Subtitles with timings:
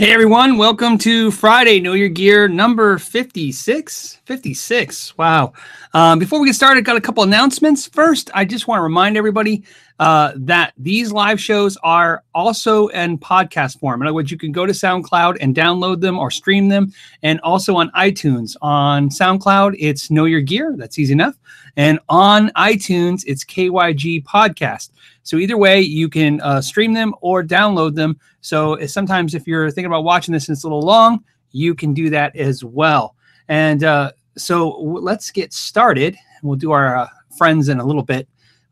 [0.00, 4.20] Hey everyone, welcome to Friday Know Your Gear number 56.
[4.24, 5.18] 56.
[5.18, 5.52] Wow.
[5.92, 7.86] Um, before we get started, got a couple announcements.
[7.86, 9.62] First, I just want to remind everybody
[9.98, 14.00] uh, that these live shows are also in podcast form.
[14.00, 17.38] In other words, you can go to SoundCloud and download them or stream them, and
[17.42, 18.56] also on iTunes.
[18.62, 20.76] On SoundCloud, it's Know Your Gear.
[20.78, 21.34] That's easy enough.
[21.76, 24.92] And on iTunes, it's KYG Podcast.
[25.22, 28.18] So either way, you can uh, stream them or download them.
[28.40, 31.92] So sometimes if you're thinking about watching this and it's a little long, you can
[31.94, 33.16] do that as well.
[33.48, 36.16] And uh, so let's get started.
[36.42, 38.28] We'll do our uh, friends in a little bit.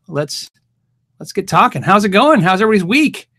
[0.07, 0.49] Let's
[1.19, 1.81] let's get talking.
[1.81, 2.41] How's it going?
[2.41, 3.29] How's everybody's week?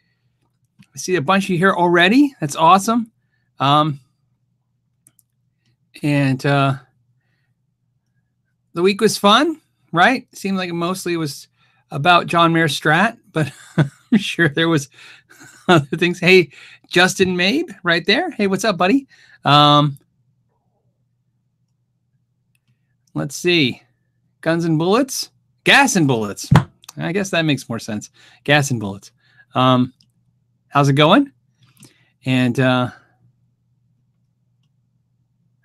[0.95, 2.35] I see a bunch of you here already.
[2.41, 3.11] That's awesome.
[3.59, 4.01] Um,
[6.03, 6.75] and uh,
[8.75, 9.61] the week was fun,
[9.93, 10.27] right?
[10.35, 11.49] Seemed like it mostly was
[11.91, 14.89] about John Mayer Strat, but I'm sure there was
[15.69, 16.21] other things.
[16.21, 16.51] Hey,
[16.89, 18.31] Justin Mabe, right there.
[18.31, 19.07] Hey, what's up, buddy?
[19.45, 19.99] Um,
[23.15, 23.83] let's see.
[24.41, 25.31] Guns and bullets,
[25.65, 26.51] gas and bullets.
[26.97, 28.11] I guess that makes more sense.
[28.45, 29.13] Gas and bullets.
[29.55, 29.93] Um,
[30.69, 31.33] how's it going?
[32.25, 32.91] And uh,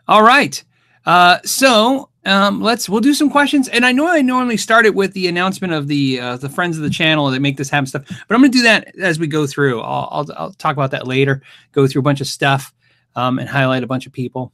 [0.07, 0.63] all right.
[1.05, 4.95] Uh, so um, let's we'll do some questions, and I know I normally start it
[4.95, 7.85] with the announcement of the uh, the friends of the channel that make this happen
[7.85, 9.81] stuff, but I'm going to do that as we go through.
[9.81, 11.41] I'll, I'll, I'll talk about that later.
[11.71, 12.73] Go through a bunch of stuff
[13.15, 14.51] um, and highlight a bunch of people.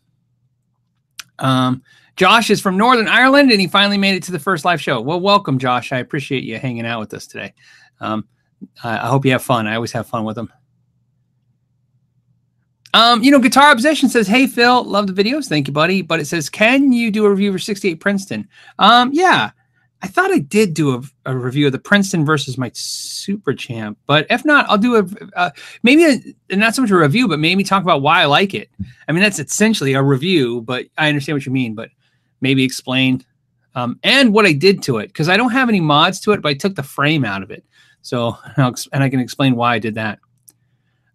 [1.39, 1.81] Um,
[2.17, 4.99] Josh is from Northern Ireland, and he finally made it to the first live show.
[5.01, 5.91] Well, welcome, Josh.
[5.91, 7.53] I appreciate you hanging out with us today.
[7.99, 8.27] Um,
[8.83, 9.65] I, I hope you have fun.
[9.65, 10.51] I always have fun with them.
[12.93, 16.19] Um, you know, Guitar Obsession says, "Hey Phil, love the videos, thank you, buddy." But
[16.19, 18.47] it says, "Can you do a review for 68 Princeton?"
[18.79, 19.51] Um, yeah,
[20.01, 23.97] I thought I did do a, a review of the Princeton versus my Super Champ,
[24.07, 25.51] but if not, I'll do a uh,
[25.83, 26.05] maybe
[26.49, 28.69] a, not so much a review, but maybe talk about why I like it.
[29.07, 31.75] I mean, that's essentially a review, but I understand what you mean.
[31.75, 31.89] But
[32.41, 33.23] maybe explain
[33.75, 36.41] um, and what I did to it because I don't have any mods to it,
[36.41, 37.63] but I took the frame out of it,
[38.01, 40.19] so and I can explain why I did that.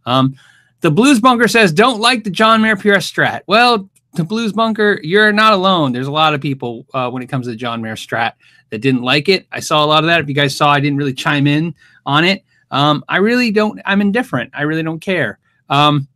[0.06, 0.36] Um,
[0.81, 3.42] the Blues Bunker says, don't like the John Mayer PRS Strat.
[3.47, 5.92] Well, the Blues Bunker, you're not alone.
[5.92, 8.32] There's a lot of people uh, when it comes to the John Mayer Strat
[8.70, 9.47] that didn't like it.
[9.53, 10.20] I saw a lot of that.
[10.20, 12.44] If you guys saw, I didn't really chime in on it.
[12.70, 14.50] Um, I really don't, I'm indifferent.
[14.54, 15.38] I really don't care.
[15.69, 16.09] Um,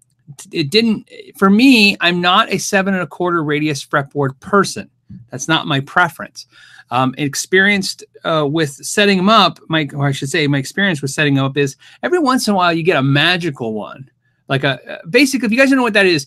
[0.52, 4.90] it didn't, for me, I'm not a seven and a quarter radius fretboard person.
[5.30, 6.46] That's not my preference.
[6.92, 11.12] Um, experienced uh, with setting them up, my, or I should say, my experience with
[11.12, 14.10] setting them up is every once in a while you get a magical one
[14.50, 16.26] like a basically if you guys don't know what that is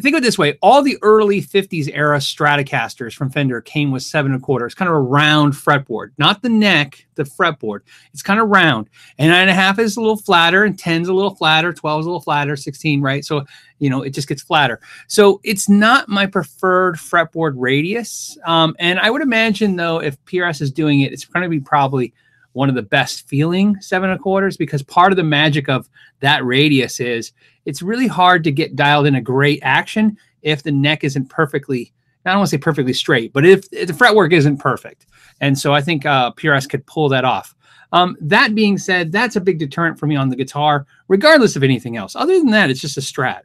[0.00, 0.58] think of it this way.
[0.62, 4.66] All the early 50s era stratocasters from fender came with seven and a quarter.
[4.66, 7.80] It's kind of a round fretboard not the neck the fretboard.
[8.12, 8.88] It's kind of round.
[9.18, 12.00] And nine and a half is a little flatter and 10's a little flatter 12
[12.00, 13.24] is a little flatter 16 right?
[13.24, 13.44] So
[13.78, 14.80] you know it just gets flatter.
[15.08, 18.38] So it's not my preferred fretboard radius.
[18.46, 21.60] Um, and i would imagine though if prs is doing it it's going to be
[21.60, 22.14] probably
[22.54, 25.88] one of the best feeling seven and a quarters because part of the magic of
[26.20, 27.32] that radius is
[27.66, 31.92] it's really hard to get dialed in a great action if the neck isn't perfectly
[32.24, 35.06] I don't want to say perfectly straight, but if, if the fretwork isn't perfect.
[35.40, 37.54] And so I think uh, PRS could pull that off.
[37.92, 41.62] Um, that being said, that's a big deterrent for me on the guitar, regardless of
[41.62, 42.16] anything else.
[42.16, 43.42] Other than that, it's just a strat.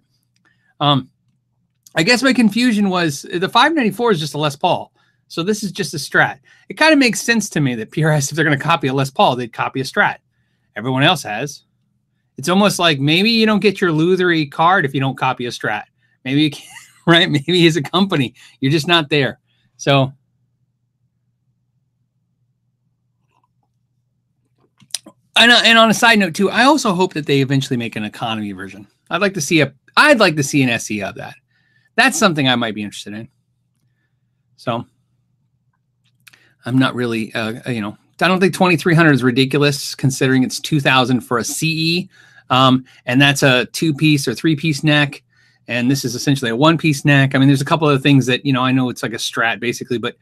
[0.80, 1.10] Um,
[1.94, 4.94] I guess my confusion was the 594 is just a Les Paul.
[5.30, 6.40] So this is just a strat.
[6.70, 8.94] It kind of makes sense to me that PRS, if they're going to copy a
[8.94, 10.18] Les Paul, they'd copy a strat.
[10.76, 11.64] Everyone else has.
[12.38, 15.50] It's almost like maybe you don't get your Luthery card if you don't copy a
[15.50, 15.84] strat.
[16.26, 16.68] Maybe you can,
[17.06, 17.30] right?
[17.30, 19.40] Maybe as a company, you're just not there.
[19.78, 20.12] So
[25.36, 27.96] and, uh, and on a side note too, I also hope that they eventually make
[27.96, 28.88] an economy version.
[29.10, 31.36] I'd like to see a I'd like to see an SE of that.
[31.96, 33.30] That's something I might be interested in.
[34.56, 34.86] So
[36.66, 41.22] I'm not really, uh, you know, I don't think 2300 is ridiculous considering it's 2000
[41.22, 42.08] for a CE.
[42.50, 45.24] Um, and that's a two piece or three piece neck.
[45.68, 47.36] And this is essentially a one piece neck.
[47.36, 49.18] I mean, there's a couple of things that, you know, I know it's like a
[49.18, 50.18] strat basically, but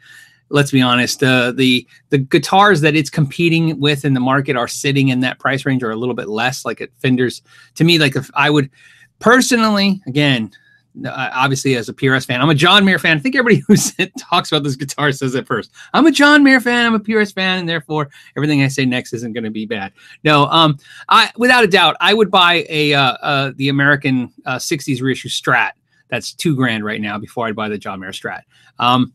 [0.49, 4.67] let's be honest, uh, the, the guitars that it's competing with in the market are
[4.67, 7.41] sitting in that price range or a little bit less like at Fenders
[7.75, 8.69] to me, like if I would
[9.19, 10.51] personally, again,
[11.05, 12.41] obviously as a PRS fan.
[12.41, 13.17] I'm a John Mayer fan.
[13.17, 13.75] I think everybody who
[14.17, 15.71] talks about this guitar says it first.
[15.93, 16.85] I'm a John Mayer fan.
[16.85, 19.93] I'm a PRS fan, and therefore everything I say next isn't going to be bad.
[20.23, 20.77] No, um,
[21.09, 25.29] I without a doubt I would buy a uh, uh, the American uh, '60s reissue
[25.29, 25.71] Strat.
[26.09, 28.43] That's two grand right now before I'd buy the John Mayer Strat.
[28.79, 29.13] Um,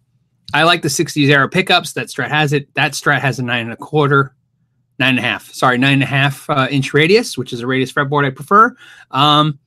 [0.54, 1.94] I like the '60s era pickups.
[1.94, 2.72] That Strat has it.
[2.74, 4.34] That Strat has a nine and a quarter.
[4.98, 7.66] Nine and a half, sorry, nine and a half uh, inch radius, which is a
[7.66, 8.76] radius fretboard I prefer.
[9.10, 9.58] Um,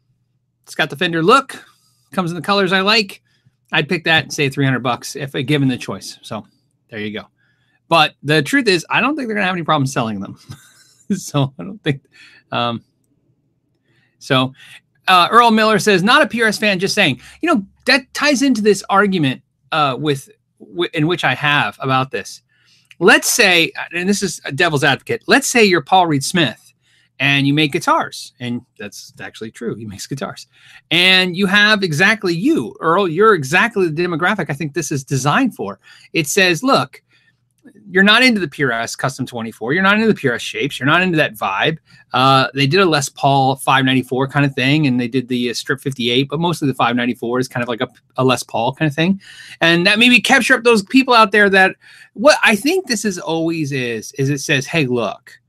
[0.63, 1.63] it's got the fender look,
[2.15, 3.21] comes in the colors I like.
[3.71, 6.17] I'd pick that and say 300 bucks if given the choice.
[6.21, 6.45] So
[6.89, 7.27] there you go.
[7.87, 10.37] But the truth is, I don't think they're gonna have any problem selling them.
[11.15, 12.01] so I don't think.
[12.51, 12.83] Um,
[14.19, 14.53] so
[15.07, 17.21] uh, Earl Miller says, not a PRS fan, just saying.
[17.41, 19.41] You know that ties into this argument
[19.71, 20.29] uh, with
[20.59, 22.41] w- in which I have about this.
[22.99, 25.23] Let's say, and this is a devil's advocate.
[25.27, 26.64] Let's say you're Paul Reed Smith
[27.19, 30.47] and you make guitars and that's actually true he makes guitars
[30.91, 35.55] and you have exactly you earl you're exactly the demographic i think this is designed
[35.55, 35.79] for
[36.13, 37.01] it says look
[37.89, 39.73] you're not into the PRS Custom 24.
[39.73, 40.79] You're not into the PRS shapes.
[40.79, 41.77] You're not into that vibe.
[42.13, 45.53] Uh, they did a Les Paul 594 kind of thing, and they did the uh,
[45.53, 48.89] Stripped 58, but mostly the 594 is kind of like a, a Les Paul kind
[48.89, 49.19] of thing,
[49.61, 51.75] and that maybe capture up those people out there that
[52.13, 55.39] what I think this is always is is it says, hey, look,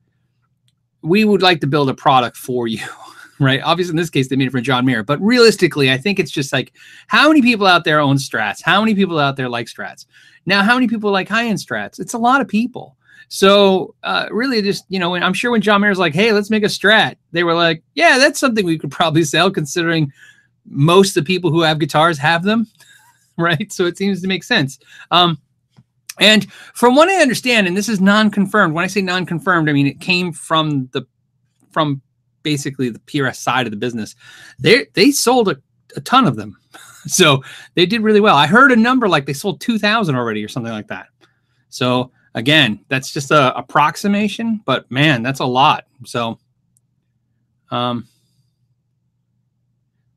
[1.07, 2.85] we would like to build a product for you.
[3.39, 3.61] right?
[3.63, 6.31] Obviously, in this case, they made it for John Mayer, but realistically, I think it's
[6.31, 6.73] just like
[7.07, 8.63] how many people out there own strats?
[8.63, 10.07] How many people out there like strats?
[10.47, 12.01] Now, how many people like high end strats?
[12.01, 12.97] It's a lot of people.
[13.29, 16.63] So, uh, really, just you know, I'm sure when John Mayer's like, "Hey, let's make
[16.63, 20.13] a strat," they were like, "Yeah, that's something we could probably sell," considering
[20.65, 22.69] most of the people who have guitars have them,
[23.37, 23.73] right?
[23.73, 24.79] So it seems to make sense.
[25.11, 25.39] Um,
[26.19, 28.75] and from what I understand, and this is non-confirmed.
[28.75, 31.07] When I say non-confirmed, I mean it came from the
[31.71, 32.01] from
[32.43, 34.15] basically the PRS side of the business,
[34.59, 35.57] they they sold a,
[35.97, 36.57] a ton of them.
[37.07, 37.43] so
[37.75, 38.37] they did really well.
[38.37, 41.09] I heard a number like they sold 2,000 already or something like that.
[41.71, 45.87] So again, that's just a approximation, but man, that's a lot.
[46.05, 46.39] So,
[47.71, 48.07] um,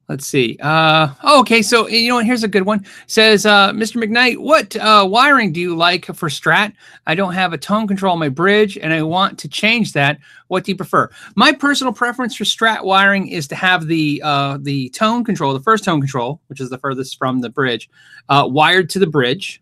[0.09, 0.57] Let's see.
[0.59, 1.61] Uh, oh, okay.
[1.61, 2.83] So you know, here's a good one.
[3.05, 4.03] says uh, Mr.
[4.03, 6.73] McKnight, what uh, wiring do you like for Strat?
[7.05, 10.17] I don't have a tone control on my bridge, and I want to change that.
[10.47, 11.11] What do you prefer?
[11.35, 15.59] My personal preference for Strat wiring is to have the uh, the tone control, the
[15.59, 17.87] first tone control, which is the furthest from the bridge,
[18.29, 19.61] uh, wired to the bridge,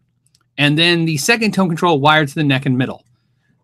[0.57, 3.03] and then the second tone control wired to the neck and middle.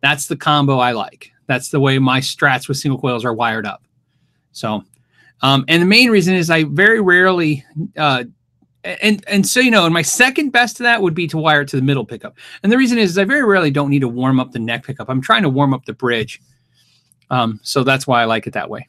[0.01, 1.31] That's the combo I like.
[1.47, 3.83] That's the way my Strats with single coils are wired up.
[4.51, 4.83] So
[5.44, 7.63] um, and the main reason is I very rarely,
[7.98, 8.24] uh,
[8.84, 11.62] and and so you know, and my second best to that would be to wire
[11.62, 12.38] it to the middle pickup.
[12.63, 14.86] And the reason is, is I very rarely don't need to warm up the neck
[14.86, 15.10] pickup.
[15.10, 16.42] I'm trying to warm up the bridge,
[17.30, 18.88] um, so that's why I like it that way.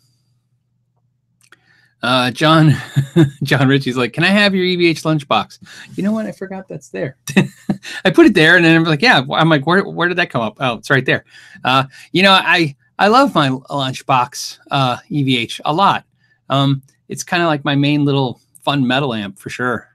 [2.05, 2.75] Uh, John,
[3.43, 5.59] John Ritchie's like, can I have your EVH lunchbox?
[5.97, 6.27] You know what?
[6.27, 7.17] I forgot that's there.
[8.05, 9.23] I put it there, and then I'm like, yeah.
[9.33, 10.59] I'm like, where, where did that come up?
[10.61, 11.25] Oh, it's right there.
[11.65, 16.05] Uh, you know, I I love my lunchbox uh, EVH a lot.
[16.49, 19.89] Um, it's kind of like my main little fun metal amp for sure.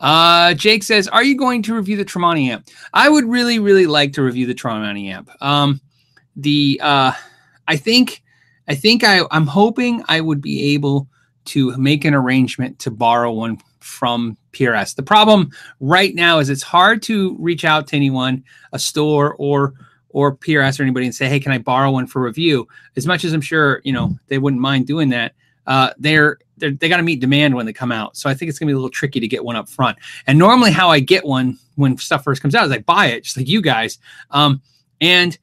[0.00, 3.86] Uh, Jake says, "Are you going to review the Tremonti amp?" I would really, really
[3.86, 5.30] like to review the Tremonti amp.
[5.42, 5.80] Um,
[6.36, 7.12] the uh,
[7.68, 8.22] I think,
[8.68, 11.08] I think I, I'm hoping I would be able
[11.46, 14.94] to make an arrangement to borrow one from PRS.
[14.94, 15.50] The problem
[15.80, 19.74] right now is it's hard to reach out to anyone, a store or
[20.14, 22.66] or PRS or anybody and say, "Hey, can I borrow one for review?"
[22.96, 25.34] As much as I'm sure you know they wouldn't mind doing that,
[25.66, 28.16] uh, they're, they're they got to meet demand when they come out.
[28.16, 29.98] So I think it's gonna be a little tricky to get one up front.
[30.26, 33.24] And normally, how I get one when stuff first comes out is I buy it,
[33.24, 33.98] just like you guys.
[34.30, 34.62] Um,
[35.00, 35.36] and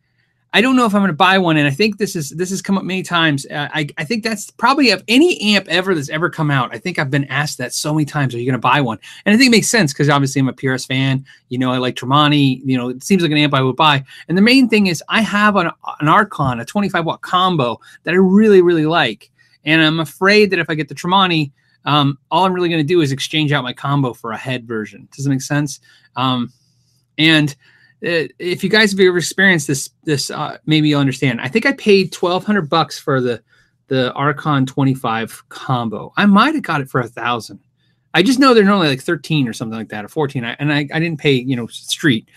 [0.53, 2.49] I don't know if I'm going to buy one, and I think this is this
[2.49, 3.45] has come up many times.
[3.45, 6.75] Uh, I I think that's probably of any amp ever that's ever come out.
[6.75, 8.35] I think I've been asked that so many times.
[8.35, 8.99] Are you going to buy one?
[9.25, 11.25] And I think it makes sense because obviously I'm a PRS fan.
[11.47, 12.61] You know, I like Tremonti.
[12.65, 14.03] You know, it seems like an amp I would buy.
[14.27, 18.13] And the main thing is I have an an Archon, a 25 watt combo that
[18.13, 19.31] I really really like,
[19.63, 21.51] and I'm afraid that if I get the Tremonti,
[21.85, 24.67] um, all I'm really going to do is exchange out my combo for a head
[24.67, 25.07] version.
[25.15, 25.79] Does it make sense?
[26.17, 26.51] Um,
[27.17, 27.55] and
[28.01, 31.39] if you guys have ever experienced this, this uh, maybe you'll understand.
[31.41, 33.41] I think I paid twelve hundred bucks for the
[33.87, 36.13] the Archon twenty five combo.
[36.17, 37.59] I might have got it for a thousand.
[38.13, 40.43] I just know they're normally like thirteen or something like that, or fourteen.
[40.43, 42.29] I, and I, I didn't pay you know street.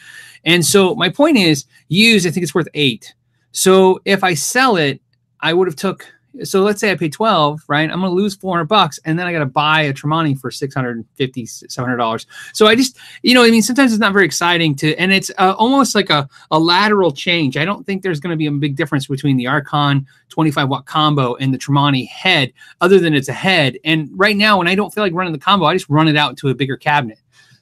[0.45, 3.15] And so my point is, used I think it's worth eight.
[3.53, 5.01] So if I sell it,
[5.41, 6.07] I would have took
[6.43, 7.89] so let's say I pay 12, right?
[7.89, 10.51] I'm going to lose 400 bucks and then I got to buy a Tremonti for
[10.51, 12.27] 650, 700 dollars.
[12.53, 15.31] So I just, you know, I mean, sometimes it's not very exciting to, and it's
[15.39, 17.57] uh, almost like a, a lateral change.
[17.57, 20.87] I don't think there's going to be a big difference between the Archon 25 watt
[20.87, 23.79] combo and the Tremonti head, other than it's a head.
[23.85, 26.17] And right now, when I don't feel like running the combo, I just run it
[26.17, 27.19] out to a bigger cabinet.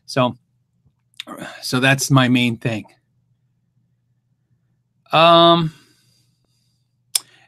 [0.06, 0.36] So,
[1.60, 2.86] so that's my main thing.
[5.12, 5.74] Um,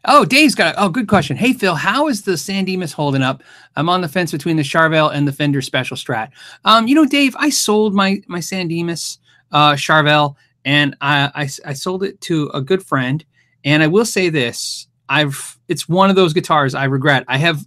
[0.06, 1.36] Oh, Dave's got a oh good question.
[1.36, 3.42] Hey Phil, how is the San Dimas holding up?
[3.76, 6.30] I'm on the fence between the Charvel and the Fender Special Strat.
[6.64, 9.18] Um, you know, Dave, I sold my my San Dimas
[9.52, 13.24] uh, Charvel, and I, I I sold it to a good friend.
[13.64, 17.24] And I will say this: I've it's one of those guitars I regret.
[17.26, 17.64] I have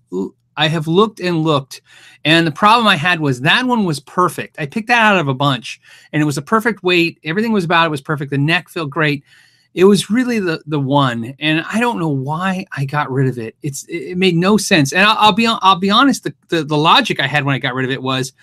[0.56, 1.82] I have looked and looked,
[2.24, 4.58] and the problem I had was that one was perfect.
[4.60, 5.82] I picked that out of a bunch,
[6.13, 7.20] and it was a perfect weight.
[7.24, 8.29] Everything was about it was perfect.
[8.29, 9.24] The neck felt great.
[9.77, 13.38] It was really the the one, and I don't know why I got rid of
[13.38, 13.55] it.
[13.62, 14.91] It's it made no sense.
[14.91, 16.24] And I'll, I'll be I'll be honest.
[16.24, 18.34] The, the the logic I had when I got rid of it was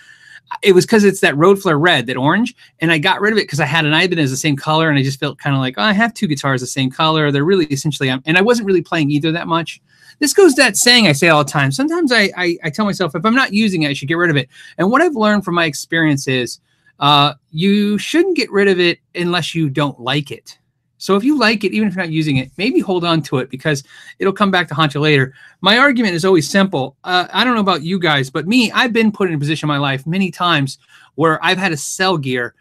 [0.62, 3.38] it was because it's that road flare red, that orange, and I got rid of
[3.38, 5.60] it because I had an Ibanez the same color, and I just felt kind of
[5.60, 7.32] like oh, I have two guitars the same color.
[7.32, 9.82] They're really essentially, and I wasn't really playing either that much.
[10.20, 11.72] This goes that saying I say all the time.
[11.72, 14.30] Sometimes I, I, I tell myself if I'm not using it, I should get rid
[14.30, 14.48] of it.
[14.78, 16.60] And what I've learned from my experience is
[17.00, 20.58] uh, you shouldn't get rid of it unless you don't like it.
[21.04, 23.36] So if you like it, even if you're not using it, maybe hold on to
[23.36, 23.84] it because
[24.18, 25.34] it'll come back to haunt you later.
[25.60, 26.96] My argument is always simple.
[27.04, 29.66] Uh, I don't know about you guys, but me, I've been put in a position
[29.66, 30.78] in my life many times
[31.16, 32.54] where I've had to sell gear,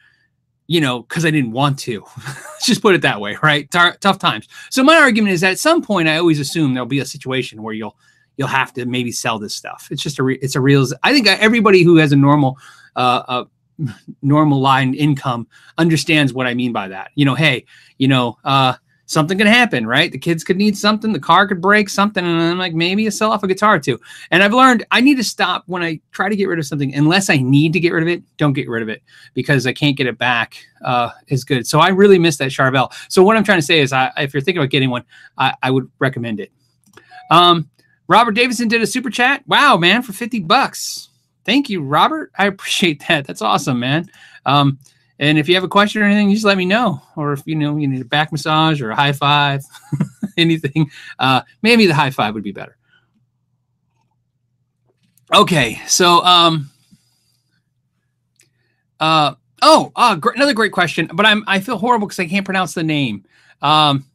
[0.67, 2.03] you know, because I didn't want to.
[2.27, 3.71] Let's just put it that way, right?
[3.71, 4.49] T- tough times.
[4.69, 7.63] So my argument is that at some point, I always assume there'll be a situation
[7.63, 7.95] where you'll
[8.35, 9.87] you'll have to maybe sell this stuff.
[9.89, 10.85] It's just a re- it's a real.
[11.01, 12.57] I think everybody who has a normal
[12.97, 13.45] uh, uh,
[14.21, 17.11] normal line income understands what I mean by that.
[17.15, 17.65] You know, hey,
[17.97, 18.73] you know, uh,
[19.05, 20.11] something could happen, right?
[20.11, 23.11] The kids could need something, the car could break something, and I'm like, maybe you
[23.11, 23.99] sell off a guitar too.
[24.31, 26.93] And I've learned I need to stop when I try to get rid of something,
[26.95, 29.01] unless I need to get rid of it, don't get rid of it
[29.33, 31.67] because I can't get it back uh, is good.
[31.67, 32.91] So I really miss that Charvel.
[33.09, 35.03] So what I'm trying to say is, I, if you're thinking about getting one,
[35.37, 36.51] I, I would recommend it.
[37.29, 37.69] Um,
[38.07, 39.43] Robert Davidson did a super chat.
[39.47, 41.09] Wow, man, for 50 bucks.
[41.45, 42.31] Thank you, Robert.
[42.37, 43.25] I appreciate that.
[43.25, 44.09] That's awesome, man.
[44.45, 44.79] Um,
[45.19, 47.01] and if you have a question or anything, just let me know.
[47.15, 49.63] Or if you know you need a back massage or a high five,
[50.37, 52.77] anything, uh, maybe the high five would be better.
[55.33, 56.69] Okay, so um,
[58.99, 62.45] uh, oh, uh, gr- another great question, but I'm I feel horrible because I can't
[62.45, 63.25] pronounce the name.
[63.61, 64.05] Um,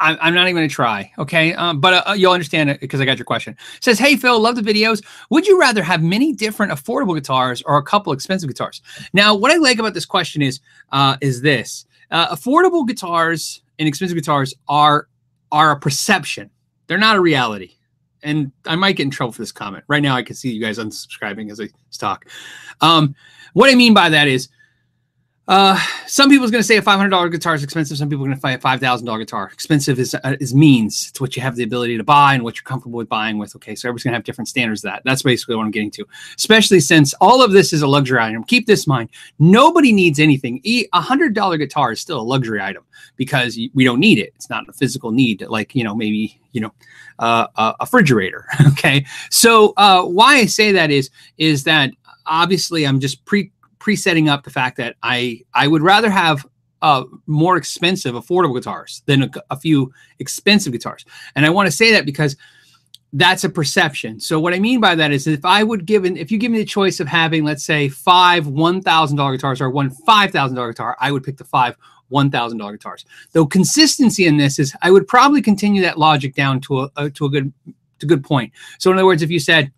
[0.00, 1.12] I, am not even to try.
[1.18, 1.54] Okay.
[1.54, 3.56] Um, but uh, you'll understand it because I got your question.
[3.76, 5.04] It says, Hey, Phil, love the videos.
[5.30, 8.82] Would you rather have many different affordable guitars or a couple expensive guitars?
[9.12, 10.60] Now, what I like about this question is,
[10.92, 15.08] uh, is this uh, affordable guitars and expensive guitars are,
[15.52, 16.50] are a perception.
[16.86, 17.74] They're not a reality.
[18.22, 19.84] And I might get in trouble for this comment.
[19.86, 22.26] Right now, I can see you guys unsubscribing as I talk.
[22.80, 23.14] Um,
[23.52, 24.48] what I mean by that is,
[25.48, 27.96] uh, some people's going to say a $500 guitar is expensive.
[27.96, 29.48] Some people are going to say a $5,000 guitar.
[29.50, 31.08] Expensive is, uh, is means.
[31.08, 33.56] It's what you have the ability to buy and what you're comfortable with buying with.
[33.56, 33.74] Okay.
[33.74, 35.02] So everybody's going to have different standards of that.
[35.06, 36.04] That's basically what I'm getting to,
[36.36, 38.44] especially since all of this is a luxury item.
[38.44, 39.08] Keep this in mind.
[39.38, 40.60] Nobody needs anything.
[40.64, 42.84] A $100 guitar is still a luxury item
[43.16, 44.34] because we don't need it.
[44.36, 46.74] It's not a physical need like, you know, maybe, you know,
[47.20, 48.44] uh, a refrigerator.
[48.68, 49.06] okay.
[49.30, 51.90] So uh, why I say that is, is that
[52.26, 53.50] obviously I'm just pre
[53.88, 56.46] pre-setting up the fact that I I would rather have
[56.82, 61.06] uh, more expensive, affordable guitars than a, a, few expensive guitars.
[61.34, 62.36] And I want to say that because
[63.14, 64.20] that's a perception.
[64.20, 66.52] So what I mean by that is if I would give an, if you give
[66.52, 70.32] me the choice of having, let's say, five one thousand dollar guitars or one five
[70.32, 71.74] thousand dollar guitar, I would pick the five
[72.10, 73.06] one thousand dollar guitars.
[73.32, 77.08] Though consistency in this is, I would probably continue that logic down to a, a
[77.08, 77.54] to a good
[78.00, 78.52] to good point.
[78.78, 79.72] So in other words, if you said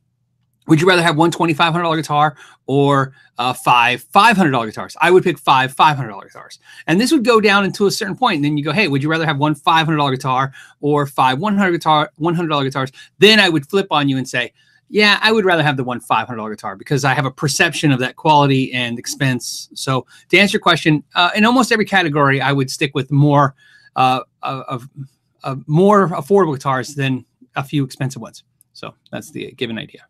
[0.70, 2.36] would you rather have one $2,500 guitar
[2.66, 4.96] or uh, five $500 guitars?
[5.00, 6.60] I would pick five $500 guitars.
[6.86, 8.36] And this would go down until a certain point.
[8.36, 11.72] And then you go, hey, would you rather have one $500 guitar or five 100
[11.72, 12.92] guitar, $100 guitars?
[13.18, 14.52] Then I would flip on you and say,
[14.88, 17.98] yeah, I would rather have the one $500 guitar because I have a perception of
[17.98, 19.70] that quality and expense.
[19.74, 23.56] So to answer your question, uh, in almost every category, I would stick with more
[23.96, 24.88] uh, of,
[25.42, 27.24] of more affordable guitars than
[27.56, 28.44] a few expensive ones.
[28.72, 30.06] So that's the given idea.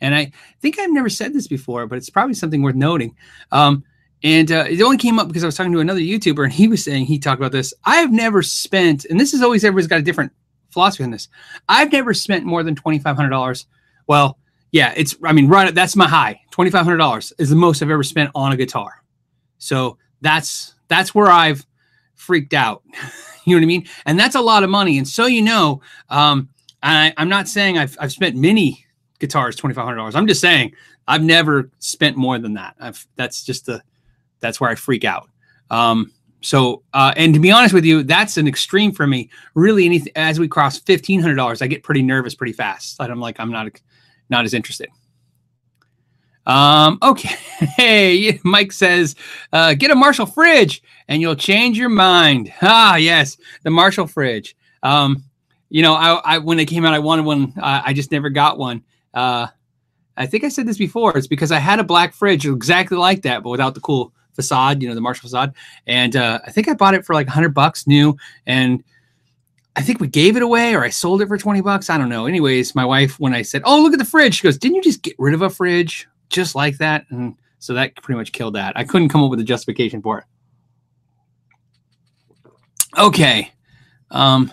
[0.00, 3.16] And I think I've never said this before, but it's probably something worth noting.
[3.52, 3.84] Um,
[4.22, 6.68] and uh, it only came up because I was talking to another YouTuber and he
[6.68, 7.72] was saying, he talked about this.
[7.84, 10.32] I have never spent, and this is always everybody's got a different
[10.70, 11.28] philosophy on this.
[11.68, 13.66] I've never spent more than $2,500.
[14.06, 14.38] Well,
[14.72, 16.40] yeah, it's, I mean, run that's my high.
[16.52, 19.02] $2,500 is the most I've ever spent on a guitar.
[19.58, 21.64] So that's, that's where I've
[22.14, 22.82] freaked out.
[23.44, 23.86] you know what I mean?
[24.04, 24.98] And that's a lot of money.
[24.98, 26.48] And so, you know, um,
[26.82, 28.84] I, I'm not saying I've, I've spent many
[29.18, 30.14] guitar is twenty five hundred dollars.
[30.14, 30.72] I'm just saying
[31.06, 32.76] I've never spent more than that.
[32.80, 33.82] I've that's just the
[34.40, 35.28] that's where I freak out.
[35.70, 39.30] Um, so uh, and to be honest with you, that's an extreme for me.
[39.54, 43.00] Really, anything as we cross fifteen hundred dollars, I get pretty nervous pretty fast.
[43.00, 43.68] I'm like I'm not
[44.30, 44.88] not as interested.
[46.48, 47.36] Um, okay.
[47.58, 49.14] Hey, Mike says,
[49.52, 52.52] uh, get a Marshall fridge and you'll change your mind.
[52.62, 54.56] Ah, yes, the Marshall fridge.
[54.82, 55.24] Um,
[55.68, 57.52] you know, I, I when they came out, I wanted one.
[57.60, 58.82] I just never got one.
[59.18, 59.48] Uh,
[60.16, 61.18] I think I said this before.
[61.18, 64.80] It's because I had a black fridge exactly like that, but without the cool facade,
[64.80, 65.54] you know, the Marshall facade.
[65.88, 68.16] And uh, I think I bought it for like hundred bucks new.
[68.46, 68.84] And
[69.74, 71.90] I think we gave it away or I sold it for 20 bucks.
[71.90, 72.26] I don't know.
[72.26, 74.82] Anyways, my wife, when I said, Oh, look at the fridge, she goes, Didn't you
[74.82, 77.04] just get rid of a fridge just like that?
[77.10, 78.76] And so that pretty much killed that.
[78.76, 80.24] I couldn't come up with a justification for it.
[82.96, 83.50] Okay.
[84.12, 84.52] Um,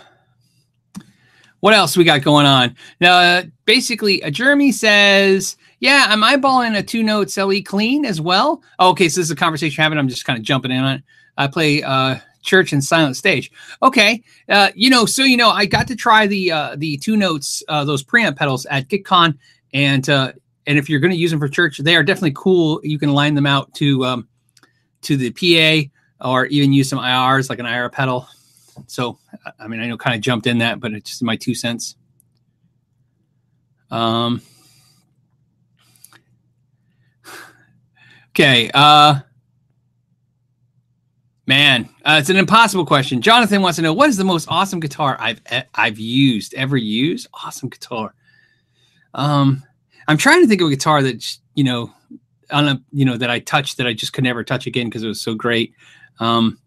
[1.66, 2.76] what else we got going on?
[3.02, 8.22] Now, uh, basically, a Jeremy says, Yeah, I'm eyeballing a two notes LE clean as
[8.22, 8.62] well.
[8.78, 9.98] Oh, okay, so this is a conversation having.
[9.98, 11.04] I'm just kind of jumping in on it.
[11.40, 13.50] I play uh, church and silent stage.
[13.82, 17.18] Okay, uh, you know, so you know, I got to try the uh, the two
[17.18, 19.36] notes, uh, those preamp pedals at GitCon,
[19.74, 20.34] and uh,
[20.68, 22.80] and if you're going to use them for church, they are definitely cool.
[22.84, 24.28] You can line them out to um,
[25.02, 28.28] to the PA or even use some IRs like an IR pedal.
[28.88, 29.18] So,
[29.60, 31.96] I mean, I know kind of jumped in that, but it's just my two cents.
[33.92, 34.42] Um.
[38.32, 38.70] Okay.
[38.74, 39.20] Uh
[41.48, 43.22] Man, uh, it's an impossible question.
[43.22, 45.40] Jonathan wants to know what is the most awesome guitar I've
[45.76, 47.28] I've used ever used.
[47.34, 48.16] Awesome guitar.
[49.14, 49.64] Um,
[50.08, 51.94] I'm trying to think of a guitar that you know,
[52.52, 55.04] on a you know that I touched that I just could never touch again because
[55.04, 55.74] it was so great.
[56.20, 56.58] Um,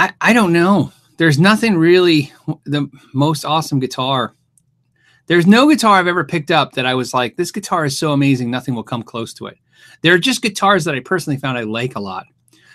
[0.00, 0.92] I I don't know.
[1.18, 2.32] There's nothing really
[2.64, 4.34] the most awesome guitar.
[5.26, 8.12] There's no guitar I've ever picked up that I was like, this guitar is so
[8.12, 9.58] amazing, nothing will come close to it.
[10.00, 12.24] There are just guitars that I personally found I like a lot.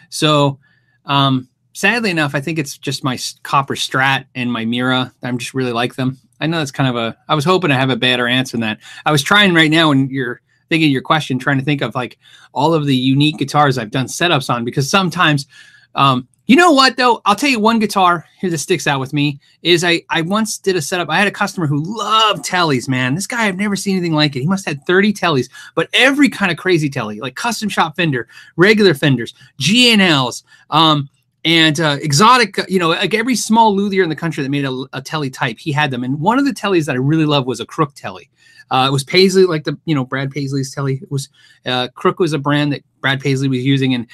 [0.10, 0.60] So
[1.06, 5.12] um, sadly enough, I think it's just my copper strat and my Mira.
[5.24, 6.20] I'm just really like them.
[6.40, 7.18] I know that's kind of a.
[7.28, 8.80] I was hoping to have a better answer than that.
[9.06, 12.20] I was trying right now, and you're thinking your question, trying to think of like
[12.54, 15.48] all of the unique guitars I've done setups on because sometimes,
[15.96, 17.22] um, you know what though?
[17.26, 20.58] I'll tell you one guitar here that sticks out with me is I I once
[20.58, 21.10] did a setup.
[21.10, 23.16] I had a customer who loved tellies, man.
[23.16, 24.42] This guy I've never seen anything like it.
[24.42, 27.96] He must have had 30 tellies, but every kind of crazy telly, like custom shop
[27.96, 31.10] fender, regular fenders, G&Ls, um,
[31.46, 34.86] and uh, exotic, you know, like every small luthier in the country that made a,
[34.94, 36.04] a telly type, he had them.
[36.04, 38.30] And one of the tellies that I really loved was a Crook telly.
[38.72, 40.96] Uh, it was Paisley, like the you know Brad Paisley's telly.
[41.02, 41.30] It was
[41.66, 44.08] uh, Crook was a brand that Brad Paisley was using, and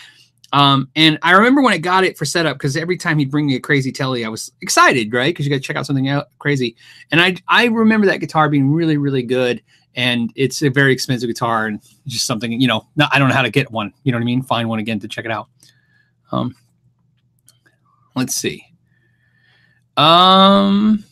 [0.54, 3.46] um, and I remember when I got it for setup because every time he'd bring
[3.48, 5.30] me a crazy telly, I was excited, right?
[5.30, 6.76] Because you got to check out something out crazy.
[7.12, 9.62] And I I remember that guitar being really really good,
[9.96, 12.88] and it's a very expensive guitar and just something you know.
[12.96, 13.94] Not, I don't know how to get one.
[14.04, 14.42] You know what I mean?
[14.42, 15.48] Find one again to check it out.
[16.32, 16.56] Um,
[18.16, 18.66] let's see.
[19.96, 21.06] Um.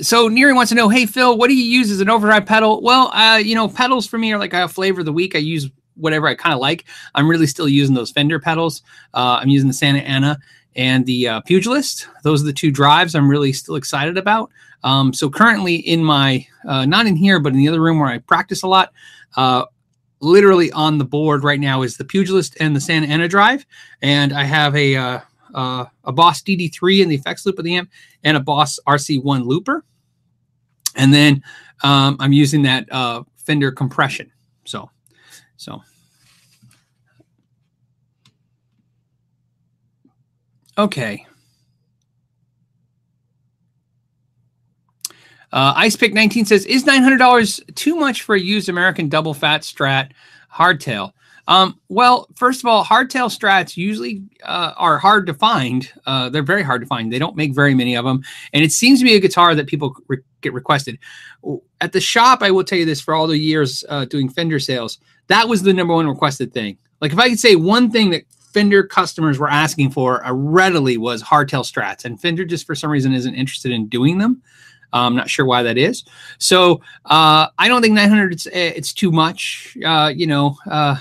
[0.00, 2.80] So Neri wants to know, hey Phil, what do you use as an overdrive pedal?
[2.82, 5.34] Well, uh, you know, pedals for me are like a flavor of the week.
[5.34, 6.84] I use whatever I kind of like.
[7.14, 8.82] I'm really still using those Fender pedals.
[9.14, 10.38] Uh, I'm using the Santa Ana
[10.76, 12.08] and the uh, Pugilist.
[12.22, 14.50] Those are the two drives I'm really still excited about.
[14.84, 18.08] Um, so currently in my, uh, not in here, but in the other room where
[18.08, 18.92] I practice a lot,
[19.36, 19.64] uh,
[20.20, 23.66] literally on the board right now is the Pugilist and the Santa Ana drive.
[24.02, 25.20] And I have a, uh,
[25.54, 27.90] uh, a Boss DD3 in the effects loop of the amp
[28.22, 29.84] and a Boss RC1 looper.
[30.96, 31.42] And then
[31.82, 34.30] um, I'm using that uh, Fender compression.
[34.64, 34.90] So
[35.58, 35.82] so,
[40.78, 41.26] okay.
[45.52, 49.62] Uh, Ice Pick 19 says, Is $900 too much for a used American double fat
[49.62, 50.12] strat
[50.52, 51.12] hardtail?
[51.48, 55.90] Um, well, first of all, hardtail strats usually uh, are hard to find.
[56.04, 57.10] Uh, they're very hard to find.
[57.10, 58.22] They don't make very many of them.
[58.52, 60.98] And it seems to be a guitar that people re- get requested.
[61.80, 64.58] At the shop, I will tell you this for all the years uh, doing Fender
[64.60, 66.78] sales, that was the number one requested thing.
[67.00, 70.96] Like if I could say one thing that Fender customers were asking for uh, readily
[70.96, 74.42] was hardtail strats, and Fender just for some reason isn't interested in doing them.
[74.92, 76.04] Uh, I'm not sure why that is.
[76.38, 79.76] So uh, I don't think 900 it's, eh, it's too much.
[79.84, 80.96] Uh, you know, uh,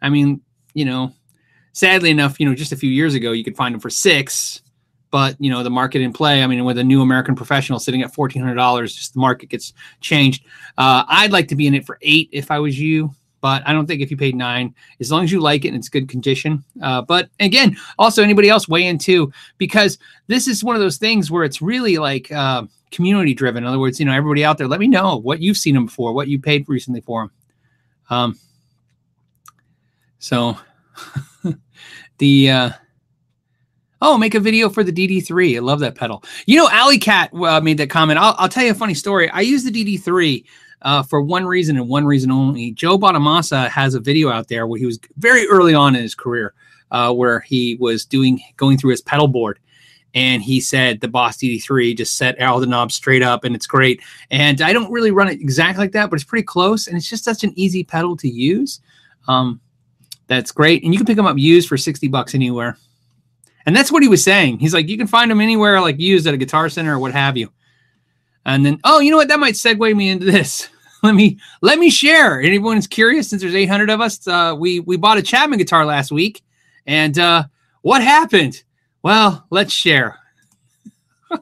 [0.00, 0.40] I mean,
[0.74, 1.12] you know,
[1.72, 4.61] sadly enough, you know, just a few years ago you could find them for six,
[5.12, 6.42] but you know the market in play.
[6.42, 9.50] I mean, with a new American professional sitting at fourteen hundred dollars, just the market
[9.50, 10.44] gets changed.
[10.76, 13.72] Uh, I'd like to be in it for eight if I was you, but I
[13.72, 16.08] don't think if you paid nine, as long as you like it and it's good
[16.08, 16.64] condition.
[16.82, 19.98] Uh, but again, also anybody else weigh in too, because
[20.28, 23.64] this is one of those things where it's really like uh, community driven.
[23.64, 25.86] In other words, you know, everybody out there, let me know what you've seen them
[25.86, 27.30] before, what you paid recently for them.
[28.08, 28.38] Um,
[30.20, 30.56] so
[32.18, 32.70] the uh,
[34.04, 35.54] Oh, make a video for the DD3.
[35.54, 36.24] I love that pedal.
[36.46, 38.18] You know, Alley Cat uh, made that comment.
[38.18, 39.30] I'll, I'll, tell you a funny story.
[39.30, 40.44] I use the DD3
[40.82, 42.72] uh, for one reason and one reason only.
[42.72, 46.16] Joe Bonamassa has a video out there where he was very early on in his
[46.16, 46.52] career,
[46.90, 49.60] uh, where he was doing going through his pedal board,
[50.14, 53.68] and he said the Boss DD3 just set all the knobs straight up, and it's
[53.68, 54.02] great.
[54.32, 57.08] And I don't really run it exactly like that, but it's pretty close, and it's
[57.08, 58.80] just such an easy pedal to use.
[59.28, 59.60] Um,
[60.26, 62.76] that's great, and you can pick them up used for sixty bucks anywhere.
[63.66, 64.58] And that's what he was saying.
[64.58, 67.12] He's like, you can find them anywhere, like used at a guitar center or what
[67.12, 67.50] have you.
[68.44, 69.28] And then, oh, you know what?
[69.28, 70.68] That might segue me into this.
[71.02, 72.40] let me let me share.
[72.40, 76.12] Anyone's curious, since there's 800 of us, uh, we we bought a Chapman guitar last
[76.12, 76.42] week,
[76.86, 77.44] and uh,
[77.82, 78.62] what happened?
[79.02, 80.18] Well, let's share.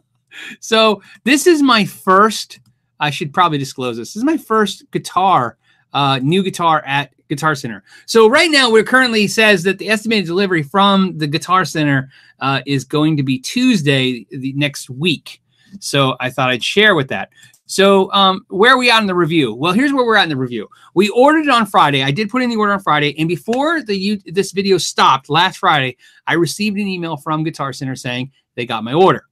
[0.60, 2.60] so this is my first.
[2.98, 4.10] I should probably disclose this.
[4.10, 5.56] This is my first guitar,
[5.92, 7.82] uh, new guitar at Guitar Center.
[8.04, 12.60] So right now, we're currently says that the estimated delivery from the Guitar Center uh,
[12.66, 15.40] is going to be Tuesday the next week.
[15.78, 17.30] So I thought I'd share with that.
[17.64, 19.54] So um, where are we at in the review?
[19.54, 20.68] Well, here's where we're at in the review.
[20.94, 22.02] We ordered it on Friday.
[22.02, 25.30] I did put in the order on Friday, and before the you, this video stopped
[25.30, 29.29] last Friday, I received an email from Guitar Center saying they got my order.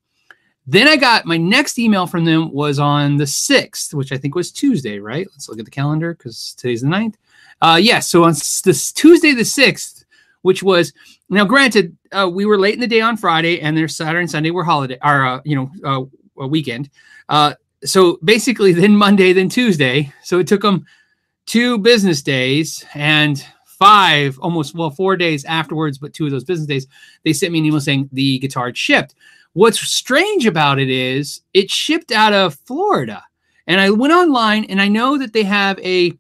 [0.71, 4.35] Then I got my next email from them was on the 6th, which I think
[4.35, 5.27] was Tuesday, right?
[5.33, 7.15] Let's look at the calendar because today's the 9th.
[7.63, 10.05] Uh, yes, yeah, so on this Tuesday the 6th,
[10.43, 10.93] which was
[11.31, 14.31] now granted, uh, we were late in the day on Friday, and their Saturday and
[14.31, 16.91] Sunday were holiday, or uh, you know, uh, a weekend.
[17.31, 20.13] Uh, so basically, then Monday, then Tuesday.
[20.23, 20.85] So it took them
[21.47, 26.67] two business days and five, almost well, four days afterwards, but two of those business
[26.67, 26.87] days,
[27.25, 29.15] they sent me an email saying the guitar shipped.
[29.59, 33.25] What's strange about it is it shipped out of Florida.
[33.67, 36.13] And I went online and I know that they have a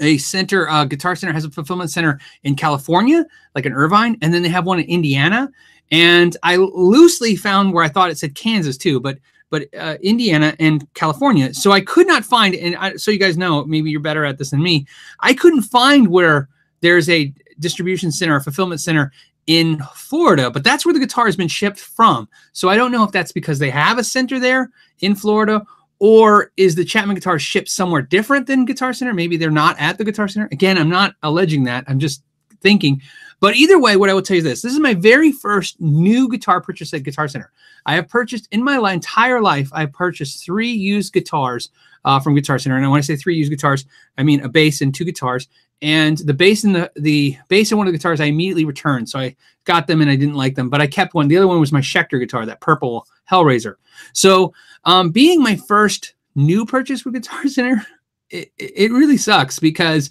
[0.00, 4.32] a center, uh, Guitar Center has a fulfillment center in California, like in Irvine, and
[4.32, 5.50] then they have one in Indiana.
[5.90, 9.18] And I loosely found where I thought it said Kansas too, but
[9.50, 11.52] but uh, Indiana and California.
[11.52, 14.38] So I could not find, and I, so you guys know, maybe you're better at
[14.38, 14.86] this than me.
[15.20, 16.48] I couldn't find where
[16.80, 19.12] there's a distribution center, a fulfillment center
[19.46, 22.28] in Florida, but that's where the guitar has been shipped from.
[22.52, 25.64] So I don't know if that's because they have a center there in Florida
[25.98, 29.14] or is the Chapman guitar shipped somewhere different than Guitar Center?
[29.14, 30.48] Maybe they're not at the Guitar Center.
[30.52, 31.84] Again, I'm not alleging that.
[31.88, 32.22] I'm just
[32.60, 33.00] thinking.
[33.40, 35.80] But either way, what I will tell you is this this is my very first
[35.80, 37.52] new guitar purchase at Guitar Center.
[37.84, 41.70] I have purchased in my entire life, I've purchased three used guitars
[42.06, 42.78] uh, from Guitar Center.
[42.78, 43.84] And when I say three used guitars,
[44.16, 45.48] I mean a bass and two guitars
[45.82, 49.08] and the bass in the the bass in one of the guitars I immediately returned.
[49.08, 51.28] So I got them and I didn't like them, but I kept one.
[51.28, 53.74] The other one was my Schecter guitar, that purple Hellraiser.
[54.12, 57.84] So um, being my first new purchase with Guitar Center,
[58.30, 60.10] it, it really sucks because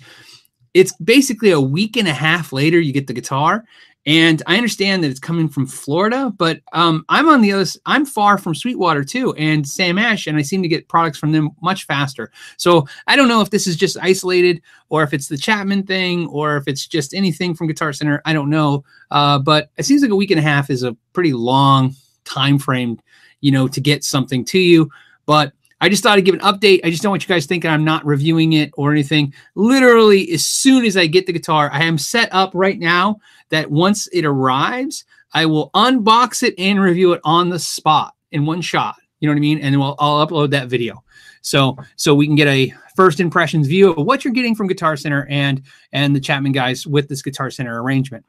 [0.73, 3.63] it's basically a week and a half later you get the guitar
[4.07, 7.65] and I understand that it's coming from Florida, but um, I'm on the other.
[7.87, 11.31] I'm far from Sweetwater too, and Sam Ash, and I seem to get products from
[11.31, 12.31] them much faster.
[12.57, 16.27] So I don't know if this is just isolated, or if it's the Chapman thing,
[16.27, 18.21] or if it's just anything from Guitar Center.
[18.25, 20.95] I don't know, uh, but it seems like a week and a half is a
[21.13, 22.99] pretty long time frame,
[23.41, 24.89] you know, to get something to you.
[25.25, 26.81] But I just thought I'd give an update.
[26.83, 29.33] I just don't want you guys thinking I'm not reviewing it or anything.
[29.55, 33.69] Literally, as soon as I get the guitar, I am set up right now that
[33.69, 38.61] once it arrives, I will unbox it and review it on the spot in one
[38.61, 38.95] shot.
[39.19, 39.59] You know what I mean?
[39.59, 41.03] And then we'll, I'll upload that video.
[41.41, 44.97] So so we can get a first impressions view of what you're getting from Guitar
[44.97, 48.25] Center and and the Chapman guys with this Guitar Center arrangement.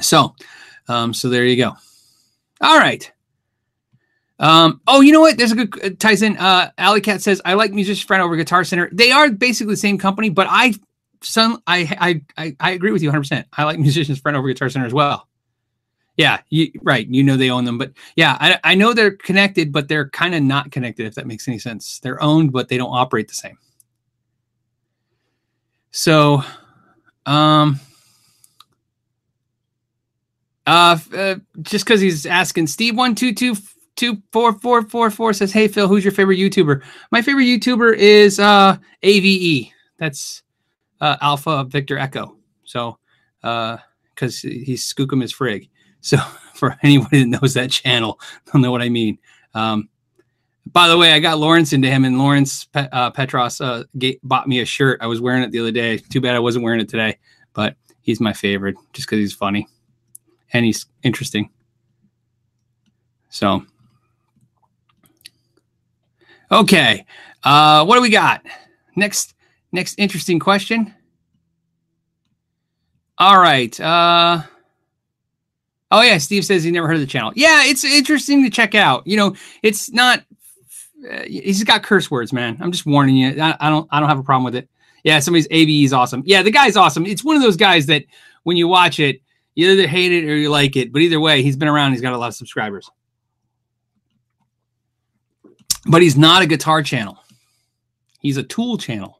[0.00, 0.34] So
[0.88, 1.72] um, so there you go.
[2.60, 3.10] All right.
[4.38, 5.36] Um, oh, you know what?
[5.36, 6.36] There's a good uh, ties in.
[6.38, 8.88] Uh, Alley Cat says, I like Musician Friend over Guitar Center.
[8.90, 10.74] They are basically the same company, but I,
[11.22, 13.44] some, I, I, I, I agree with you 100%.
[13.52, 15.28] I like Musician's Friend over Guitar Center as well.
[16.16, 17.06] Yeah, you, right.
[17.06, 20.34] You know they own them, but yeah, I, I know they're connected, but they're kind
[20.34, 21.06] of not connected.
[21.06, 23.56] If that makes any sense, they're owned, but they don't operate the same.
[25.92, 26.42] So,
[27.26, 27.80] um,
[30.66, 33.56] uh, uh just because he's asking Steve one two two
[33.96, 37.96] two four four four four says, "Hey Phil, who's your favorite YouTuber?" My favorite YouTuber
[37.96, 39.70] is uh, AVE.
[39.98, 40.42] That's
[41.00, 42.36] uh, Alpha Victor Echo.
[42.64, 42.98] So,
[43.42, 45.68] because uh, he's Skookum is Frig.
[46.02, 46.16] So,
[46.54, 49.18] for anybody that knows that channel, they'll know what I mean.
[49.52, 49.90] Um,
[50.72, 53.82] by the way, I got Lawrence into him, and Lawrence uh, Petros uh,
[54.22, 54.98] bought me a shirt.
[55.02, 55.98] I was wearing it the other day.
[55.98, 57.18] Too bad I wasn't wearing it today,
[57.52, 59.68] but he's my favorite just because he's funny
[60.54, 61.50] and he's interesting.
[63.28, 63.66] So,
[66.52, 67.06] Okay.
[67.44, 68.44] Uh, what do we got?
[68.96, 69.34] Next,
[69.72, 70.94] next interesting question.
[73.18, 73.78] All right.
[73.78, 74.42] Uh,
[75.90, 77.32] oh yeah, Steve says he never heard of the channel.
[77.36, 79.06] Yeah, it's interesting to check out.
[79.06, 80.24] You know, it's not.
[81.10, 82.58] Uh, he's got curse words, man.
[82.60, 83.42] I'm just warning you.
[83.42, 83.88] I, I, don't.
[83.90, 84.68] I don't have a problem with it.
[85.04, 86.22] Yeah, somebody's AVE is awesome.
[86.26, 87.06] Yeah, the guy's awesome.
[87.06, 88.04] It's one of those guys that
[88.42, 89.20] when you watch it,
[89.54, 90.92] you either hate it or you like it.
[90.92, 91.92] But either way, he's been around.
[91.92, 92.90] He's got a lot of subscribers
[95.86, 97.18] but he's not a guitar channel.
[98.20, 99.19] He's a tool channel.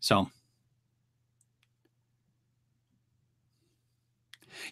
[0.00, 0.30] So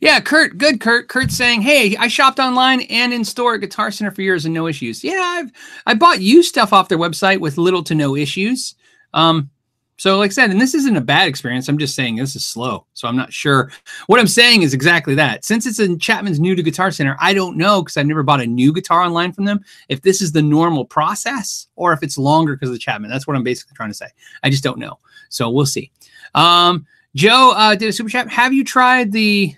[0.01, 1.09] Yeah, Kurt, good Kurt.
[1.09, 4.53] Kurt's saying, "Hey, I shopped online and in store at Guitar Center for years and
[4.53, 5.51] no issues." Yeah, I've
[5.87, 8.75] I bought used stuff off their website with little to no issues.
[9.15, 9.51] Um,
[9.99, 11.69] so, like I said, and this isn't a bad experience.
[11.69, 12.87] I'm just saying this is slow.
[12.93, 13.71] So I'm not sure.
[14.09, 15.45] What I'm saying is exactly that.
[15.45, 18.43] Since it's in Chapman's new to Guitar Center, I don't know because I've never bought
[18.43, 19.65] a new guitar online from them.
[19.89, 23.11] If this is the normal process or if it's longer because of the Chapman.
[23.11, 24.09] That's what I'm basically trying to say.
[24.43, 24.99] I just don't know.
[25.31, 25.91] So we'll see.
[26.35, 28.29] Um, Joe uh, did a super chat.
[28.29, 29.55] Have you tried the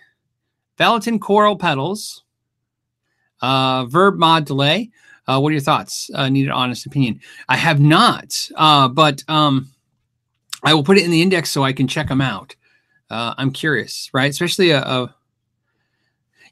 [0.79, 2.23] Valeton Coral pedals?
[3.43, 4.91] Uh, verb mod delay.
[5.27, 6.11] Uh, what are your thoughts?
[6.15, 7.21] Uh, need an honest opinion.
[7.49, 9.69] I have not, uh, but um,
[10.63, 12.55] I will put it in the index so I can check them out.
[13.11, 14.31] Uh, I'm curious, right?
[14.31, 15.15] Especially a, a,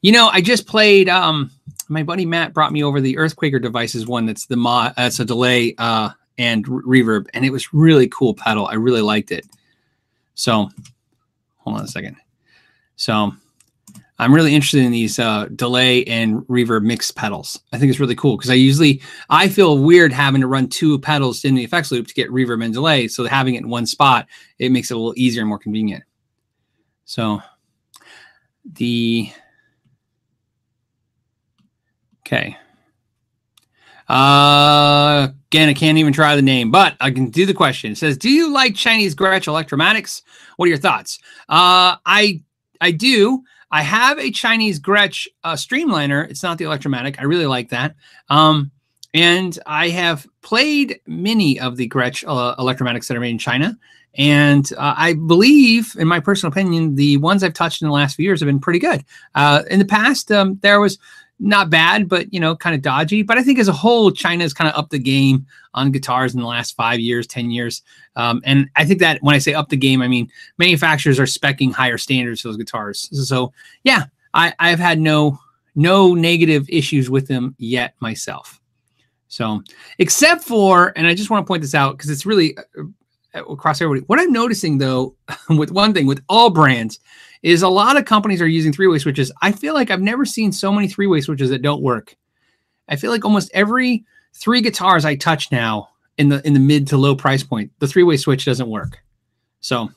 [0.02, 1.08] you know, I just played.
[1.08, 1.50] Um,
[1.88, 4.26] my buddy Matt brought me over the Earthquaker devices one.
[4.26, 4.94] That's the mod.
[4.96, 8.66] That's a delay uh, and re- reverb, and it was really cool pedal.
[8.66, 9.46] I really liked it.
[10.34, 10.68] So,
[11.58, 12.16] hold on a second.
[12.96, 13.32] So,
[14.18, 17.60] I'm really interested in these uh, delay and reverb mixed pedals.
[17.72, 20.98] I think it's really cool because I usually I feel weird having to run two
[20.98, 23.08] pedals in the effects loop to get reverb and delay.
[23.08, 24.26] So having it in one spot,
[24.58, 26.04] it makes it a little easier and more convenient.
[27.04, 27.40] So
[28.64, 29.30] the
[32.26, 32.56] okay.
[34.08, 37.92] Uh, again, I can't even try the name, but I can do the question.
[37.92, 40.22] It says, "Do you like Chinese Gretsch Electromatics?
[40.56, 42.42] What are your thoughts?" Uh, I
[42.80, 43.42] I do.
[43.76, 46.26] I have a Chinese Gretsch uh, Streamliner.
[46.30, 47.20] It's not the Electromatic.
[47.20, 47.94] I really like that.
[48.30, 48.70] Um,
[49.12, 53.76] and I have played many of the Gretsch uh, Electromatics that are made in China.
[54.14, 58.16] And uh, I believe, in my personal opinion, the ones I've touched in the last
[58.16, 59.04] few years have been pretty good.
[59.34, 60.98] Uh, in the past, um, there was
[61.38, 63.22] not bad, but you know, kind of dodgy.
[63.22, 66.34] But I think as a whole, China has kind of up the game on guitars
[66.34, 67.82] in the last five years, ten years.
[68.16, 71.24] Um, and I think that when I say up the game, I mean manufacturers are
[71.24, 73.08] specking higher standards for those guitars.
[73.28, 73.52] So
[73.84, 75.38] yeah, I, I've had no
[75.74, 78.60] no negative issues with them yet myself.
[79.28, 79.62] So
[79.98, 82.84] except for, and I just want to point this out because it's really uh,
[83.34, 84.04] uh, across everybody.
[84.06, 85.14] What I'm noticing though,
[85.50, 86.98] with one thing with all brands
[87.46, 89.30] is a lot of companies are using three way switches.
[89.40, 92.16] I feel like I've never seen so many three way switches that don't work.
[92.88, 94.04] I feel like almost every
[94.34, 97.86] three guitars I touch now in the in the mid to low price point, the
[97.86, 98.98] three way switch doesn't work.
[99.60, 99.90] So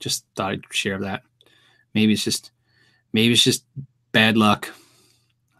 [0.00, 1.22] just thought I'd share that.
[1.94, 2.50] Maybe it's just
[3.12, 3.64] maybe it's just
[4.10, 4.68] bad luck.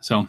[0.00, 0.26] So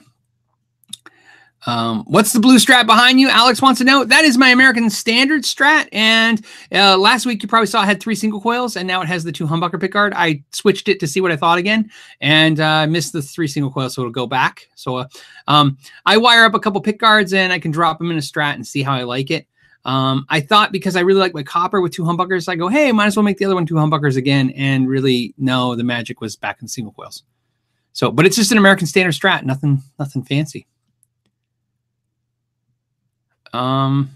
[1.66, 3.30] um, what's the blue strat behind you?
[3.30, 4.04] Alex wants to know.
[4.04, 5.90] That is my American Standard strat.
[5.92, 9.08] And uh, last week you probably saw it had three single coils, and now it
[9.08, 10.14] has the two humbucker pickguard.
[10.16, 11.90] I switched it to see what I thought again,
[12.22, 14.68] and I uh, missed the three single coils, so it'll go back.
[14.76, 15.08] So uh,
[15.48, 18.54] um, I wire up a couple pickguards, and I can drop them in a strat
[18.54, 19.48] and see how I like it.
[19.88, 22.92] Um, I thought because I really like my copper with two humbuckers, I go, hey,
[22.92, 24.50] might as well make the other one two humbuckers again.
[24.52, 27.24] And really, no, the magic was back in single coils.
[27.94, 30.68] So, but it's just an American Standard strat, nothing, nothing fancy.
[33.54, 34.12] Um,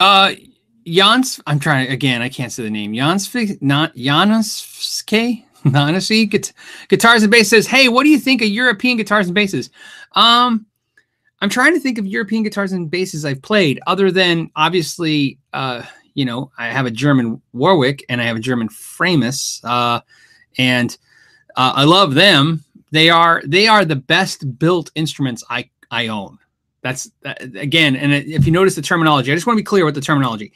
[0.00, 0.34] uh,
[0.86, 2.22] Jans, I'm trying again.
[2.22, 2.94] I can't say the name.
[2.94, 6.52] Jans, not Januske, Nanasi
[6.88, 9.70] guitars and bass says, "Hey, what do you think of European guitars and basses?"
[10.12, 10.66] Um,
[11.40, 15.82] I'm trying to think of European guitars and basses I've played, other than obviously, uh,
[16.14, 20.00] you know, I have a German Warwick and I have a German Framus, uh,
[20.58, 20.96] and
[21.56, 26.38] uh, I love them they are they are the best built instruments I I own.
[26.82, 29.84] That's that, again, and if you notice the terminology, I just want to be clear
[29.84, 30.52] with the terminology.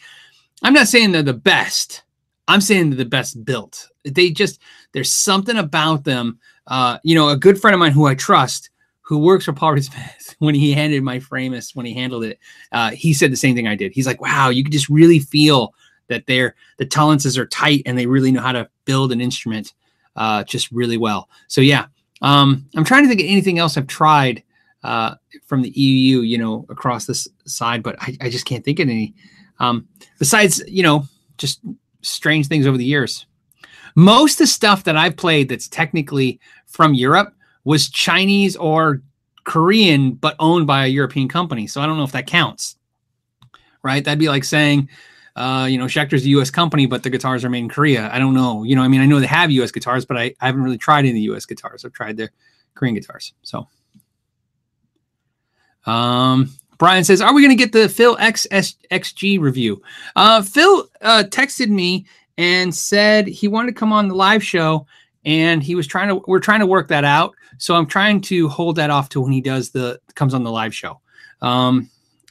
[0.62, 2.02] I'm not saying they're the best.
[2.48, 3.88] I'm saying they're the best built.
[4.04, 4.60] They just
[4.92, 6.38] there's something about them.
[6.66, 8.70] Uh, you know, a good friend of mine who I trust,
[9.02, 12.38] who works for Paul Smith, when he handed my Framus, when he handled it,
[12.72, 13.92] uh, he said the same thing I did.
[13.92, 15.74] He's like, "Wow, you can just really feel
[16.08, 19.74] that they're the tolerances are tight and they really know how to build an instrument
[20.16, 21.86] uh, just really well." So yeah,
[22.22, 24.42] um, I'm trying to think of anything else I've tried
[24.82, 28.78] uh, from the EU, you know, across this side, but I, I just can't think
[28.78, 29.14] of any.
[29.58, 31.04] Um, besides, you know,
[31.38, 31.60] just
[32.02, 33.26] strange things over the years.
[33.94, 39.02] Most of the stuff that I've played that's technically from Europe was Chinese or
[39.44, 41.66] Korean, but owned by a European company.
[41.66, 42.76] So I don't know if that counts.
[43.82, 44.04] Right?
[44.04, 44.88] That'd be like saying,
[45.36, 46.50] uh, you know, Schecter's a U.S.
[46.50, 48.08] company, but the guitars are made in Korea.
[48.10, 48.64] I don't know.
[48.64, 49.70] You know, I mean, I know they have U.S.
[49.70, 51.44] guitars, but I, I haven't really tried any U.S.
[51.44, 51.84] guitars.
[51.84, 52.30] I've tried their
[52.74, 53.34] Korean guitars.
[53.42, 53.68] So,
[55.84, 59.82] um, Brian says, "Are we going to get the Phil XSXG review?"
[60.16, 62.06] Uh, Phil uh, texted me
[62.38, 64.86] and said he wanted to come on the live show,
[65.26, 66.22] and he was trying to.
[66.26, 67.34] We're trying to work that out.
[67.58, 70.50] So I'm trying to hold that off to when he does the comes on the
[70.50, 70.98] live show.
[71.42, 71.90] Um,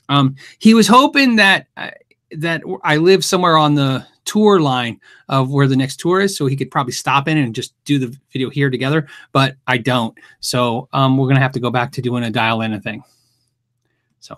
[0.10, 1.92] um, he was hoping that uh,
[2.32, 6.48] that I live somewhere on the tour line of where the next tour is, so
[6.48, 9.08] he could probably stop in and just do the video here together.
[9.32, 12.62] But I don't, so um, we're gonna have to go back to doing a dial
[12.62, 13.04] in a thing.
[14.20, 14.38] So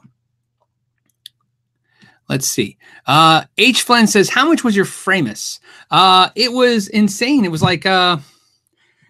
[2.30, 2.78] let's see.
[3.06, 7.45] Uh, H Flynn says, "How much was your Framus?" Uh, it was insane.
[7.45, 8.17] It was like uh,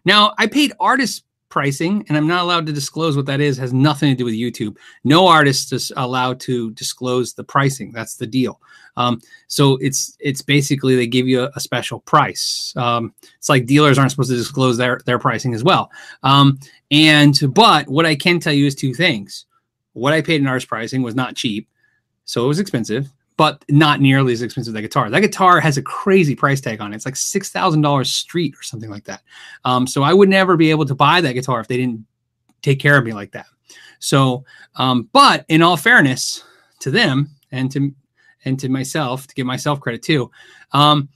[0.06, 3.58] now I paid artist pricing, and I'm not allowed to disclose what that is.
[3.58, 4.78] Has nothing to do with YouTube.
[5.04, 7.92] No artist is allowed to disclose the pricing.
[7.92, 8.60] That's the deal.
[8.98, 12.74] Um, so it's it's basically they give you a, a special price.
[12.76, 15.92] Um, it's like dealers aren't supposed to disclose their their pricing as well.
[16.24, 16.60] Um,
[16.92, 19.46] and but what I can tell you is two things.
[19.94, 21.70] What I paid in artist pricing was not cheap,
[22.26, 25.10] so it was expensive but not nearly as expensive as that guitar.
[25.10, 26.96] That guitar has a crazy price tag on it.
[26.96, 29.22] It's like six thousand dollars street or something like that.
[29.64, 32.06] Um, so I would never be able to buy that guitar if they didn't
[32.64, 33.46] take care of me like that.
[34.00, 34.44] So,
[34.76, 36.44] um, but in all fairness
[36.80, 37.94] to them and to
[38.46, 40.32] and to myself, to give myself credit too,
[40.72, 41.10] um,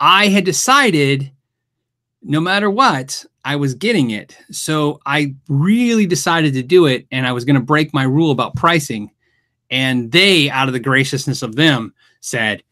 [0.00, 1.30] I had decided
[2.22, 4.36] no matter what, I was getting it.
[4.50, 8.30] So I really decided to do it, and I was going to break my rule
[8.30, 9.10] about pricing
[9.70, 12.62] and they out of the graciousness of them said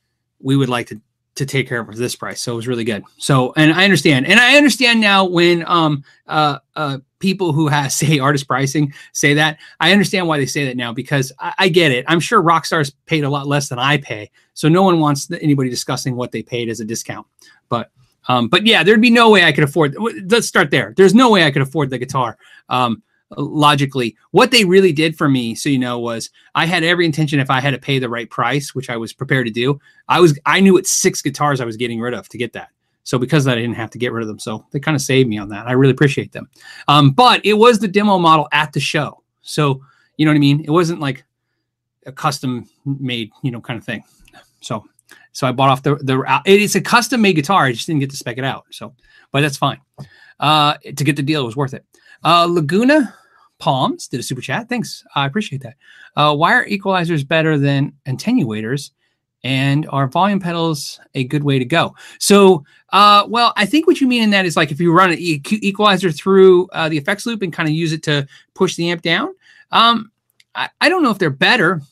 [0.40, 1.00] we would like to
[1.34, 2.42] to take care of this price.
[2.42, 3.04] So it was really good.
[3.16, 4.26] So and i understand.
[4.26, 9.34] And i understand now when um uh uh people who have say artist pricing say
[9.34, 12.04] that i understand why they say that now because I, I get it.
[12.08, 15.30] I'm sure rock stars paid a lot less than i pay so no one wants
[15.30, 17.26] anybody discussing what they paid as a discount.
[17.68, 17.90] But
[18.28, 20.92] um but yeah there'd be no way i could afford let's start there.
[20.96, 22.36] There's no way i could afford the guitar.
[22.68, 23.02] Um
[23.36, 27.40] logically what they really did for me so you know was i had every intention
[27.40, 30.20] if i had to pay the right price which i was prepared to do i
[30.20, 32.68] was i knew what six guitars i was getting rid of to get that.
[33.04, 35.02] So because that i didn't have to get rid of them so they kind of
[35.02, 35.66] saved me on that.
[35.66, 36.48] I really appreciate them.
[36.88, 39.22] Um, but it was the demo model at the show.
[39.42, 39.82] So
[40.16, 40.60] you know what i mean?
[40.64, 41.24] It wasn't like
[42.06, 44.04] a custom made you know kind of thing.
[44.60, 44.84] So
[45.32, 48.10] so i bought off the the it's a custom made guitar i just didn't get
[48.10, 48.94] to spec it out so
[49.30, 49.80] but that's fine.
[50.38, 51.84] Uh to get the deal it was worth it.
[52.22, 53.14] Uh laguna
[53.62, 54.68] Palms did a super chat.
[54.68, 55.04] Thanks.
[55.14, 55.76] I appreciate that.
[56.16, 58.90] Uh, why are equalizers better than attenuators?
[59.44, 61.94] And are volume pedals a good way to go?
[62.18, 65.12] So, uh, well, I think what you mean in that is like if you run
[65.12, 68.90] an equalizer through uh, the effects loop and kind of use it to push the
[68.90, 69.32] amp down.
[69.70, 70.10] Um,
[70.56, 71.82] I, I don't know if they're better.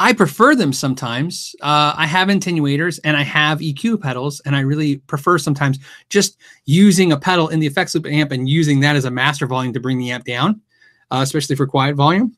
[0.00, 1.54] I prefer them sometimes.
[1.60, 6.38] Uh, I have attenuators and I have EQ pedals, and I really prefer sometimes just
[6.64, 9.74] using a pedal in the effects loop amp and using that as a master volume
[9.74, 10.62] to bring the amp down,
[11.10, 12.34] uh, especially for quiet volume.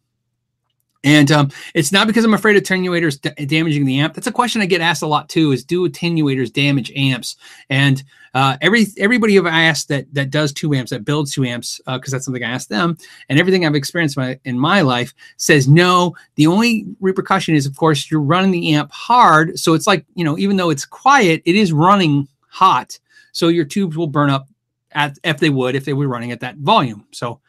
[1.05, 4.15] And um, it's not because I'm afraid of attenuators d- damaging the amp.
[4.15, 7.37] That's a question I get asked a lot too: is do attenuators damage amps?
[7.71, 8.03] And
[8.35, 12.13] uh, every everybody I've asked that that does two amps, that builds two amps, because
[12.13, 12.97] uh, that's something I asked them,
[13.29, 16.15] and everything I've experienced my, in my life says no.
[16.37, 20.25] The only repercussion is, of course, you're running the amp hard, so it's like you
[20.25, 22.99] know, even though it's quiet, it is running hot,
[23.33, 24.49] so your tubes will burn up
[24.93, 27.07] at if they would if they were running at that volume.
[27.11, 27.41] So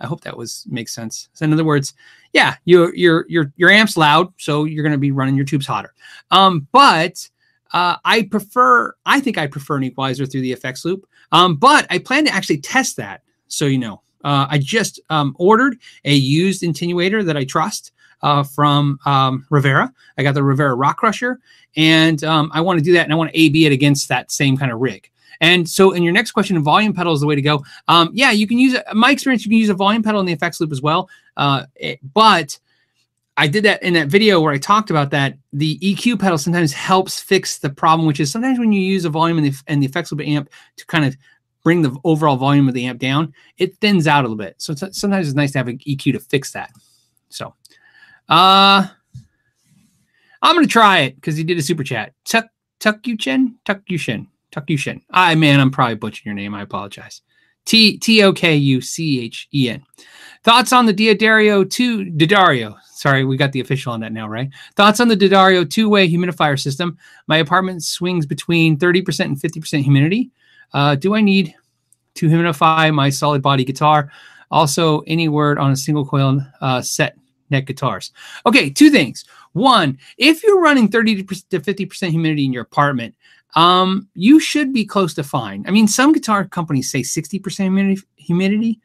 [0.00, 1.28] I hope that was makes sense.
[1.34, 1.94] So in other words,
[2.32, 5.66] yeah, your your your your amp's loud, so you're going to be running your tubes
[5.66, 5.94] hotter.
[6.30, 7.28] Um, but
[7.72, 11.06] uh, I prefer, I think I prefer an equalizer through the effects loop.
[11.32, 14.02] Um, but I plan to actually test that, so you know.
[14.24, 19.92] Uh, I just um, ordered a used attenuator that I trust uh, from um, Rivera.
[20.16, 21.40] I got the Rivera Rock Crusher,
[21.76, 24.30] and um, I want to do that, and I want to A/B it against that
[24.30, 25.10] same kind of rig.
[25.40, 27.64] And so, in your next question, volume pedal is the way to go.
[27.88, 28.76] Um, yeah, you can use.
[28.92, 31.08] My experience, you can use a volume pedal in the effects loop as well.
[31.36, 32.58] Uh, it, but
[33.36, 35.38] I did that in that video where I talked about that.
[35.52, 39.10] The EQ pedal sometimes helps fix the problem, which is sometimes when you use a
[39.10, 41.16] volume and the, in the effects loop amp to kind of
[41.62, 44.56] bring the overall volume of the amp down, it thins out a little bit.
[44.58, 46.70] So sometimes it's nice to have an EQ to fix that.
[47.30, 47.54] So,
[48.28, 48.86] uh,
[50.42, 52.12] I'm gonna try it because he did a super chat.
[52.24, 52.46] Tuck
[52.80, 53.56] Tuck you chin.
[53.64, 55.02] Tuck Yuchen Tuck Yushin Takushin.
[55.10, 56.54] I man, I'm probably butchering your name.
[56.54, 57.22] I apologize.
[57.64, 59.84] T T O K U C H E N.
[60.44, 62.74] Thoughts on the D'Addario 2 D'Addario.
[62.94, 64.48] Sorry, we got the official on that now, right?
[64.76, 66.98] Thoughts on the D'Addario two-way humidifier system.
[67.26, 70.30] My apartment swings between 30% and 50% humidity.
[70.72, 71.54] Uh, do I need
[72.14, 74.10] to humidify my solid body guitar?
[74.50, 77.16] Also, any word on a single coil uh, set
[77.50, 78.12] neck guitars?
[78.46, 79.24] Okay, two things.
[79.52, 83.14] One, if you're running 30 to 50% humidity in your apartment,
[83.54, 85.64] um, you should be close to fine.
[85.66, 88.02] I mean, some guitar companies say 60% humidity.
[88.16, 88.80] humidity.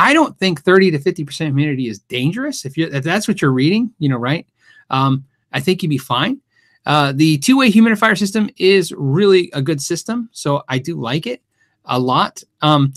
[0.00, 2.64] I don't think 30 to 50% humidity is dangerous.
[2.64, 4.46] If you if that's what you're reading, you know, right?
[4.88, 6.40] Um, I think you'd be fine.
[6.86, 11.42] Uh, the two-way humidifier system is really a good system, so I do like it
[11.84, 12.42] a lot.
[12.62, 12.94] Um,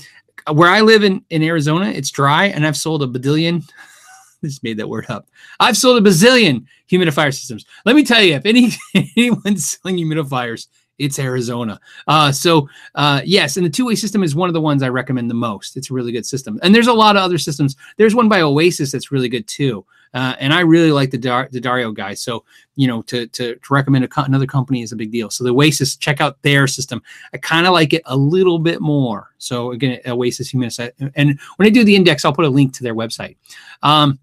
[0.53, 3.69] where I live in in Arizona, it's dry, and I've sold a bazillion.
[4.41, 5.27] just made that word up.
[5.59, 7.65] I've sold a bazillion humidifier systems.
[7.85, 8.71] Let me tell you, if any
[9.17, 11.79] anyone's selling humidifiers, it's Arizona.
[12.07, 15.29] Uh, so uh, yes, and the two-way system is one of the ones I recommend
[15.29, 15.77] the most.
[15.77, 17.75] It's a really good system, and there's a lot of other systems.
[17.97, 21.49] There's one by Oasis that's really good too, uh, and I really like the Dar-
[21.51, 22.13] the Dario guy.
[22.13, 22.43] So
[22.75, 25.29] you know, to to, to recommend co- another company is a big deal.
[25.29, 27.01] So the Oasis, check out their system.
[27.33, 29.31] I kind of like it a little bit more.
[29.37, 32.83] So again, Oasis Humidifier, and when I do the index, I'll put a link to
[32.83, 33.37] their website.
[33.81, 34.19] Um,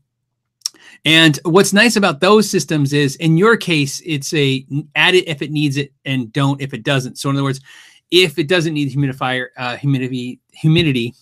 [1.05, 5.43] and what's nice about those systems is, in your case, it's a add it if
[5.43, 7.19] it needs it and don't if it doesn't.
[7.19, 7.61] So in other words,
[8.11, 11.15] if it doesn't need humidifier, uh, humidity, humidity,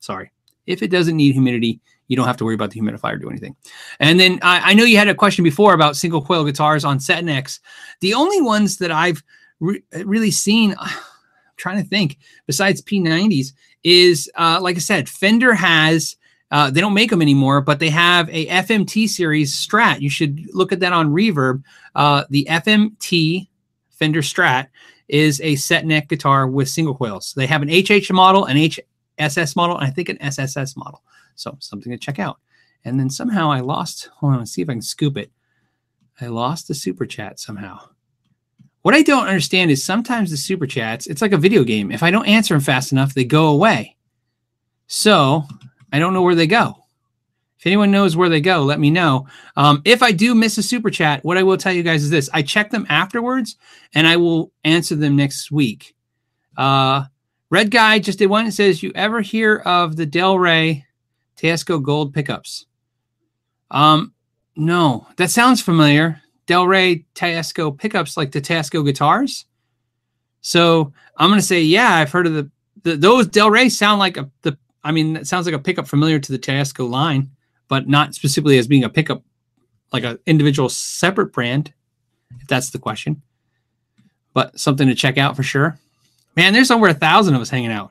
[0.00, 0.30] sorry,
[0.66, 3.28] if it doesn't need humidity, you don't have to worry about the humidifier or do
[3.28, 3.56] anything.
[4.00, 7.00] And then I, I, know you had a question before about single coil guitars on
[7.00, 7.58] set necks.
[8.00, 9.22] The only ones that I've
[9.58, 10.92] re- really seen, I'm
[11.56, 13.48] trying to think, besides P90s,
[13.82, 16.16] is uh, like I said, Fender has
[16.50, 20.00] uh, they don't make them anymore, but they have a FMT series Strat.
[20.00, 21.62] You should look at that on Reverb.
[21.94, 23.48] Uh, the FMT
[23.90, 24.68] Fender Strat
[25.08, 27.32] is a set neck guitar with single coils.
[27.36, 31.02] They have an HH model, an HSS model, and I think an SSS model.
[31.34, 32.38] So something to check out.
[32.84, 34.10] And then somehow I lost.
[34.16, 35.32] Hold on, let's see if I can scoop it.
[36.20, 37.80] I lost the super chat somehow.
[38.82, 41.90] What I don't understand is sometimes the super chats, it's like a video game.
[41.90, 43.96] If I don't answer them fast enough, they go away.
[44.86, 45.42] So
[45.92, 46.74] I don't know where they go.
[47.58, 49.26] If anyone knows where they go, let me know.
[49.56, 52.10] Um, if I do miss a super chat, what I will tell you guys is
[52.10, 53.56] this: I check them afterwards,
[53.94, 55.94] and I will answer them next week.
[56.56, 57.04] Uh,
[57.48, 60.84] Red guy just did one and says, "You ever hear of the Del Rey
[61.36, 62.66] Teisco Gold pickups?"
[63.70, 64.12] Um,
[64.56, 66.20] no, that sounds familiar.
[66.46, 68.40] Del Rey Teisco pickups, like the
[68.84, 69.46] guitars.
[70.40, 72.50] So I'm gonna say, yeah, I've heard of the,
[72.82, 74.56] the those Del Rey sound like a, the
[74.86, 77.28] I mean, it sounds like a pickup familiar to the Teisco line,
[77.66, 79.20] but not specifically as being a pickup,
[79.92, 81.72] like an individual separate brand,
[82.40, 83.20] if that's the question.
[84.32, 85.76] But something to check out for sure.
[86.36, 87.90] Man, there's over a thousand of us hanging out.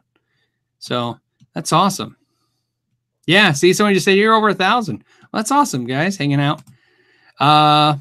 [0.80, 1.20] So
[1.54, 2.16] that's awesome.
[3.28, 5.04] Yeah, see, someone just said you're over a thousand.
[5.22, 6.62] Well, that's awesome, guys, hanging out.
[7.42, 7.98] Uh,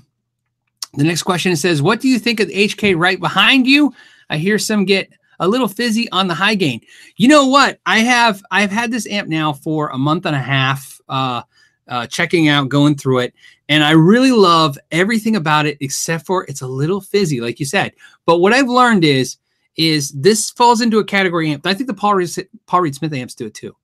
[0.93, 3.93] the next question says, What do you think of HK right behind you?
[4.31, 5.11] I hear some get
[5.41, 6.81] a little fizzy on the high gain.
[7.17, 7.81] You know what?
[7.87, 11.43] I have I've had this amp now for a month and a half, uh,
[11.89, 13.35] uh, checking out, going through it,
[13.69, 17.67] and I really love everything about it except for it's a little fizzy, like you
[17.67, 17.93] said.
[18.27, 19.37] But what I've learned is
[19.77, 21.67] is this falls into a category amp.
[21.67, 22.31] I think the Paul Reed,
[22.67, 23.77] Paul Reed Smith amps do it too.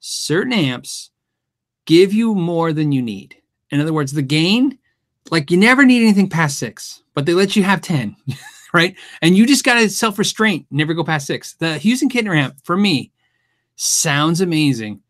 [0.00, 1.10] Certain amps
[1.86, 3.36] give you more than you need.
[3.70, 4.78] In other words, the gain,
[5.30, 8.16] like you never need anything past six, but they let you have 10.
[8.72, 8.96] right?
[9.22, 11.54] And you just got to self restraint, never go past six.
[11.54, 13.12] The Hughes and Kettner amp for me
[13.76, 15.00] sounds amazing.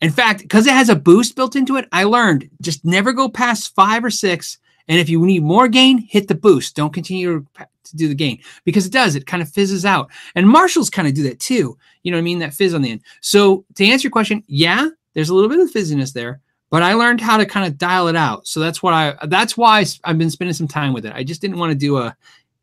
[0.00, 3.28] In fact, because it has a boost built into it, I learned just never go
[3.28, 4.58] past five or six.
[4.88, 6.76] And if you need more gain, hit the boost.
[6.76, 9.14] Don't continue to do the gain because it does.
[9.14, 10.10] It kind of fizzes out.
[10.34, 11.78] And Marshalls kind of do that too.
[12.02, 12.38] You know what I mean?
[12.40, 13.00] That fizz on the end.
[13.20, 16.40] So to answer your question, yeah, there's a little bit of fizziness there,
[16.70, 18.46] but I learned how to kind of dial it out.
[18.46, 19.16] So that's what I.
[19.26, 21.12] That's why I've been spending some time with it.
[21.14, 22.14] I just didn't want to do a,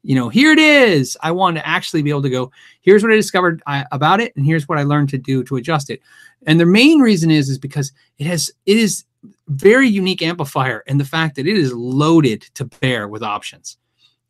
[0.03, 1.17] you know, here it is.
[1.21, 4.35] I want to actually be able to go, here's what I discovered I, about it,
[4.35, 6.01] and here's what I learned to do to adjust it.
[6.47, 9.05] And the main reason is, is because it has, it is
[9.47, 13.77] very unique amplifier, and the fact that it is loaded to bear with options.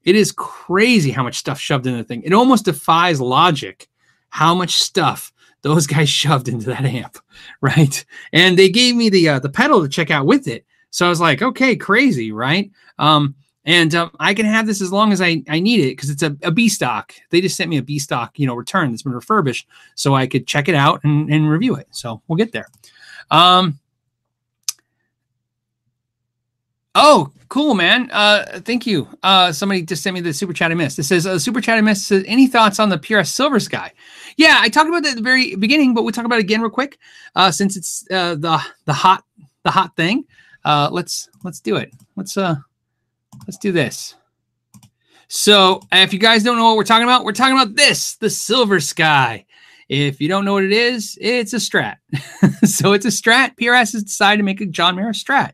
[0.03, 2.23] It is crazy how much stuff shoved in the thing.
[2.23, 3.87] It almost defies logic
[4.29, 7.17] how much stuff those guys shoved into that amp,
[7.61, 8.03] right?
[8.33, 10.65] And they gave me the uh, the pedal to check out with it.
[10.89, 12.69] So I was like, okay, crazy, right?
[12.99, 13.35] Um,
[13.65, 16.23] and um, I can have this as long as I, I need it because it's
[16.23, 17.13] a, a B stock.
[17.29, 20.25] They just sent me a B stock, you know, return that's been refurbished, so I
[20.27, 21.87] could check it out and, and review it.
[21.91, 22.67] So we'll get there.
[23.29, 23.79] Um,
[26.95, 28.09] oh, cool, man.
[28.11, 29.07] Uh, thank you.
[29.21, 30.97] Uh, somebody just sent me the super chat I missed.
[30.97, 32.07] It says uh, super chat I missed.
[32.07, 33.91] Says, Any thoughts on the PRS Silver Sky?
[34.37, 36.61] Yeah, I talked about that at the very beginning, but we'll talk about it again
[36.61, 36.97] real quick.
[37.35, 39.23] Uh, since it's uh, the the hot
[39.63, 40.25] the hot thing.
[40.63, 41.91] Uh, let's let's do it.
[42.15, 42.55] Let's uh
[43.47, 44.15] Let's do this.
[45.27, 48.29] So, if you guys don't know what we're talking about, we're talking about this the
[48.29, 49.45] Silver Sky.
[49.87, 51.97] If you don't know what it is, it's a strat.
[52.65, 53.55] so, it's a strat.
[53.55, 55.53] PRS has decided to make a John Mayer strat.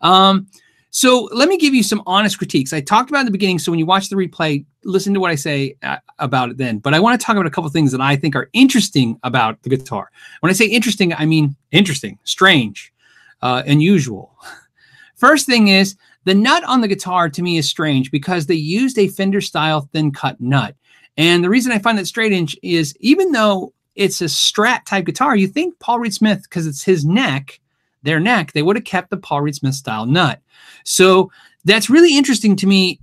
[0.00, 0.46] Um,
[0.90, 2.72] so, let me give you some honest critiques.
[2.72, 3.58] I talked about in the beginning.
[3.58, 6.78] So, when you watch the replay, listen to what I say uh, about it then.
[6.78, 9.62] But I want to talk about a couple things that I think are interesting about
[9.62, 10.10] the guitar.
[10.40, 12.94] When I say interesting, I mean interesting, strange,
[13.42, 14.34] uh, unusual.
[15.16, 18.98] First thing is, the nut on the guitar to me is strange because they used
[18.98, 20.74] a Fender style thin cut nut.
[21.16, 25.34] And the reason I find that strange is even though it's a strat type guitar,
[25.36, 27.60] you think Paul Reed Smith, because it's his neck,
[28.02, 30.40] their neck, they would have kept the Paul Reed Smith style nut.
[30.84, 31.30] So
[31.64, 33.00] that's really interesting to me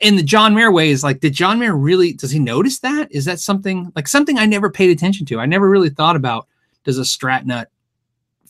[0.00, 3.10] in the John Mayer way is like, did John Mayer really, does he notice that?
[3.10, 5.40] Is that something like something I never paid attention to?
[5.40, 6.46] I never really thought about,
[6.84, 7.68] does a strat nut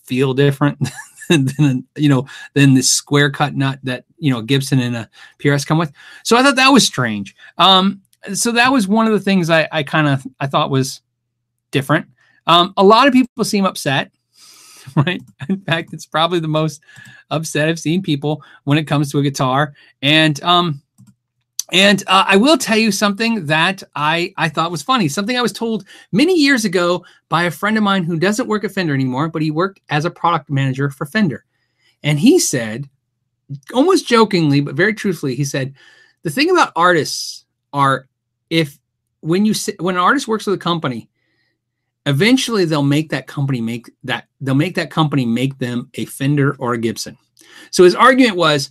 [0.05, 0.79] feel different
[1.57, 5.67] than, you know, than this square cut nut that, you know, Gibson and a PRS
[5.67, 5.93] come with.
[6.23, 7.35] So I thought that was strange.
[7.59, 8.03] Um,
[8.33, 11.03] so that was one of the things I, I kind of, I thought was
[11.71, 12.07] different.
[12.47, 14.11] Um, a lot of people seem upset
[14.97, 15.23] right?
[15.49, 16.83] In fact, it's probably the most
[17.31, 19.75] upset I've seen people when it comes to a guitar.
[20.03, 20.83] And um,
[21.75, 25.09] and uh, I will tell you something that I, I thought was funny.
[25.09, 28.63] Something I was told many years ago by a friend of mine who doesn't work
[28.63, 31.45] at Fender anymore, but he worked as a product manager for Fender.
[32.05, 32.89] And he said,
[33.75, 35.75] almost jokingly, but very truthfully, he said,
[36.23, 38.07] the thing about artists are
[38.51, 38.79] if
[39.21, 41.09] when you when an artist works with a company,
[42.07, 46.55] eventually they'll make that company make that they'll make that company make them a Fender
[46.61, 47.19] or a Gibson.
[47.73, 48.71] So his argument was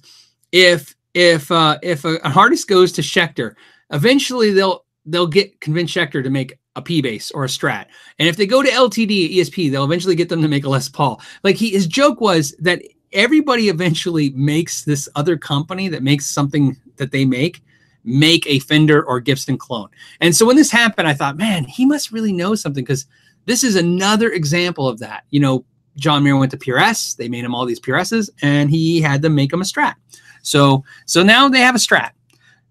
[0.53, 3.55] if if uh, if a, artist goes to Schecter,
[3.91, 7.85] eventually they'll they'll get convince Schecter to make a P bass or a Strat,
[8.19, 10.89] and if they go to LTD ESP, they'll eventually get them to make a Les
[10.89, 11.21] Paul.
[11.43, 16.75] Like he, his joke was that everybody eventually makes this other company that makes something
[16.97, 17.61] that they make
[18.03, 19.89] make a Fender or Gibson clone.
[20.19, 23.05] And so when this happened, I thought, man, he must really know something because
[23.45, 25.23] this is another example of that.
[25.29, 29.01] You know, John Mayer went to PRS, they made him all these PRSs, and he
[29.01, 29.95] had them make him a Strat.
[30.43, 32.11] So so now they have a Strat.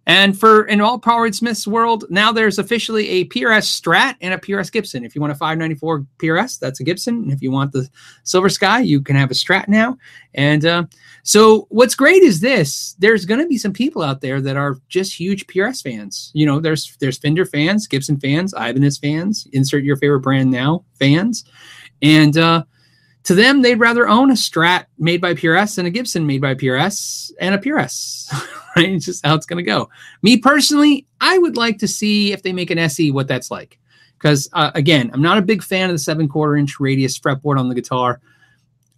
[0.07, 4.39] And for in all Reed Smith's world, now there's officially a PRS Strat and a
[4.39, 5.05] PRS Gibson.
[5.05, 7.23] If you want a 594 PRS, that's a Gibson.
[7.23, 7.89] And if you want the
[8.25, 9.97] Silver Sky, you can have a Strat now.
[10.35, 10.85] And uh,
[11.23, 14.79] so what's great is this: there's going to be some people out there that are
[14.89, 16.33] just huge PRS fans.
[16.35, 19.47] You know, there's there's Fender fans, Gibson fans, Ibanez fans.
[19.53, 21.45] Insert your favorite brand now fans,
[22.01, 22.65] and uh,
[23.25, 26.55] to them, they'd rather own a Strat made by PRS than a Gibson made by
[26.55, 28.33] PRS and a PRS.
[28.77, 28.91] right?
[28.91, 29.89] It's just how it's going to go.
[30.23, 33.79] Me personally, I would like to see if they make an SE what that's like.
[34.19, 37.59] Because uh, again, I'm not a big fan of the seven quarter inch radius fretboard
[37.59, 38.21] on the guitar.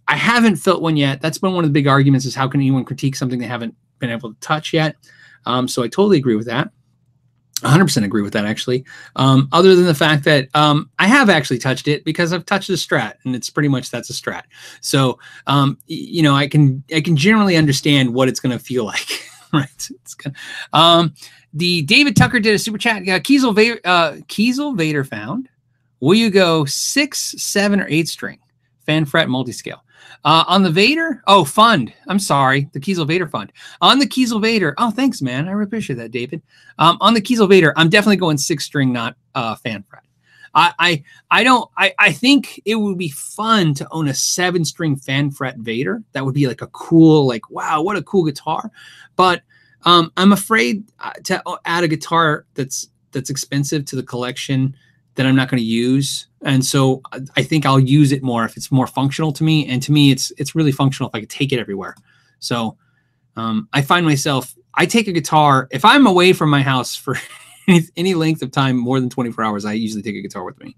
[0.07, 1.19] I haven't felt one yet.
[1.19, 3.75] That's been one of the big arguments: is how can anyone critique something they haven't
[3.97, 4.95] been able to touch yet?
[5.47, 6.69] Um, so I totally agree with that.
[7.61, 8.83] 100% agree with that actually.
[9.15, 12.69] Um, other than the fact that um, i have actually touched it because i've touched
[12.69, 14.43] a strat and it's pretty much that's a strat.
[14.81, 18.85] So um, you know i can i can generally understand what it's going to feel
[18.93, 19.89] like right?
[19.89, 20.35] It's gonna,
[20.73, 21.13] um,
[21.53, 23.03] the david tucker did a super chat.
[23.03, 25.47] Uh, kiesel, vader, uh, kiesel vader found
[26.01, 28.39] will you go six seven or eight string
[28.85, 29.81] fan fret multi-scale
[30.23, 31.93] uh, on the Vader, oh, fund.
[32.07, 33.51] I'm sorry, the Kiesel Vader fund.
[33.81, 35.47] On the Kiesel Vader, oh, thanks, man.
[35.47, 36.41] I really appreciate that, David.
[36.79, 40.03] Um, on the Kiesel Vader, I'm definitely going six string, not uh, fan fret.
[40.55, 41.69] I, I, I don't.
[41.77, 46.01] I, I think it would be fun to own a seven string fan fret Vader.
[46.13, 48.71] That would be like a cool, like wow, what a cool guitar.
[49.17, 49.41] But
[49.83, 54.75] um, I'm afraid uh, to add a guitar that's that's expensive to the collection
[55.15, 56.27] that I'm not going to use.
[56.41, 57.01] And so
[57.35, 59.67] I think I'll use it more if it's more functional to me.
[59.67, 61.95] And to me, it's it's really functional if I could take it everywhere.
[62.39, 62.77] So
[63.35, 67.17] um, I find myself I take a guitar if I'm away from my house for
[67.97, 69.65] any, length of time more than 24 hours.
[69.65, 70.75] I usually take a guitar with me.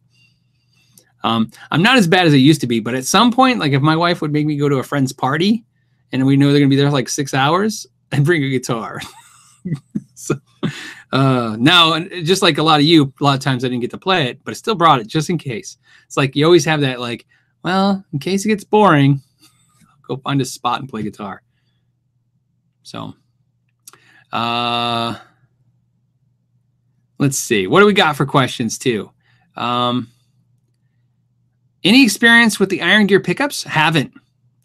[1.24, 3.74] Um, I'm not as bad as I used to be, but at some point, like
[3.74, 5.66] if my wife would make me go to a friend's party
[6.12, 9.02] and we know they're gonna be there for like six hours, I'd bring a guitar.
[10.14, 10.36] so
[11.12, 13.92] uh, now, just like a lot of you, a lot of times I didn't get
[13.92, 15.78] to play it, but I still brought it just in case.
[16.06, 17.26] It's like you always have that, like,
[17.64, 19.22] well, in case it gets boring,
[20.08, 21.42] go find a spot and play guitar.
[22.84, 23.14] So,
[24.34, 25.18] uh,
[27.20, 27.68] let's see.
[27.68, 29.12] What do we got for questions, too?
[29.56, 30.10] Um,
[31.84, 33.64] any experience with the Iron Gear pickups?
[33.64, 34.14] Haven't.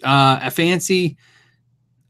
[0.02, 1.16] Uh, I fancy,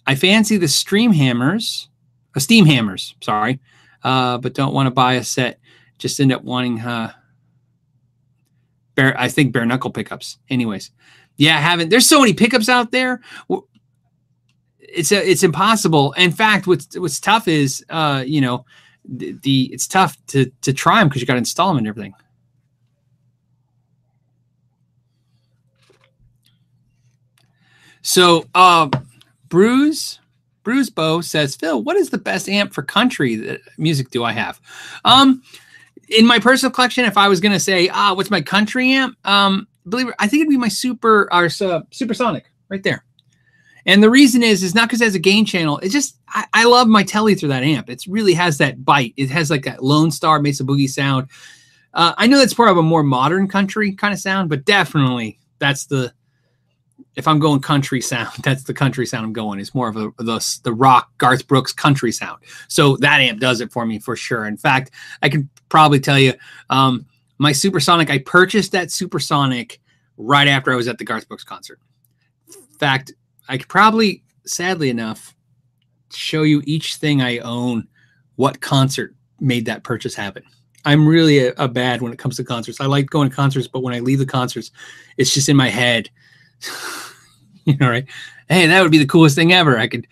[0.07, 1.89] I fancy the Stream Hammers,
[2.35, 3.15] uh, Steam Hammers.
[3.21, 3.61] Sorry,
[4.05, 5.61] uh, but don't want to buy a set.
[5.99, 7.13] Just end up wanting, uh,
[8.95, 10.39] bare, I think bare knuckle pickups.
[10.49, 10.91] Anyways,
[11.37, 11.89] yeah, I haven't.
[11.89, 13.21] There's so many pickups out there.
[14.79, 16.13] It's a, it's impossible.
[16.13, 18.67] In fact, what's what's tough is, uh, you know,
[19.05, 21.89] the, the it's tough to to try them because you got to install them and
[21.89, 22.15] everything.
[28.03, 28.89] So, uh,
[29.49, 30.19] Bruce
[30.63, 34.61] Bruce Bow says, Phil, what is the best amp for country music do I have?
[35.05, 35.43] Um,
[36.09, 39.17] in my personal collection, if I was going to say, ah, what's my country amp?
[39.25, 43.05] Um, believe it, I think it'd be my super, our uh, supersonic right there.
[43.85, 45.79] And the reason is, is not because it has a gain channel.
[45.79, 47.91] It's just, I, I love my telly through that amp.
[47.91, 49.15] It really has that bite.
[49.17, 51.29] It has like that Lone Star Mesa Boogie sound.
[51.95, 55.41] Uh, I know that's part of a more modern country kind of sound, but definitely
[55.59, 56.13] that's the
[57.15, 59.61] if I'm going country sound, that's the country sound I'm going.
[59.61, 62.43] It's more of a, the the rock Garth Brooks country sound.
[62.69, 64.47] So that amp does it for me for sure.
[64.47, 64.91] In fact,
[65.23, 66.35] I can probably tell you,
[66.71, 67.07] um,
[67.39, 68.11] my Supersonic.
[68.11, 69.81] I purchased that Supersonic
[70.17, 71.81] right after I was at the Garth Brooks concert.
[72.49, 73.13] In fact,
[73.49, 75.35] I could probably, sadly enough,
[76.13, 77.89] show you each thing I own,
[78.37, 80.43] what concert made that purchase happen.
[80.85, 82.81] I'm really a, a, bad when it comes to concerts.
[82.81, 84.71] I like going to concerts, but when I leave the concerts,
[85.17, 86.11] it's just in my head.
[87.65, 88.07] you know, right?
[88.49, 89.79] Hey, that would be the coolest thing ever.
[89.79, 90.07] I could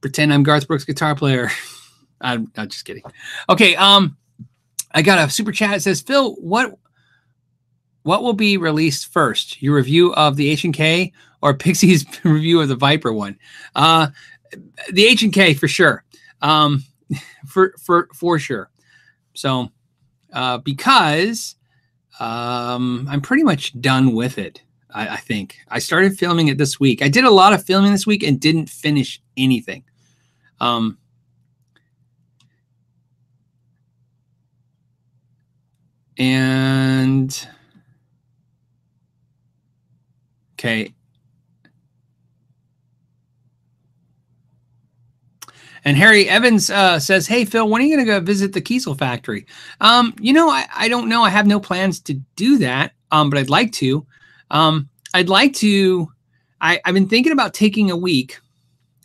[0.00, 1.50] pretend I'm Garth Brooks guitar player.
[2.20, 3.02] I'm, not just kidding.
[3.48, 4.16] Okay, um,
[4.92, 5.76] I got a super chat.
[5.76, 6.78] It says, Phil, what
[8.02, 9.62] what will be released first?
[9.62, 13.38] Your review of the H and K or Pixie's review of the Viper one?
[13.74, 14.08] Uh,
[14.92, 16.04] the H and K for sure.
[16.40, 16.84] Um,
[17.46, 18.70] for for for sure.
[19.34, 19.70] So
[20.32, 21.56] uh, because
[22.20, 24.62] um, I'm pretty much done with it.
[24.94, 27.02] I, I, think I started filming it this week.
[27.02, 29.84] I did a lot of filming this week and didn't finish anything.
[30.60, 30.98] Um,
[36.18, 37.48] and
[40.54, 40.94] okay,
[45.84, 48.62] And Harry Evans uh, says, "Hey Phil, when are you going to go visit the
[48.62, 49.46] Kiesel factory?"
[49.80, 51.22] Um, you know, I, I don't know.
[51.22, 54.06] I have no plans to do that, um, but I'd like to.
[54.52, 56.10] Um, I'd like to.
[56.60, 58.38] I, I've been thinking about taking a week.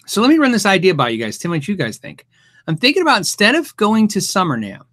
[0.06, 1.40] So let me run this idea by you guys.
[1.40, 2.28] Tell me what you guys think.
[2.68, 4.86] I'm thinking about instead of going to SummerNAMM,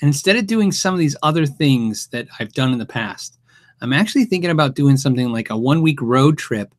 [0.00, 3.38] and instead of doing some of these other things that I've done in the past,
[3.80, 6.72] I'm actually thinking about doing something like a one week road trip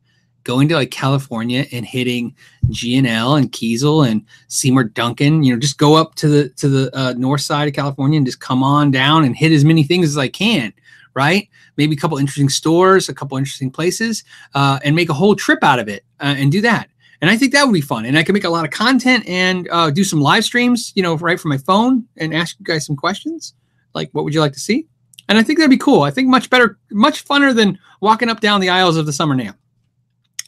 [0.44, 2.34] going to like California and hitting
[2.70, 6.98] G&L and Kiesel and Seymour Duncan, you know, just go up to the to the
[6.98, 10.08] uh, north side of California and just come on down and hit as many things
[10.08, 10.72] as I can,
[11.14, 11.48] right?
[11.76, 15.62] Maybe a couple interesting stores, a couple interesting places, uh, and make a whole trip
[15.62, 16.88] out of it uh, and do that.
[17.20, 18.06] And I think that would be fun.
[18.06, 21.02] And I can make a lot of content and uh, do some live streams, you
[21.02, 23.54] know, right from my phone and ask you guys some questions.
[23.94, 24.86] Like, what would you like to see?
[25.28, 26.02] And I think that'd be cool.
[26.02, 29.54] I think much better, much funner than walking up down the aisles of the SummerNAMM.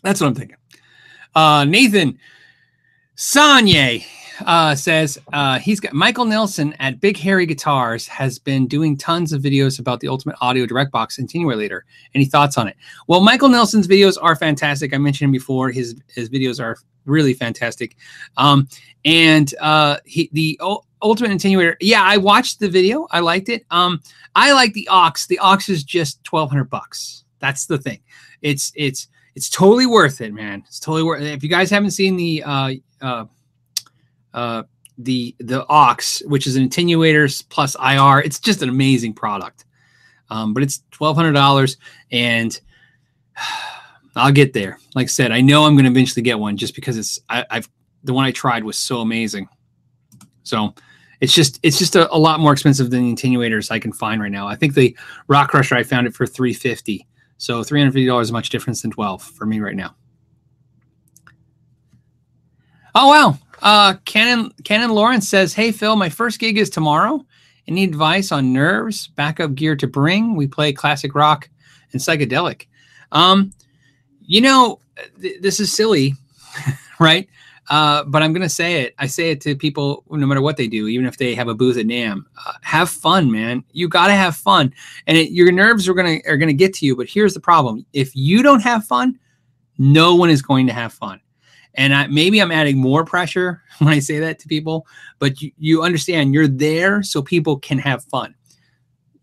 [0.02, 0.56] That's what I'm thinking.
[1.34, 2.18] Uh, Nathan
[3.16, 4.04] Sanye
[4.46, 9.32] uh, says uh, he's got Michael Nelson at Big Harry Guitars has been doing tons
[9.32, 11.82] of videos about the Ultimate Audio Direct Box Attenuator.
[12.14, 12.76] Any thoughts on it?
[13.06, 14.94] Well, Michael Nelson's videos are fantastic.
[14.94, 15.70] I mentioned him before.
[15.70, 16.76] His his videos are
[17.06, 17.96] really fantastic.
[18.36, 18.68] Um,
[19.04, 20.60] and uh, he the
[21.02, 21.76] Ultimate Attenuator.
[21.80, 23.06] Yeah, I watched the video.
[23.10, 23.64] I liked it.
[23.70, 24.02] Um,
[24.34, 25.26] I like the OX.
[25.26, 27.24] The OX is just twelve hundred bucks.
[27.38, 28.00] That's the thing.
[28.40, 30.62] It's it's it's totally worth it, man.
[30.66, 31.22] It's totally worth.
[31.22, 31.32] It.
[31.32, 33.24] If you guys haven't seen the uh, uh,
[34.34, 34.64] uh,
[34.98, 39.64] the the OX, which is an attenuators plus IR, it's just an amazing product.
[40.30, 41.76] Um, but it's twelve hundred dollars,
[42.10, 42.58] and
[44.16, 44.78] I'll get there.
[44.94, 47.44] Like I said, I know I'm going to eventually get one just because it's I,
[47.50, 47.68] have
[48.04, 49.48] the one I tried was so amazing.
[50.42, 50.74] So
[51.20, 54.20] it's just it's just a, a, lot more expensive than the attenuators I can find
[54.20, 54.46] right now.
[54.46, 54.96] I think the
[55.28, 57.06] Rock Crusher I found it for three fifty.
[57.42, 59.96] So $350 is much difference than 12 for me right now.
[62.94, 63.36] Oh wow.
[63.62, 67.24] Uh Canon Canon Lawrence says, Hey Phil, my first gig is tomorrow.
[67.68, 70.34] Any advice on nerves, backup gear to bring?
[70.34, 71.48] We play classic rock
[71.92, 72.66] and psychedelic.
[73.12, 73.52] Um,
[74.20, 74.80] you know,
[75.20, 76.14] th- this is silly,
[77.00, 77.28] right?
[77.70, 78.94] Uh, but I'm gonna say it.
[78.98, 81.54] I say it to people no matter what they do, even if they have a
[81.54, 82.24] booth at NAMM.
[82.44, 83.62] Uh, have fun, man.
[83.72, 84.74] You gotta have fun,
[85.06, 86.96] and it, your nerves are gonna are gonna get to you.
[86.96, 89.18] But here's the problem: if you don't have fun,
[89.78, 91.20] no one is going to have fun.
[91.74, 94.86] And I, maybe I'm adding more pressure when I say that to people,
[95.18, 98.34] but you, you understand you're there so people can have fun.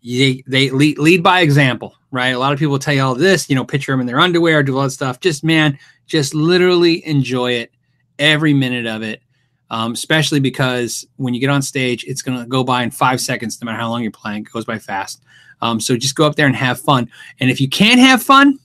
[0.02, 2.28] They, they lead, lead by example, right?
[2.28, 4.62] A lot of people tell you all this, you know, picture them in their underwear,
[4.62, 5.20] do all that stuff.
[5.20, 7.70] Just man, just literally enjoy it
[8.18, 9.22] every minute of it,
[9.70, 13.20] um, especially because when you get on stage, it's going to go by in five
[13.20, 14.42] seconds, no matter how long you're playing.
[14.42, 15.22] It goes by fast.
[15.62, 17.10] Um, so just go up there and have fun.
[17.38, 18.58] And if you can't have fun,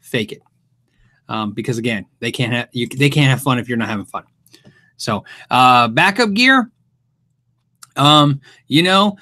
[0.00, 0.42] fake it,
[1.30, 4.04] um, because again, they can't have you, they can't have fun if you're not having
[4.04, 4.24] fun.
[4.96, 6.70] So uh, backup gear.
[7.96, 9.16] Um, you know,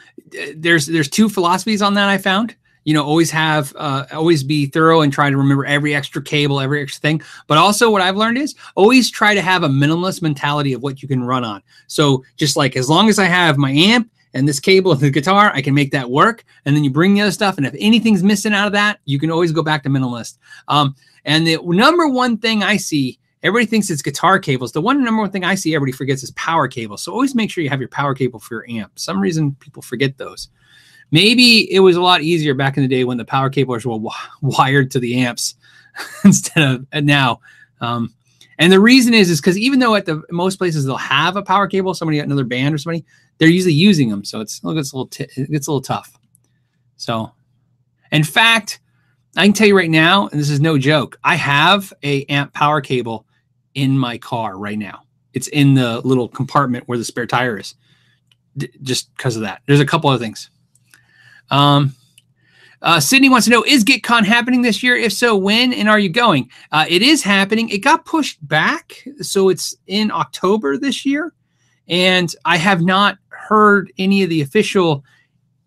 [0.57, 4.65] there's there's two philosophies on that I found you know always have uh, always be
[4.65, 8.17] thorough and try to remember every extra cable every extra thing but also what i've
[8.17, 11.63] learned is always try to have a minimalist mentality of what you can run on
[11.87, 15.11] so just like as long as i have my amp and this cable and the
[15.11, 16.45] guitar i can make that work.
[16.65, 19.19] And then you bring the other stuff and if anything's missing out of that you
[19.19, 20.39] can always go back to minimalist.
[20.69, 24.73] Um, and the number one thing i see everybody thinks it's guitar cables.
[24.73, 27.51] The one number one thing i see everybody forgets is power cable so always make
[27.51, 28.99] sure you have your power cable for your amp.
[28.99, 30.49] Some reason people forget those.
[31.11, 33.99] Maybe it was a lot easier back in the day when the power cables were
[34.43, 35.55] wired to the amps
[36.25, 37.41] instead of now.
[37.81, 38.13] Um,
[38.59, 41.43] and the reason is is because even though at the most places they'll have a
[41.43, 43.05] power cable, somebody at another band or somebody,
[43.39, 45.83] they're usually using them, so it's it gets a little t- it gets a little
[45.83, 46.19] tough.
[46.97, 47.33] So,
[48.11, 48.81] in fact,
[49.37, 52.53] I can tell you right now, and this is no joke, I have a amp
[52.53, 53.27] power cable
[53.75, 55.03] in my car right now.
[55.33, 57.75] It's in the little compartment where the spare tire is,
[58.57, 59.63] d- just because of that.
[59.67, 60.51] There's a couple other things.
[61.51, 61.95] Um,
[62.83, 64.97] uh, Sydney wants to know Is GitCon happening this year?
[64.97, 66.51] If so, when and are you going?
[66.73, 67.69] Uh, it is happening.
[67.69, 69.05] It got pushed back.
[69.21, 71.33] So it's in October this year.
[71.89, 75.05] And I have not heard any of the official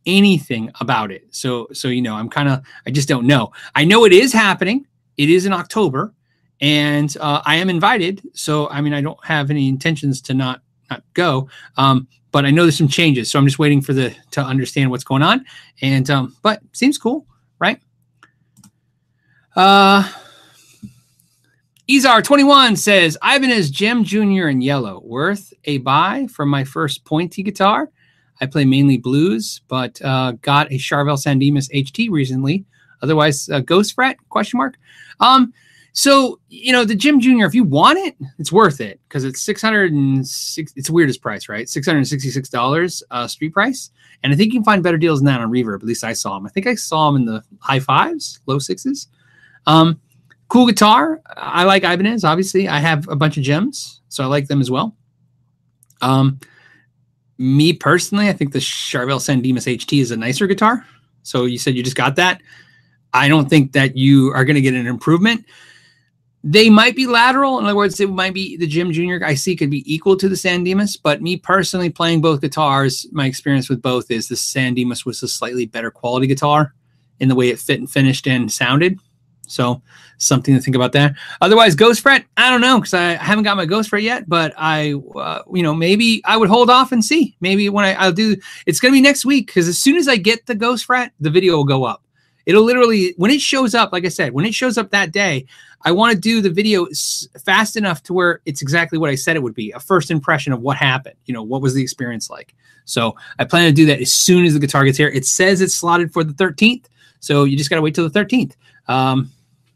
[0.05, 1.27] anything about it.
[1.31, 3.51] So, so you know, I'm kind of, I just don't know.
[3.75, 4.85] I know it is happening.
[5.17, 6.13] It is in October,
[6.61, 8.21] and uh, I am invited.
[8.33, 11.49] So, I mean, I don't have any intentions to not not go.
[11.77, 14.89] Um, but I know there's some changes, so I'm just waiting for the to understand
[14.89, 15.45] what's going on.
[15.81, 17.25] And um, but seems cool,
[17.59, 17.79] right?
[19.55, 20.09] Uh,
[21.89, 27.89] Ezar21 says Ibanez JEM Junior in yellow, worth a buy from my first pointy guitar.
[28.39, 32.65] I play mainly blues, but uh, got a Charvel San Dimas HT recently.
[33.01, 34.17] Otherwise, uh, Ghost Fret?
[34.29, 34.77] Question mark.
[35.19, 35.53] Um,
[35.93, 39.41] so you know the JEM Junior, if you want it, it's worth it because it's
[39.41, 40.71] six hundred and six.
[40.75, 41.67] It's the weirdest price, right?
[41.67, 43.91] Six hundred and sixty-six dollars uh, street price,
[44.23, 45.77] and I think you can find better deals than that on Reverb.
[45.77, 46.45] At least I saw them.
[46.45, 49.07] I think I saw them in the high fives, low sixes.
[49.67, 49.99] Um,
[50.47, 51.21] cool guitar.
[51.35, 52.23] I like Ibanez.
[52.23, 54.95] Obviously, I have a bunch of gems, so I like them as well.
[56.01, 56.39] Um,
[57.37, 60.85] me personally, I think the Charvel San Dimas HT is a nicer guitar.
[61.23, 62.41] So you said you just got that.
[63.13, 65.45] I don't think that you are going to get an improvement
[66.43, 67.59] they might be lateral.
[67.59, 70.27] In other words, it might be the JEM Junior I see could be equal to
[70.27, 70.97] the San Dimas.
[70.97, 75.21] But me personally, playing both guitars, my experience with both is the San Dimas was
[75.21, 76.73] a slightly better quality guitar
[77.19, 78.99] in the way it fit and finished and sounded.
[79.47, 79.81] So
[80.17, 81.15] something to think about there.
[81.41, 84.27] Otherwise, Ghost Fret, I don't know because I haven't got my Ghost Fret yet.
[84.27, 87.35] But I, uh, you know, maybe I would hold off and see.
[87.41, 88.35] Maybe when I, I'll do,
[88.65, 91.11] it's going to be next week because as soon as I get the Ghost Fret,
[91.19, 92.03] the video will go up.
[92.45, 95.45] It'll literally when it shows up, like I said, when it shows up that day,
[95.83, 96.87] I want to do the video
[97.43, 100.53] fast enough to where it's exactly what I said it would be a first impression
[100.53, 101.15] of what happened.
[101.25, 102.53] You know, what was the experience like?
[102.85, 105.09] So I plan to do that as soon as the guitar gets here.
[105.09, 106.85] It says it's slotted for the 13th.
[107.19, 108.53] So you just got to wait till the 13th.
[108.87, 109.31] Um,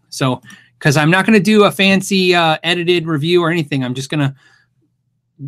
[0.10, 0.42] so,
[0.80, 4.10] because I'm not going to do a fancy uh, edited review or anything, I'm just
[4.10, 4.36] going to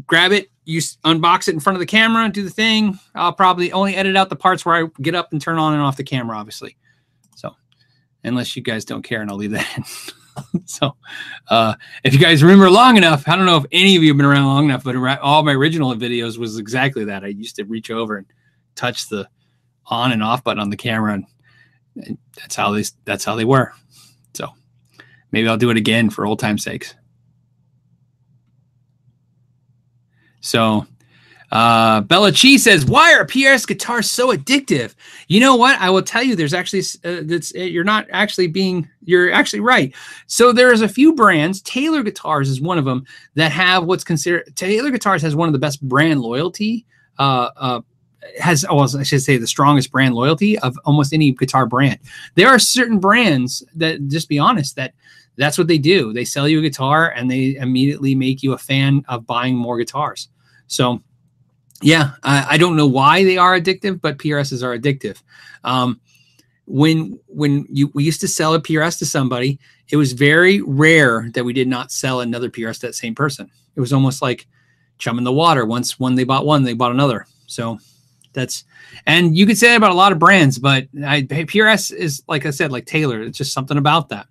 [0.05, 2.99] grab it, you unbox it in front of the camera, do the thing.
[3.15, 5.81] I'll probably only edit out the parts where I get up and turn on and
[5.81, 6.77] off the camera, obviously.
[8.27, 9.83] Unless you guys don't care, and I'll leave that in.
[10.65, 10.95] so
[11.47, 14.17] uh, if you guys remember long enough, I don't know if any of you have
[14.17, 17.23] been around long enough, but all my original videos was exactly that.
[17.23, 18.27] I used to reach over and
[18.75, 19.27] touch the
[19.85, 21.25] on and off button on the camera, and,
[21.95, 23.73] and that's how they that's how they were.
[24.33, 24.49] So
[25.31, 26.95] maybe I'll do it again for old time's sakes.
[30.41, 30.85] So
[31.51, 34.95] uh, Bella Chi says, "Why are PRS guitars so addictive?"
[35.27, 35.79] You know what?
[35.79, 36.35] I will tell you.
[36.35, 39.93] There's actually uh, that's uh, you're not actually being you're actually right.
[40.27, 41.61] So there's a few brands.
[41.61, 45.53] Taylor Guitars is one of them that have what's considered Taylor Guitars has one of
[45.53, 46.85] the best brand loyalty.
[47.17, 47.81] Uh, uh,
[48.39, 51.99] has oh, I should say the strongest brand loyalty of almost any guitar brand.
[52.35, 54.93] There are certain brands that just be honest that
[55.37, 56.13] that's what they do.
[56.13, 59.77] They sell you a guitar and they immediately make you a fan of buying more
[59.77, 60.29] guitars.
[60.67, 61.01] So
[61.81, 65.21] yeah, I, I, don't know why they are addictive, but PRSs are addictive.
[65.63, 65.99] Um,
[66.65, 69.59] when when you we used to sell a PRS to somebody,
[69.89, 73.49] it was very rare that we did not sell another PRS to that same person.
[73.75, 74.47] It was almost like
[74.97, 75.65] chum in the water.
[75.65, 77.25] Once when they bought one, they bought another.
[77.45, 77.79] So
[78.33, 78.65] that's
[79.05, 82.45] and you could say that about a lot of brands, but I, PRS is like
[82.45, 83.21] I said, like Taylor.
[83.21, 84.27] It's just something about that.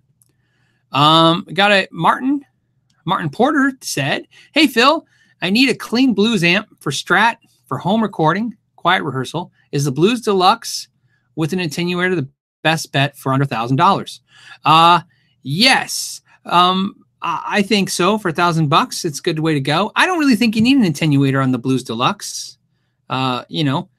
[0.91, 2.45] Um, got a Martin
[3.05, 5.07] Martin Porter said, "Hey Phil,
[5.41, 9.51] I need a clean blues amp for Strat for home recording, quiet rehearsal.
[9.71, 10.87] Is the Blues Deluxe
[11.35, 12.29] with an attenuator the
[12.63, 14.21] best bet for under thousand dollars?
[14.65, 15.01] Uh
[15.43, 16.21] yes.
[16.45, 18.17] Um, I think so.
[18.17, 19.91] For a thousand bucks, it's a good way to go.
[19.95, 22.57] I don't really think you need an attenuator on the Blues Deluxe.
[23.09, 23.89] Uh, you know,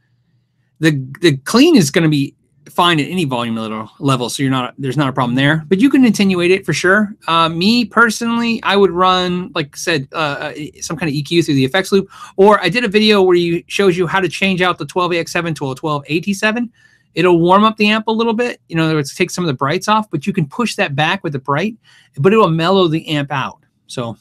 [0.78, 2.36] the the clean is going to be
[2.78, 5.64] fine at any volume level, level so you're not there's not a problem there.
[5.68, 7.12] But you can attenuate it for sure.
[7.26, 11.44] Uh, me personally i would run like i said uh, uh some kind of eq
[11.44, 12.08] through the effects loop.
[12.36, 15.56] Or i did a video where you shows you how to change out the 12ax7
[15.56, 16.70] to a 12at7
[17.16, 19.54] it'll warm up the amp a little bit you know it's take some of the
[19.64, 21.76] brights off but you can push that back with the bright
[22.18, 23.58] but it will mellow the amp out.
[23.88, 24.16] So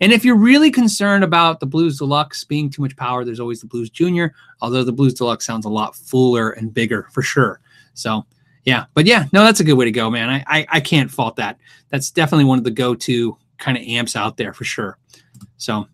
[0.00, 3.60] and if you're really concerned about the Blues Deluxe being too much power, there's always
[3.60, 7.60] the Blues Junior, although the Blues Deluxe sounds a lot fuller and bigger for sure.
[7.98, 8.24] So
[8.64, 10.30] yeah, but yeah, no, that's a good way to go, man.
[10.30, 11.58] I, I, I can't fault that.
[11.88, 14.98] That's definitely one of the go-to kind of amps out there for sure.
[15.56, 15.88] So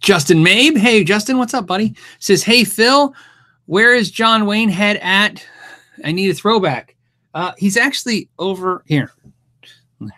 [0.00, 1.94] Justin Mabe, hey Justin, what's up, buddy?
[2.18, 3.14] Says, hey Phil,
[3.66, 5.44] where is John Wayne head at?
[6.04, 6.96] I need a throwback.
[7.34, 9.12] Uh, he's actually over here.
[10.00, 10.10] Let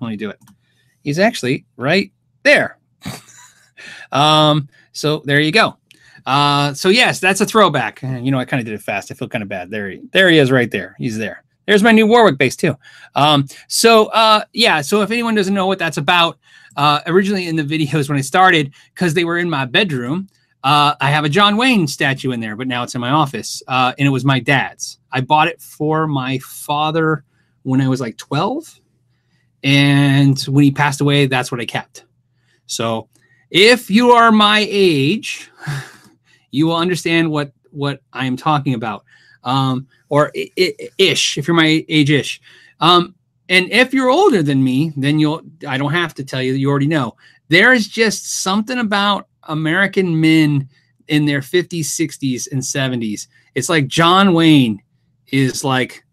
[0.00, 0.38] me do it.
[1.02, 2.10] He's actually right
[2.42, 2.78] there.
[4.12, 5.76] um, so there you go.
[6.24, 8.02] Uh, so yes, that's a throwback.
[8.02, 9.10] You know, I kind of did it fast.
[9.10, 9.70] I feel kind of bad.
[9.70, 10.94] There he, there he is, right there.
[10.98, 11.44] He's there.
[11.66, 12.76] There's my new Warwick bass too.
[13.14, 14.80] Um, so uh, yeah.
[14.80, 16.38] So if anyone doesn't know what that's about,
[16.76, 20.28] uh, originally in the videos when I started, because they were in my bedroom,
[20.64, 23.62] uh, I have a John Wayne statue in there, but now it's in my office,
[23.66, 24.98] uh, and it was my dad's.
[25.10, 27.24] I bought it for my father
[27.64, 28.80] when I was like 12,
[29.64, 32.04] and when he passed away, that's what I kept.
[32.66, 33.08] So
[33.50, 35.50] if you are my age,
[36.52, 39.04] you will understand what what I am talking about,
[39.42, 41.36] um, or ish.
[41.36, 42.40] If you're my age ish,
[42.78, 43.16] um,
[43.48, 45.42] and if you're older than me, then you'll.
[45.66, 46.52] I don't have to tell you.
[46.52, 47.16] You already know.
[47.48, 50.68] There is just something about American men
[51.08, 53.26] in their 50s, 60s, and 70s.
[53.54, 54.82] It's like John Wayne
[55.30, 56.04] is like,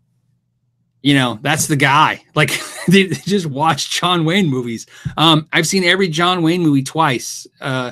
[1.02, 2.24] you know, that's the guy.
[2.36, 4.86] Like they, just watch John Wayne movies.
[5.18, 7.46] Um, I've seen every John Wayne movie twice.
[7.60, 7.92] Uh,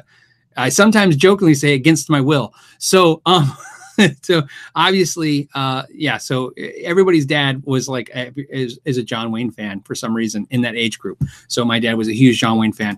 [0.58, 2.54] I sometimes jokingly say against my will.
[2.80, 3.56] So, um,
[4.22, 4.44] so
[4.76, 6.18] obviously, uh, yeah.
[6.18, 6.52] So
[6.82, 10.62] everybody's dad was like a, is, is a John Wayne fan for some reason in
[10.62, 11.24] that age group.
[11.48, 12.98] So my dad was a huge John Wayne fan.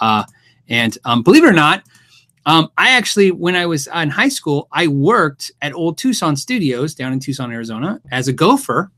[0.00, 0.24] Uh,
[0.68, 1.82] and um, believe it or not,
[2.46, 6.94] um, I actually, when I was in high school, I worked at Old Tucson Studios
[6.94, 8.90] down in Tucson, Arizona, as a gopher.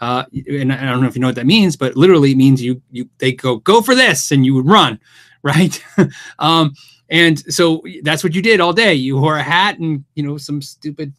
[0.00, 2.62] Uh, and I don't know if you know what that means, but literally it means
[2.62, 4.98] you you they go go for this, and you would run,
[5.42, 5.82] right?
[6.38, 6.74] um,
[7.10, 8.94] and so that's what you did all day.
[8.94, 11.12] You wore a hat and you know some stupid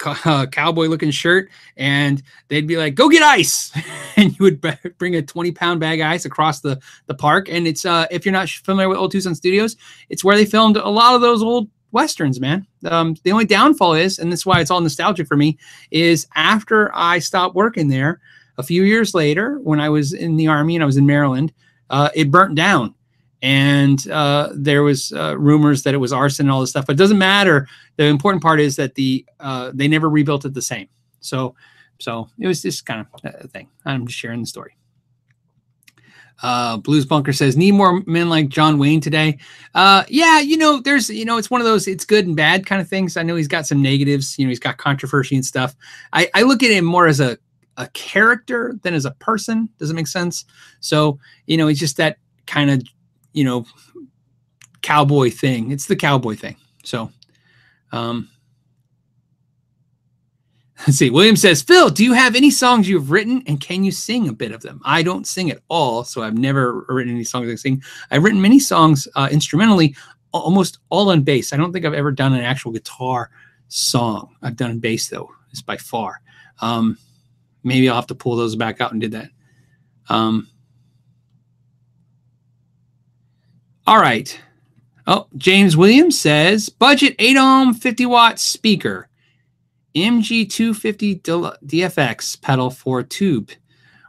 [0.04, 3.72] uh, cowboy looking shirt and they'd be like go get ice.
[4.18, 7.48] And you would b- bring a 20 pound bag of ice across the the park.
[7.48, 9.76] And it's uh if you're not familiar with old tucson studios
[10.08, 12.66] it's where they filmed a lot of those old westerns man.
[12.84, 15.56] Um the only downfall is and that's why it's all nostalgic for me
[15.92, 18.20] is after i stopped working there
[18.58, 21.52] a few years later when i was in the army and i was in maryland
[21.90, 22.94] uh, it burnt down
[23.42, 26.86] and uh, there was uh, rumors that it was arson and all this stuff.
[26.86, 27.68] But it doesn't matter.
[27.96, 30.88] The important part is that the uh, they never rebuilt it the same.
[31.20, 31.54] So
[31.98, 33.68] so it was just kind of a thing.
[33.84, 34.76] I'm just sharing the story.
[36.40, 39.38] Uh, Blues Bunker says, need more men like John Wayne today.
[39.74, 42.64] Uh, yeah, you know, there's, you know, it's one of those, it's good and bad
[42.64, 43.16] kind of things.
[43.16, 45.74] I know he's got some negatives, you know, he's got controversy and stuff.
[46.12, 47.38] I, I look at him more as a,
[47.76, 49.68] a character than as a person.
[49.78, 50.44] Does it make sense?
[50.78, 52.84] So, you know, he's just that kind of
[53.38, 53.64] you know,
[54.82, 55.70] cowboy thing.
[55.70, 56.56] It's the cowboy thing.
[56.82, 57.12] So,
[57.92, 58.28] um,
[60.80, 61.10] let's see.
[61.10, 64.32] William says, Phil, do you have any songs you've written and can you sing a
[64.32, 64.80] bit of them?
[64.84, 67.80] I don't sing at all, so I've never written any songs I sing.
[68.10, 69.94] I've written many songs uh, instrumentally,
[70.32, 71.52] almost all on bass.
[71.52, 73.30] I don't think I've ever done an actual guitar
[73.68, 74.34] song.
[74.42, 76.20] I've done bass though, is by far.
[76.60, 76.98] Um,
[77.62, 79.30] maybe I'll have to pull those back out and do that.
[80.08, 80.48] Um,
[83.88, 84.38] All right.
[85.06, 89.08] Oh, James Williams says budget 8 ohm 50 watt speaker,
[89.94, 93.50] MG250 DFX pedal for tube.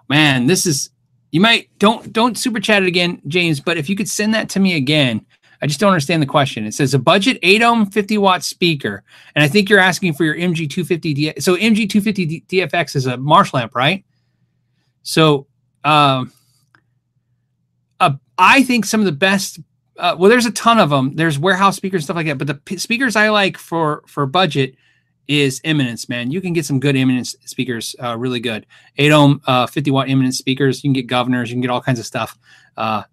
[0.10, 0.90] Man, this is
[1.32, 4.50] you might don't don't super chat it again, James, but if you could send that
[4.50, 5.26] to me again.
[5.62, 6.66] I just don't understand the question.
[6.66, 10.26] It says a budget 8 ohm 50 watt speaker, and I think you're asking for
[10.26, 11.34] your MG250 D.
[11.40, 14.04] So MG250 DFX is a Marshall amp, right?
[15.04, 15.48] So,
[15.86, 16.34] um,
[18.02, 19.60] uh, I think some of the best
[20.00, 21.16] uh, well, there's a ton of them.
[21.16, 22.38] There's warehouse speakers and stuff like that.
[22.38, 24.76] But the p- speakers I like for for budget
[25.28, 26.32] is Eminence, man.
[26.32, 28.66] You can get some good Eminence speakers, uh, really good.
[28.98, 30.84] 8 ohm, uh, 50 watt Eminence speakers.
[30.84, 31.50] You can get governors.
[31.50, 32.38] You can get all kinds of stuff
[32.78, 33.04] uh,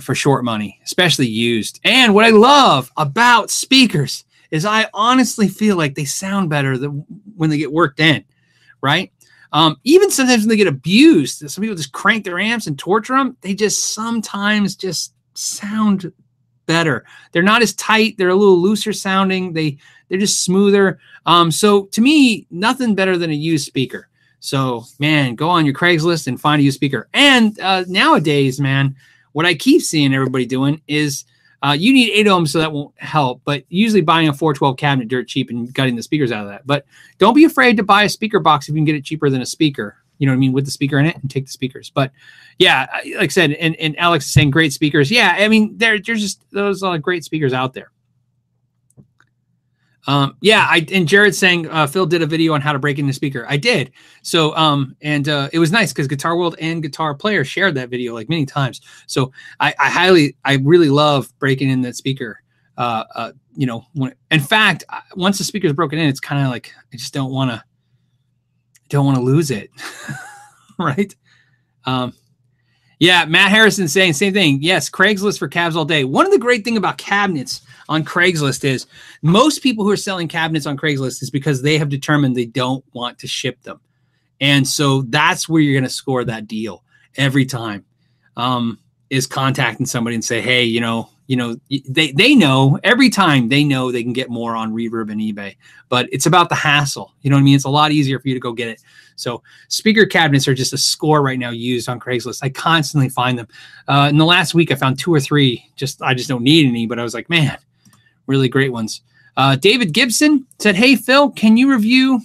[0.00, 1.80] for short money, especially used.
[1.84, 7.04] And what I love about speakers is I honestly feel like they sound better than
[7.36, 8.24] when they get worked in,
[8.80, 9.12] right?
[9.52, 13.16] Um, even sometimes when they get abused, some people just crank their amps and torture
[13.16, 13.36] them.
[13.42, 16.12] They just sometimes just sound
[16.66, 17.04] better.
[17.32, 18.16] They're not as tight.
[18.18, 19.52] They're a little looser sounding.
[19.52, 19.78] They
[20.08, 20.98] they're just smoother.
[21.24, 24.08] Um, so to me, nothing better than a used speaker.
[24.40, 27.08] So man, go on your Craigslist and find a used speaker.
[27.14, 28.94] And uh, nowadays, man,
[29.32, 31.24] what I keep seeing everybody doing is
[31.62, 33.40] uh, you need eight ohms, so that won't help.
[33.44, 36.66] But usually buying a 412 cabinet dirt cheap and gutting the speakers out of that.
[36.66, 36.84] But
[37.18, 39.42] don't be afraid to buy a speaker box if you can get it cheaper than
[39.42, 41.52] a speaker you know what I mean, with the speaker in it and take the
[41.52, 41.90] speakers.
[41.90, 42.12] But
[42.58, 42.86] yeah,
[43.16, 45.10] like I said, and, and Alex is saying great speakers.
[45.10, 47.90] Yeah, I mean, there, there's just those uh, great speakers out there.
[50.08, 52.98] Um, yeah, I and Jared saying uh, Phil did a video on how to break
[52.98, 53.44] in the speaker.
[53.48, 53.92] I did.
[54.22, 57.88] So um, and uh, it was nice because Guitar World and Guitar Player shared that
[57.88, 58.80] video like many times.
[59.06, 62.40] So I, I highly, I really love breaking in that speaker.
[62.76, 64.84] Uh, uh, you know, when, in fact,
[65.16, 67.64] once the speaker is broken in, it's kind of like I just don't want to,
[68.88, 69.70] don't want to lose it,
[70.78, 71.14] right?
[71.84, 72.14] Um,
[72.98, 74.58] yeah, Matt Harrison saying same thing.
[74.62, 76.04] Yes, Craigslist for cabs all day.
[76.04, 78.86] One of the great thing about cabinets on Craigslist is
[79.22, 82.84] most people who are selling cabinets on Craigslist is because they have determined they don't
[82.94, 83.80] want to ship them.
[84.40, 86.84] And so that's where you're going to score that deal
[87.16, 87.84] every time.
[88.36, 88.78] Um,
[89.08, 91.56] is contacting somebody and say, "Hey, you know, you know,
[91.88, 95.56] they they know every time they know they can get more on Reverb and eBay,
[95.88, 97.12] but it's about the hassle.
[97.22, 97.56] You know what I mean?
[97.56, 98.80] It's a lot easier for you to go get it.
[99.16, 102.40] So speaker cabinets are just a score right now used on Craigslist.
[102.42, 103.48] I constantly find them.
[103.88, 105.68] Uh, in the last week, I found two or three.
[105.74, 107.58] Just I just don't need any, but I was like, man,
[108.26, 109.02] really great ones.
[109.36, 112.20] Uh, David Gibson said, "Hey Phil, can you review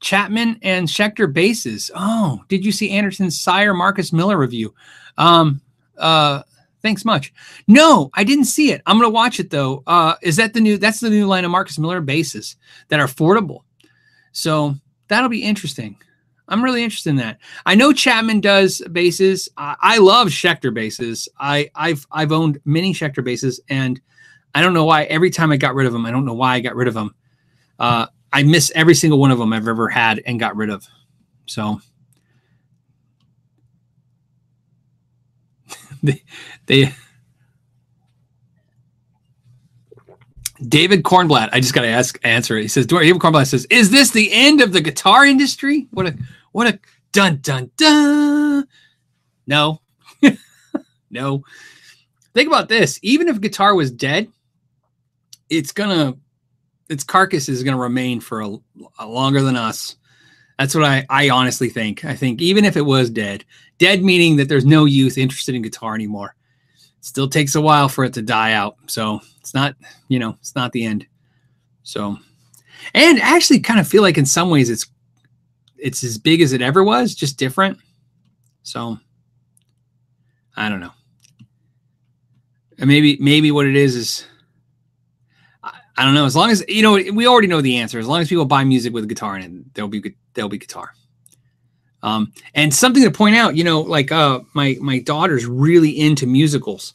[0.00, 1.90] Chapman and Schecter basses?
[1.94, 4.74] Oh, did you see Anderton's Sire Marcus Miller review?
[5.16, 5.60] Um,
[5.96, 6.42] uh,
[6.82, 7.32] thanks much.
[7.66, 8.82] No, I didn't see it.
[8.86, 9.82] I'm gonna watch it though.
[9.86, 10.78] Uh, is that the new?
[10.78, 12.56] That's the new line of Marcus Miller basses
[12.88, 13.60] that are affordable.
[14.32, 14.74] So
[15.08, 15.96] that'll be interesting.
[16.48, 17.38] I'm really interested in that.
[17.64, 19.48] I know Chapman does basses.
[19.56, 21.28] I, I love Schecter basses.
[21.38, 24.00] I, I've I've owned many Schecter basses, and
[24.54, 25.04] I don't know why.
[25.04, 26.94] Every time I got rid of them, I don't know why I got rid of
[26.94, 27.14] them.
[27.78, 30.86] Uh, I miss every single one of them I've ever had and got rid of.
[31.46, 31.80] So
[36.02, 36.22] they,
[36.66, 36.94] they
[40.68, 42.62] David Kornblatt, I just got to ask answer it.
[42.62, 45.88] He says, David Kornblatt says, "Is this the end of the guitar industry?
[45.90, 46.16] What a
[46.52, 46.78] what a
[47.12, 48.66] dun dun dun."
[49.46, 49.80] No,
[51.10, 51.42] no.
[52.34, 52.98] Think about this.
[53.02, 54.28] Even if guitar was dead,
[55.50, 56.16] it's gonna
[56.88, 58.56] its carcass is gonna remain for a,
[58.98, 59.96] a longer than us.
[60.58, 62.04] That's what I I honestly think.
[62.04, 63.44] I think even if it was dead,
[63.78, 66.34] dead meaning that there's no youth interested in guitar anymore.
[66.76, 68.76] It still takes a while for it to die out.
[68.86, 69.74] So it's not,
[70.08, 71.06] you know, it's not the end.
[71.82, 72.16] So,
[72.94, 74.86] and actually kind of feel like in some ways it's
[75.78, 77.78] it's as big as it ever was, just different.
[78.62, 78.98] So
[80.56, 80.92] I don't know.
[82.78, 84.26] And maybe maybe what it is is
[85.96, 86.24] I, don't know.
[86.24, 87.98] As long as you know, we already know the answer.
[87.98, 90.58] As long as people buy music with a guitar in it, there'll be there'll be
[90.58, 90.92] guitar.
[92.04, 96.26] Um, and something to point out, you know, like uh, my my daughter's really into
[96.26, 96.94] musicals,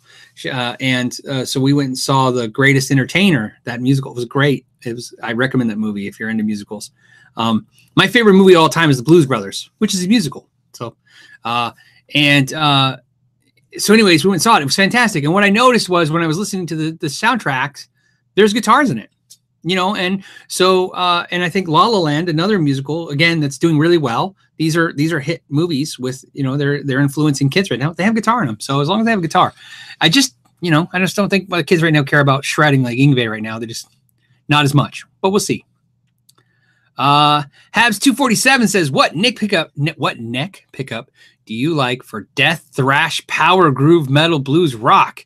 [0.52, 3.58] uh, and uh, so we went and saw The Greatest Entertainer.
[3.64, 4.66] That musical was great.
[4.86, 5.16] It was.
[5.24, 6.92] I recommend that movie if you're into musicals.
[7.38, 10.50] Um, my favorite movie all time is The Blues Brothers, which is a musical.
[10.74, 10.98] So,
[11.46, 11.72] uh,
[12.14, 12.98] and uh,
[13.78, 14.62] so, anyways, we went and saw it.
[14.62, 15.24] It was fantastic.
[15.24, 17.88] And what I noticed was when I was listening to the the soundtracks,
[18.38, 19.10] there's guitars in it
[19.64, 23.58] you know and so uh and i think la la land another musical again that's
[23.58, 24.36] doing really well.
[24.58, 27.94] These are these are hit movies with you know they're they're influencing kids right now.
[27.94, 29.54] They have guitar in them so as long as they have a guitar.
[30.02, 32.82] I just you know i just don't think the kids right now care about shredding
[32.82, 33.60] like Yngwie right now.
[33.60, 33.88] They're just
[34.48, 35.64] not as much but we'll see.
[36.98, 41.12] Uh habs 247 says what nick pickup ne- what neck pickup
[41.46, 45.26] do you like for death thrash power groove metal blues rock?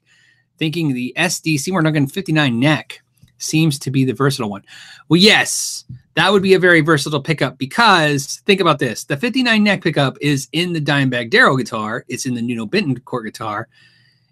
[0.57, 3.00] Thinking the sd seymour duncan 59 neck
[3.41, 4.63] seems to be the versatile one.
[5.09, 5.85] Well, yes,
[6.15, 10.17] that would be a very versatile pickup because think about this: the 59 neck pickup
[10.21, 13.67] is in the Dimebag Darrell guitar, it's in the Nuno Bettencourt guitar,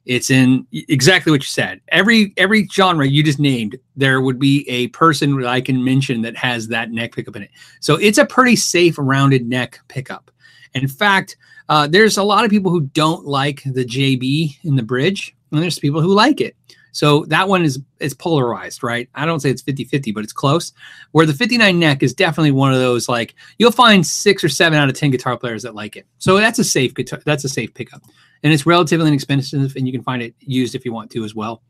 [0.05, 1.81] it's in exactly what you said.
[1.89, 6.21] Every every genre you just named, there would be a person that I can mention
[6.23, 7.51] that has that neck pickup in it.
[7.79, 10.31] So it's a pretty safe, rounded neck pickup.
[10.73, 11.37] in fact,
[11.69, 15.61] uh, there's a lot of people who don't like the JB in the bridge, and
[15.61, 16.55] there's people who like it.
[16.91, 19.09] So that one is is polarized, right?
[19.15, 20.73] I don't say it's 50-50, but it's close.
[21.11, 24.77] Where the 59 neck is definitely one of those like you'll find 6 or 7
[24.77, 26.05] out of 10 guitar players that like it.
[26.17, 28.01] So that's a safe guitar that's a safe pickup.
[28.43, 31.35] And it's relatively inexpensive and you can find it used if you want to as
[31.35, 31.61] well.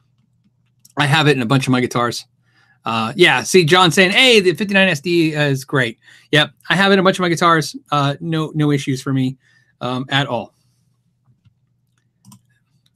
[0.97, 2.25] I have it in a bunch of my guitars.
[2.85, 5.99] Uh, yeah, see John saying, "Hey, the 59 SD is great."
[6.31, 7.75] Yep, I have it in a bunch of my guitars.
[7.91, 9.37] Uh, no no issues for me
[9.81, 10.53] um, at all.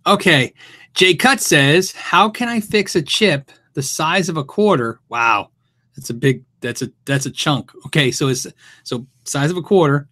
[0.06, 0.54] Okay,
[0.94, 5.50] Jay Cut says, "How can I fix a chip the size of a quarter?" Wow,
[5.96, 6.44] that's a big.
[6.62, 7.72] That's a that's a chunk.
[7.88, 8.48] Okay, so it's
[8.84, 10.08] so size of a quarter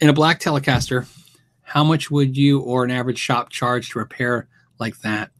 [0.00, 1.06] in a black Telecaster.
[1.62, 5.30] How much would you or an average shop charge to repair like that?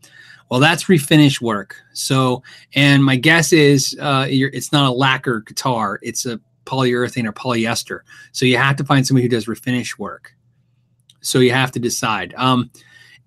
[0.50, 1.76] Well, that's refinish work.
[1.92, 2.42] So,
[2.74, 8.00] and my guess is uh, it's not a lacquer guitar; it's a polyurethane or polyester.
[8.32, 10.34] So you have to find somebody who does refinish work.
[11.20, 12.34] So you have to decide.
[12.36, 12.70] Um,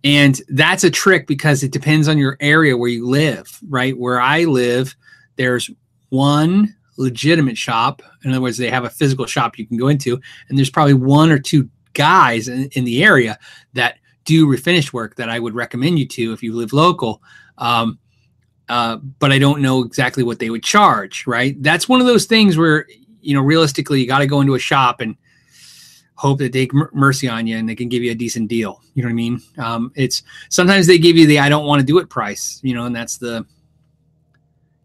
[0.03, 3.97] and that's a trick because it depends on your area where you live, right?
[3.97, 4.95] Where I live,
[5.35, 5.69] there's
[6.09, 8.01] one legitimate shop.
[8.23, 10.93] In other words, they have a physical shop you can go into, and there's probably
[10.93, 13.37] one or two guys in, in the area
[13.73, 17.21] that do refinish work that I would recommend you to if you live local.
[17.57, 17.99] Um,
[18.69, 21.61] uh, but I don't know exactly what they would charge, right?
[21.63, 22.85] That's one of those things where,
[23.21, 25.15] you know, realistically, you got to go into a shop and
[26.19, 28.81] hope that they mercy on you and they can give you a decent deal.
[28.93, 29.41] You know what I mean?
[29.57, 32.73] Um, it's sometimes they give you the I don't want to do it price, you
[32.73, 33.45] know, and that's the,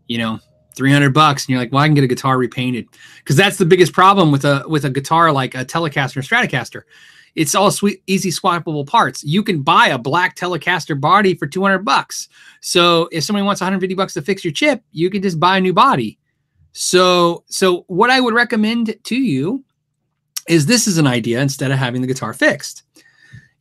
[0.07, 0.39] you know,
[0.77, 2.87] 300 bucks and you're like well i can get a guitar repainted.
[3.19, 6.83] Because that's the biggest problem with a with a guitar like a telecaster or stratocaster.
[7.35, 9.25] It's all sweet easy swappable parts.
[9.25, 12.29] You can buy a black telecaster body for 200 bucks.
[12.61, 15.61] So if somebody wants 150 bucks to fix your chip you can just buy a
[15.61, 16.17] new body.
[16.71, 19.65] So so what i would recommend to you
[20.49, 22.85] is this is an idea instead of having the guitar fixed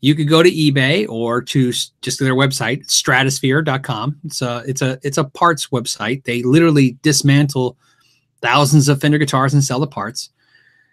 [0.04, 4.20] you could go to eBay or to just their website, stratosphere.com.
[4.26, 6.26] It's a, it's a, it's a parts website.
[6.26, 7.78] They literally dismantle
[8.42, 10.30] thousands of Fender guitars and sell the parts.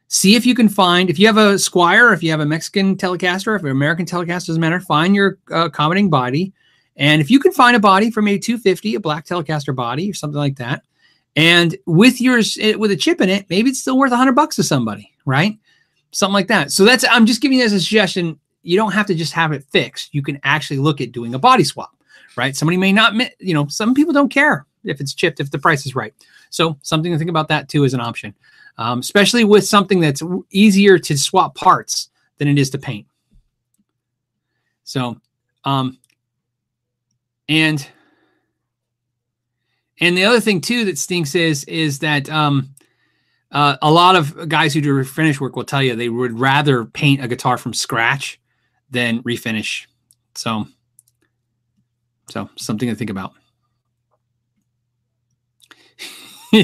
[0.06, 2.96] See if you can find, if you have a Squier, if you have a Mexican
[2.96, 5.68] Telecaster, if an American Telecaster, doesn't matter, find your uh,
[6.08, 6.52] body.
[6.94, 10.14] And if you can find a body for maybe 250, a black Telecaster body or
[10.14, 10.84] something like that,
[11.34, 14.54] and with yours, eh, with a chip in it, maybe it's still worth 100 bucks
[14.54, 15.58] to somebody, right?
[16.12, 16.72] Something like that.
[16.72, 19.52] So that's, I'm just giving you as a suggestion you don't have to just have
[19.52, 20.14] it fixed.
[20.14, 21.96] You can actually look at doing a body swap,
[22.36, 22.54] right?
[22.54, 25.86] Somebody may not, you know, some people don't care if it's chipped, if the price
[25.86, 26.14] is right.
[26.50, 28.34] So something to think about that too is an option,
[28.76, 33.06] um, especially with something that's easier to swap parts than it is to paint.
[34.84, 35.20] So,
[35.64, 35.98] um,
[37.48, 37.86] and
[40.00, 42.74] and the other thing too that stinks is is that um,
[43.52, 46.84] uh, a lot of guys who do finish work will tell you they would rather
[46.84, 48.40] paint a guitar from scratch
[48.90, 49.86] than refinish.
[50.34, 50.66] So,
[52.30, 53.32] so something to think about.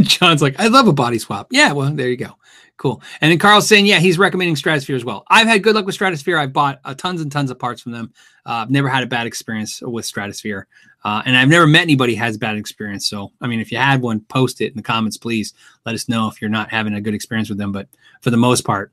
[0.00, 1.48] John's like, I love a body swap.
[1.50, 2.36] Yeah, well, there you go.
[2.76, 3.02] Cool.
[3.20, 5.24] And then Carl's saying, yeah, he's recommending Stratosphere as well.
[5.28, 6.36] I've had good luck with Stratosphere.
[6.36, 8.12] I've bought uh, tons and tons of parts from them.
[8.46, 10.68] Uh, I've never had a bad experience with Stratosphere.
[11.04, 13.06] Uh, and I've never met anybody has bad experience.
[13.06, 15.52] So, I mean, if you had one, post it in the comments, please.
[15.84, 17.72] Let us know if you're not having a good experience with them.
[17.72, 17.88] But
[18.22, 18.92] for the most part,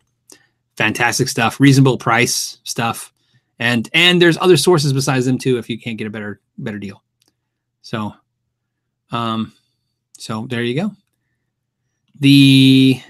[0.76, 3.14] fantastic stuff, reasonable price stuff,
[3.60, 6.80] and and there's other sources besides them too if you can't get a better better
[6.80, 7.04] deal.
[7.82, 8.14] So,
[9.12, 9.54] um,
[10.18, 10.92] so there you go.
[12.20, 13.02] The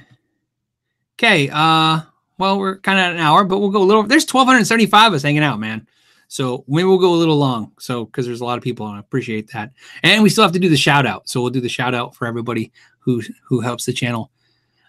[1.16, 2.02] okay, uh,
[2.38, 4.04] well we're kind of at an hour, but we'll go a little.
[4.04, 5.88] There's 1,275 of us hanging out, man.
[6.34, 7.74] So maybe we'll go a little long.
[7.78, 9.72] So because there's a lot of people, and I appreciate that.
[10.02, 11.30] And we still have to do the shout out.
[11.30, 14.32] So we'll do the shout out for everybody who who helps the channel.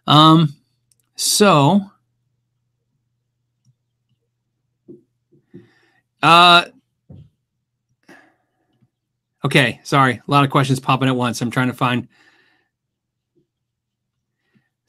[0.06, 0.54] Um,
[1.16, 1.82] so
[6.22, 6.64] Uh,
[9.44, 10.22] okay, sorry.
[10.26, 11.42] A lot of questions popping at once.
[11.42, 12.08] I'm trying to find.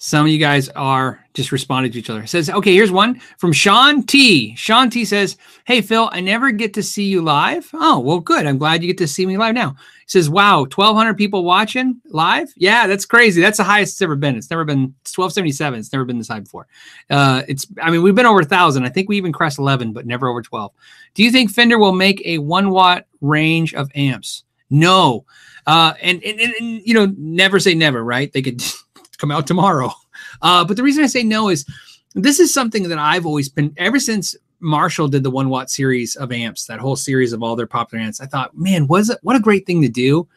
[0.06, 2.22] Some of you guys are just responding to each other.
[2.22, 4.54] It says, okay, here's one from Sean T.
[4.54, 5.36] Sean T says,
[5.66, 7.68] Hey, Phil, I never get to see you live.
[7.74, 8.46] Oh, well, good.
[8.46, 9.72] I'm glad you get to see me live now.
[9.72, 12.54] He says, Wow, 1,200 people watching live.
[12.56, 13.42] Yeah, that's crazy.
[13.42, 14.36] That's the highest it's ever been.
[14.36, 15.80] It's never been it's 1277.
[15.80, 16.68] It's never been this high before.
[17.10, 18.86] Uh, it's, I mean, we've been over a 1,000.
[18.86, 20.72] I think we even crossed 11, but never over 12.
[21.16, 24.44] Do you think Fender will make a one watt range of amps?
[24.70, 25.26] No.
[25.66, 28.32] Uh, and, and, and, and you know, never say never, right?
[28.32, 28.62] They could
[29.16, 29.92] come out tomorrow.
[30.42, 31.66] Uh, but the reason I say no is
[32.14, 36.16] this is something that I've always been ever since Marshall did the one watt series
[36.16, 38.22] of amps, that whole series of all their popular amps.
[38.22, 40.28] I thought, man, was it what a great thing to do.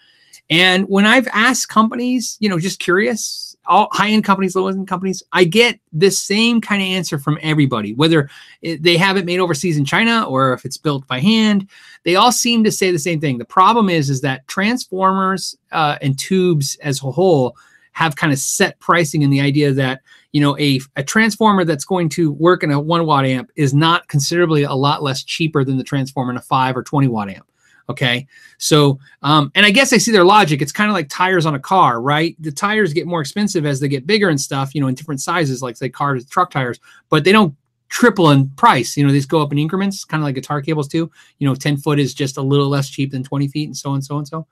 [0.51, 4.89] And when I've asked companies, you know, just curious, all high end companies, low end
[4.89, 8.31] companies, I get the same kind of answer from everybody, whether
[8.63, 11.69] they have it made overseas in China or if it's built by hand.
[12.05, 13.37] They all seem to say the same thing.
[13.37, 17.57] The problem is, is that transformers uh, and tubes as a whole
[17.99, 21.85] have kind of set pricing in the idea that you know a, a transformer that's
[21.85, 25.65] going to work in a one watt amp is not considerably a lot less cheaper
[25.65, 27.45] than the transformer in a five or 20 watt amp
[27.91, 28.27] okay?
[28.59, 30.63] So um, and i guess i see their logic.
[30.63, 32.37] It's kind of like tires on a car right?
[32.39, 35.21] The tires get more expensive as they get bigger and stuff you know in different
[35.21, 37.57] sizes like say cars truck tires but they don't
[37.89, 38.97] triple in price.
[38.97, 41.11] You know these go up in increments kind of like guitar cables too.
[41.41, 43.95] You know 10 foot is just a little less cheap than 20 feet and so
[43.95, 44.47] and so and so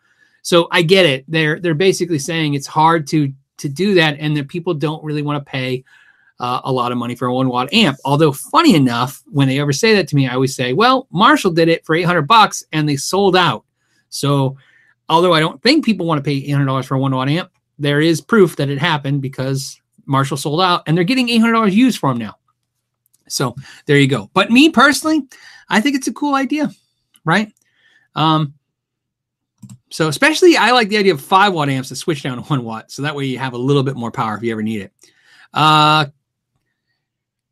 [0.47, 1.25] so I get it.
[1.27, 5.23] They're they're basically saying it's hard to to do that, and that people don't really
[5.23, 5.83] want to pay
[6.39, 7.99] uh, a lot of money for a one watt amp.
[8.05, 11.51] Although funny enough, when they ever say that to me, I always say, "Well, Marshall
[11.51, 13.65] did it for eight hundred bucks, and they sold out."
[14.11, 14.57] So,
[15.09, 17.29] although I don't think people want to pay eight hundred dollars for a one watt
[17.29, 17.51] amp,
[17.81, 21.55] there is proof that it happened because Marshall sold out, and they're getting eight hundred
[21.55, 22.37] dollars used for them now.
[23.27, 23.57] So
[23.87, 24.31] there you go.
[24.33, 25.23] But me personally,
[25.69, 26.71] I think it's a cool idea,
[27.25, 27.53] right?
[28.15, 28.55] Um,
[29.97, 32.65] so especially I like the idea of five watt amps to switch down to one
[32.65, 32.91] watt.
[32.93, 34.93] So that way you have a little bit more power if you ever need it.
[35.55, 36.05] Uh,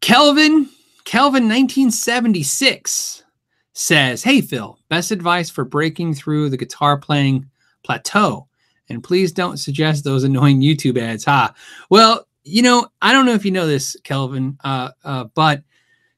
[0.03, 0.69] Kelvin,
[1.07, 3.25] Kelvin 1976
[3.73, 7.49] says, Hey Phil, best advice for breaking through the guitar playing
[7.83, 8.47] plateau.
[8.91, 11.25] And please don't suggest those annoying YouTube ads.
[11.25, 11.55] Ha.
[11.89, 15.62] Well, you know, I don't know if you know this, Kelvin, uh, uh, but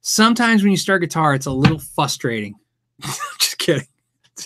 [0.00, 2.56] sometimes when you start guitar, it's a little frustrating.
[3.38, 3.86] Just kidding.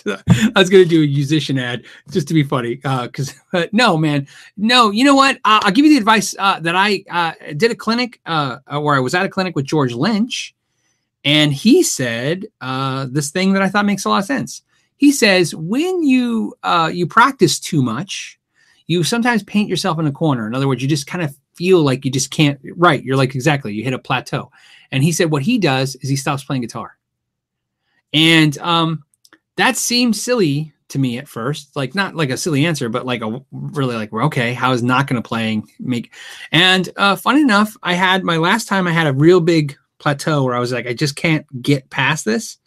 [0.05, 2.75] I was going to do a musician ad just to be funny.
[2.75, 4.27] Because uh, no, man,
[4.57, 4.91] no.
[4.91, 5.37] You know what?
[5.37, 8.79] Uh, I'll give you the advice uh, that I uh, did a clinic uh, uh,
[8.79, 10.55] where I was at a clinic with George Lynch,
[11.25, 12.45] and he said
[13.09, 14.63] this thing that I thought makes a lot of sense.
[14.97, 16.55] He says when you
[16.91, 18.39] you practice too much,
[18.87, 20.47] you sometimes paint yourself in a corner.
[20.47, 22.59] In other words, you just kind of feel like you just can't.
[22.75, 23.03] Right?
[23.03, 23.73] You're like exactly.
[23.73, 24.51] You hit a plateau.
[24.91, 26.97] And he said what he does is he stops playing guitar.
[28.13, 29.03] And um,
[29.57, 33.21] that seemed silly to me at first like not like a silly answer but like
[33.21, 36.13] a really like well, okay how is not going to playing make
[36.51, 40.43] and uh funny enough i had my last time i had a real big plateau
[40.43, 42.57] where i was like i just can't get past this.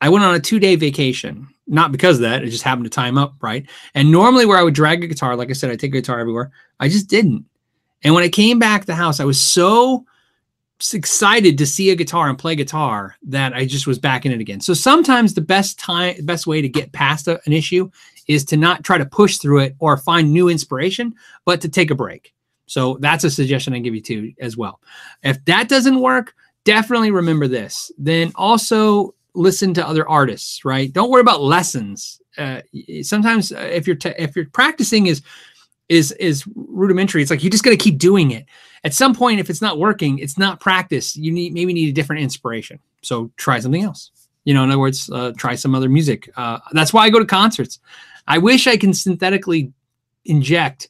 [0.00, 2.90] I went on a two day vacation not because of that it just happened to
[2.90, 5.76] time up right and normally where i would drag a guitar like i said i
[5.76, 6.50] take a guitar everywhere
[6.80, 7.44] i just didn't.
[8.04, 10.06] And when i came back to the house i was so
[10.94, 14.40] excited to see a guitar and play guitar that I just was back in it
[14.40, 14.60] again.
[14.60, 17.90] So sometimes the best time, best way to get past a, an issue
[18.28, 21.14] is to not try to push through it or find new inspiration,
[21.44, 22.32] but to take a break.
[22.66, 24.80] So that's a suggestion I give you too as well.
[25.22, 26.34] If that doesn't work,
[26.64, 27.90] definitely remember this.
[27.98, 30.92] Then also listen to other artists, right?
[30.92, 32.20] Don't worry about lessons.
[32.36, 32.60] Uh,
[33.02, 35.22] sometimes uh, if you're t- if you're practicing is
[35.88, 37.22] is is rudimentary.
[37.22, 38.46] It's like you just got to keep doing it
[38.84, 41.16] at some point, if it's not working, it's not practice.
[41.16, 42.78] You need maybe need a different inspiration.
[43.02, 44.10] So try something else.
[44.44, 46.30] You know, in other words, uh, try some other music.
[46.36, 47.80] Uh, that's why I go to concerts.
[48.26, 49.72] I wish I can synthetically
[50.24, 50.88] inject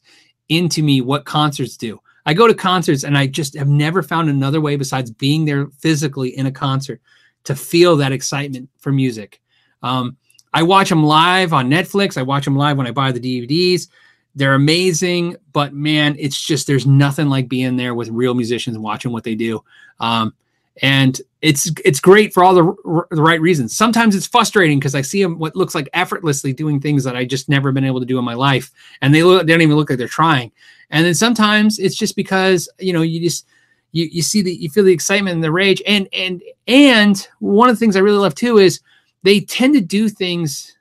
[0.49, 1.99] into me what concerts do.
[2.25, 5.67] I go to concerts and I just have never found another way besides being there
[5.79, 7.01] physically in a concert
[7.45, 9.41] to feel that excitement for music.
[9.81, 10.17] Um,
[10.53, 12.17] I watch them live on Netflix.
[12.17, 13.87] I watch them live when I buy the DVDs.
[14.35, 19.11] They're amazing, but man, it's just there's nothing like being there with real musicians watching
[19.11, 19.63] what they do.
[19.99, 20.33] Um,
[20.81, 23.75] and it's it's great for all the, r- the right reasons.
[23.75, 27.25] Sometimes it's frustrating because I see them what looks like effortlessly doing things that I
[27.25, 29.75] just never been able to do in my life, and they look they don't even
[29.75, 30.51] look like they're trying.
[30.89, 33.45] And then sometimes it's just because you know you just
[33.91, 37.69] you you see the you feel the excitement and the rage, and and and one
[37.69, 38.79] of the things I really love too is
[39.23, 40.75] they tend to do things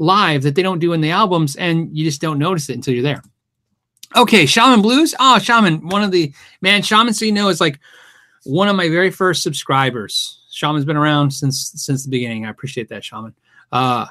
[0.00, 2.94] live that they don't do in the albums, and you just don't notice it until
[2.94, 3.22] you're there.
[4.16, 5.14] Okay, Shaman Blues.
[5.20, 6.32] Oh, Shaman, one of the
[6.62, 7.78] man, Shaman, so you know, is like
[8.44, 10.42] one of my very first subscribers.
[10.50, 12.46] Shaman's been around since since the beginning.
[12.46, 13.34] I appreciate that, Shaman.
[13.70, 14.06] Uh,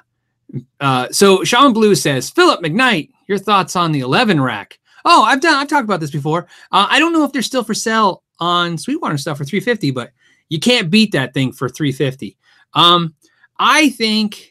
[0.80, 4.80] uh, so Shaman Blues says, Philip McKnight, your thoughts on the 11 rack?
[5.06, 5.56] Oh, I've done.
[5.56, 6.48] I've talked about this before.
[6.72, 10.11] Uh, I don't know if they're still for sale on Sweetwater stuff for 350, but
[10.49, 12.38] you can't beat that thing for 350.
[12.74, 13.16] Um,
[13.57, 14.48] I think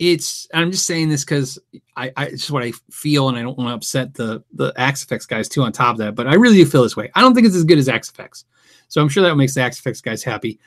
[0.00, 1.58] it's i'm just saying this because
[1.94, 5.28] I, I it's what i feel and i don't want to upset the the Axe-Fx
[5.28, 7.10] guys too on top of that but i really do feel this way.
[7.14, 8.44] I don't think it's as good as Axe-Fx.
[8.88, 10.58] so i'm sure that makes the Axe-Fx guys happy.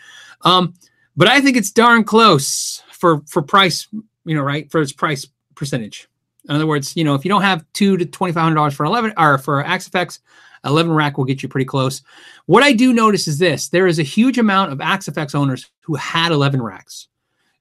[0.43, 0.76] Um
[1.18, 3.88] but i think it's darn close for for price
[4.23, 6.07] you know right for its price percentage.
[6.47, 8.76] In other words you know if you don't have two to twenty five hundred dollars
[8.76, 10.19] for 11 or for Axe-Fx,
[10.64, 12.03] 11 rack will get you pretty close.
[12.45, 15.95] What i do notice is this there is a huge amount of Axe-Fx owners who
[15.95, 17.07] had 11 racks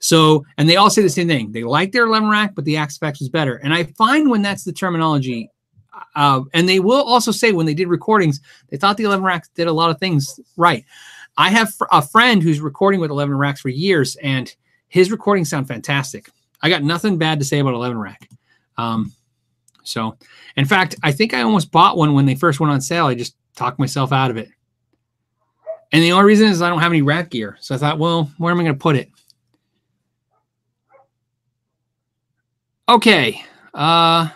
[0.03, 1.53] so, and they all say the same thing.
[1.53, 3.59] They like their 11 rack, but the Axe-Fx was better.
[3.59, 5.49] And I find when that's the terminology,
[6.17, 9.49] uh, and they will also say when they did recordings, they thought the 11 racks
[9.55, 10.85] did a lot of things right.
[11.39, 14.53] I have a friend who's recording with 11 racks for years, and
[14.89, 16.29] his recordings sound fantastic.
[16.63, 18.29] I got nothing bad to say about 11 rack.
[18.77, 19.13] Um,
[19.85, 20.19] so,
[20.57, 23.07] in fact, I think I almost bought one when they first went on sale.
[23.07, 24.49] I just talked myself out of it.
[25.93, 27.57] And the only reason is I don't have any rack gear.
[27.61, 29.09] So I thought, well, where am I going to put it?
[32.89, 33.45] Okay.
[33.73, 34.29] Uh,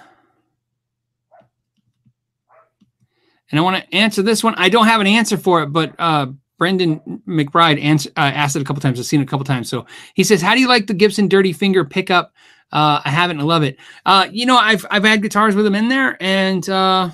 [3.51, 4.55] and I want to answer this one.
[4.57, 6.27] I don't have an answer for it, but uh,
[6.59, 8.99] Brendan McBride answer, uh, asked it a couple times.
[8.99, 9.69] I've seen it a couple times.
[9.69, 12.33] So he says, "How do you like the Gibson Dirty Finger pickup?"
[12.73, 13.41] Uh, I haven't.
[13.41, 13.77] I love it.
[14.05, 17.11] Uh, you know, I've I've had guitars with them in there, and uh,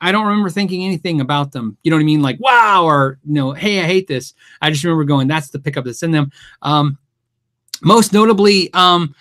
[0.00, 1.76] I don't remember thinking anything about them.
[1.82, 2.22] You know what I mean?
[2.22, 4.32] Like wow, or you know, hey, I hate this.
[4.62, 6.30] I just remember going, "That's the pickup that's in them."
[6.62, 6.98] Um,
[7.82, 9.14] most notably, um,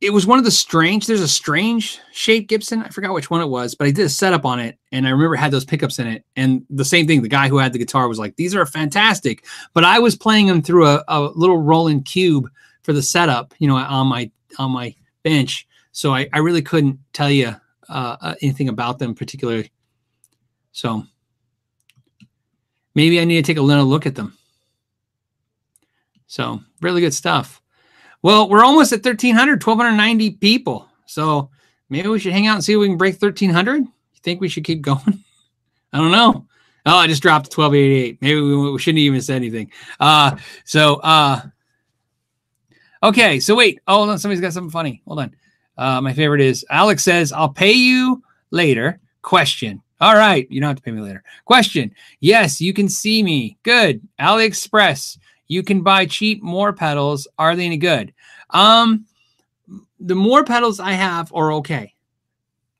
[0.00, 1.06] it was one of the strange.
[1.06, 2.82] There's a strange shape Gibson.
[2.82, 5.10] I forgot which one it was, but I did a setup on it, and I
[5.10, 6.24] remember had those pickups in it.
[6.36, 9.46] And the same thing, the guy who had the guitar was like, "These are fantastic,"
[9.72, 12.50] but I was playing them through a, a little Roland cube
[12.82, 15.66] for the setup, you know, on my on my bench.
[15.92, 17.56] So I, I really couldn't tell you
[17.88, 19.72] uh, uh anything about them particularly.
[20.72, 21.04] So
[22.94, 24.36] maybe I need to take a little look at them.
[26.26, 27.62] So really good stuff.
[28.26, 30.88] Well, we're almost at 1,300, 1,290 people.
[31.04, 31.48] So
[31.88, 33.82] maybe we should hang out and see if we can break 1,300.
[33.82, 33.88] You
[34.24, 35.22] think we should keep going?
[35.92, 36.44] I don't know.
[36.86, 38.18] Oh, I just dropped 1288.
[38.20, 39.70] Maybe we, shouldn't even said anything.
[40.00, 41.40] Uh, so, uh,
[43.00, 43.38] okay.
[43.38, 43.78] So wait.
[43.86, 44.18] Oh, hold on.
[44.18, 45.02] Somebody's got something funny.
[45.06, 45.36] Hold on.
[45.78, 48.98] Uh, my favorite is Alex says, I'll pay you later.
[49.22, 49.80] Question.
[50.00, 50.50] All right.
[50.50, 51.22] You don't have to pay me later.
[51.44, 51.94] Question.
[52.18, 53.56] Yes, you can see me.
[53.62, 54.00] Good.
[54.18, 55.16] AliExpress.
[55.48, 57.28] You can buy cheap Mooer pedals.
[57.38, 58.12] Are they any good?
[58.50, 59.06] Um,
[59.98, 61.94] the Mooer pedals I have are okay.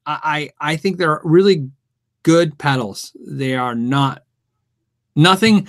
[0.05, 1.71] I, I, I think they're really
[2.23, 3.17] good pedals.
[3.21, 4.23] They are not
[5.15, 5.67] nothing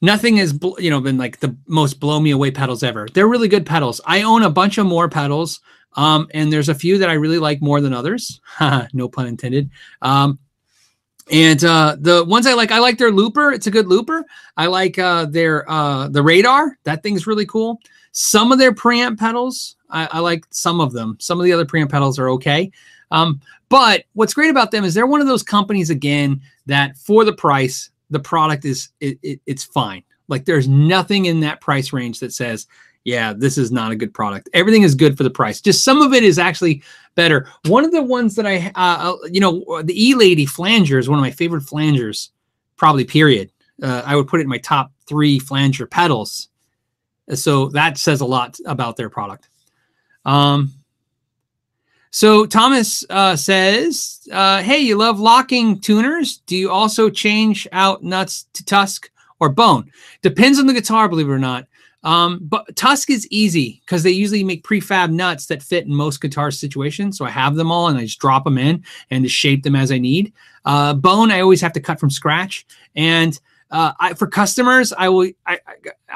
[0.00, 3.08] nothing has you know been like the most blow me away pedals ever.
[3.12, 4.00] They're really good pedals.
[4.04, 5.60] I own a bunch of Mooer pedals,
[5.94, 8.40] um, and there's a few that I really like more than others.
[8.92, 9.70] no pun intended.
[10.02, 10.38] Um,
[11.30, 13.52] and uh, the ones I like, I like their looper.
[13.52, 14.24] It's a good looper.
[14.56, 16.76] I like uh, their uh, the radar.
[16.84, 17.80] That thing's really cool.
[18.12, 21.16] Some of their preamp pedals, I, I like some of them.
[21.20, 22.70] Some of the other preamp pedals are okay.
[23.10, 27.24] Um, but what's great about them is they're one of those companies again that for
[27.24, 30.02] the price, the product is it, it, it's fine.
[30.28, 32.66] Like there's nothing in that price range that says
[33.04, 34.48] yeah, this is not a good product.
[34.52, 35.60] Everything is good for the price.
[35.60, 36.82] Just some of it is actually
[37.14, 37.48] better.
[37.66, 41.08] One of the ones that I, uh, uh you know, the E Lady flanger is
[41.08, 42.30] one of my favorite flangers,
[42.76, 43.04] probably.
[43.04, 43.50] Period.
[43.82, 46.49] Uh, I would put it in my top three flanger pedals.
[47.34, 49.48] So that says a lot about their product.
[50.24, 50.72] Um,
[52.10, 56.38] so Thomas uh, says, uh, "Hey, you love locking tuners?
[56.38, 59.08] Do you also change out nuts to TUSQ
[59.38, 59.90] or bone?
[60.22, 61.66] Depends on the guitar, believe it or not.
[62.02, 66.20] Um, but TUSQ is easy because they usually make prefab nuts that fit in most
[66.20, 67.18] guitar situations.
[67.18, 69.76] So I have them all and I just drop them in and just shape them
[69.76, 70.32] as I need.
[70.64, 72.66] Uh, bone, I always have to cut from scratch.
[72.96, 73.38] And
[73.70, 75.58] uh, I, for customers, I will I,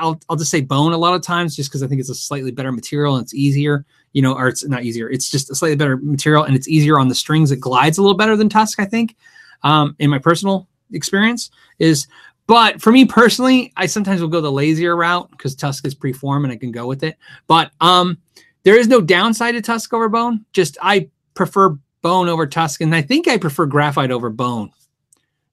[0.01, 2.15] will I'll just say bone a lot of times just because I think it's a
[2.15, 5.09] slightly better material and it's easier, you know, or it's not easier.
[5.09, 7.53] It's just a slightly better material and it's easier on the strings.
[7.53, 9.17] It glides a little better than TUSQ, I think.
[9.63, 12.07] Um, in my personal experience is
[12.47, 16.45] but for me personally, I sometimes will go the lazier route because TUSQ is preform
[16.45, 17.17] and I can go with it.
[17.47, 18.19] But um,
[18.65, 20.45] there is no downside to TUSQ over Bone.
[20.53, 24.71] Just I prefer Bone over TUSQ, and I think I prefer Graphite over Bone.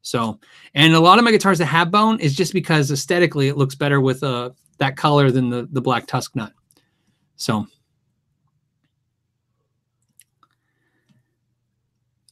[0.02, 0.40] So,
[0.73, 3.76] and a lot of my guitars that have Bone is just because aesthetically it looks
[3.76, 6.53] better with uh, that color than the the black TUSQ nut.
[7.36, 7.68] So.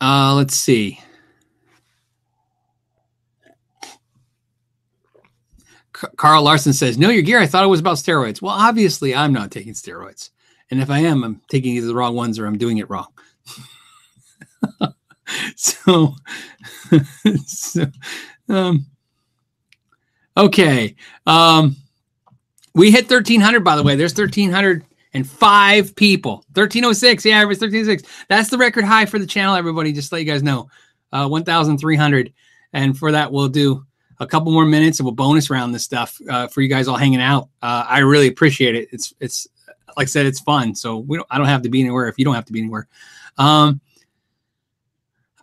[0.02, 1.00] Uh, let's see.
[6.16, 8.42] Carl Larson says, "Know your gear." I thought it was about steroids.
[8.42, 10.30] Well, obviously, I'm not taking steroids,
[10.72, 13.08] and if I am, I'm taking either the wrong ones or I'm doing it wrong.
[15.56, 16.16] so,
[17.46, 17.86] so,
[18.48, 18.86] um,
[20.38, 20.96] okay.
[21.26, 21.76] Um,
[22.76, 23.96] we hit 1300, by the way.
[23.96, 26.32] There's 1305 people.
[26.54, 27.26] 1306.
[27.26, 28.26] Yeah, it was 1306.
[28.28, 29.92] That's the record high for the channel, everybody.
[29.92, 30.70] Just let you guys know.
[31.12, 32.34] Uh, 1300.
[32.74, 33.86] And for that, we'll do
[34.20, 36.98] a couple more minutes and we'll bonus round this stuff uh, for you guys all
[36.98, 37.50] hanging out.
[37.62, 38.90] Uh, I really appreciate it.
[38.92, 39.48] It's it's
[39.98, 40.76] like I said, it's fun.
[40.76, 42.60] So we don't I don't have to be anywhere if you don't have to be
[42.60, 42.88] anywhere.
[43.38, 43.82] Um,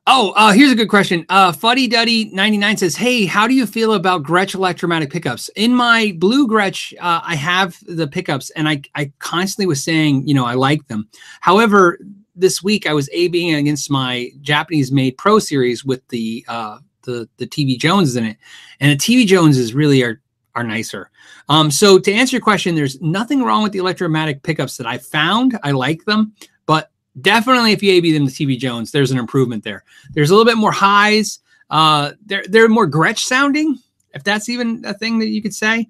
[0.06, 1.26] oh, uh, here's a good question.
[1.28, 5.48] Uh, Fuddy Duddy 99 says, Hey, how do you feel about Gretsch electromatic pickups?
[5.56, 10.26] In my blue Gretsch, uh, I have the pickups and I, I constantly was saying,
[10.26, 11.08] you know, I like them.
[11.40, 11.98] However,
[12.36, 16.78] this week I was A being against my Japanese made Pro series with the uh,
[17.02, 18.36] the the TV Jones in it,
[18.78, 20.20] and the TV Joneses really are
[20.54, 21.10] are nicer.
[21.48, 24.98] Um, so to answer your question, there's nothing wrong with the electromatic pickups that I
[24.98, 25.58] found.
[25.62, 26.34] I like them,
[26.66, 26.90] but
[27.20, 29.84] definitely if you AB them to TV Jones, there's an improvement there.
[30.12, 31.40] There's a little bit more highs.
[31.70, 33.78] Uh, they're they're more Gretsch sounding,
[34.14, 35.88] if that's even a thing that you could say.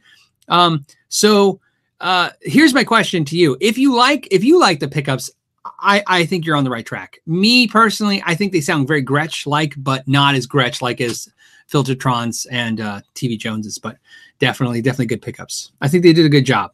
[0.49, 1.61] Um, so
[2.01, 5.31] uh, here's my question to you: If you like if you like the pickups,
[5.81, 7.19] I, I think you're on the right track.
[7.27, 11.29] Me personally, I think they sound very Gretsch like, but not as Gretsch like as
[11.71, 13.97] Filtertrons and uh, TV Joneses, but
[14.39, 15.73] definitely, definitely good pickups.
[15.81, 16.73] I think they did a good job.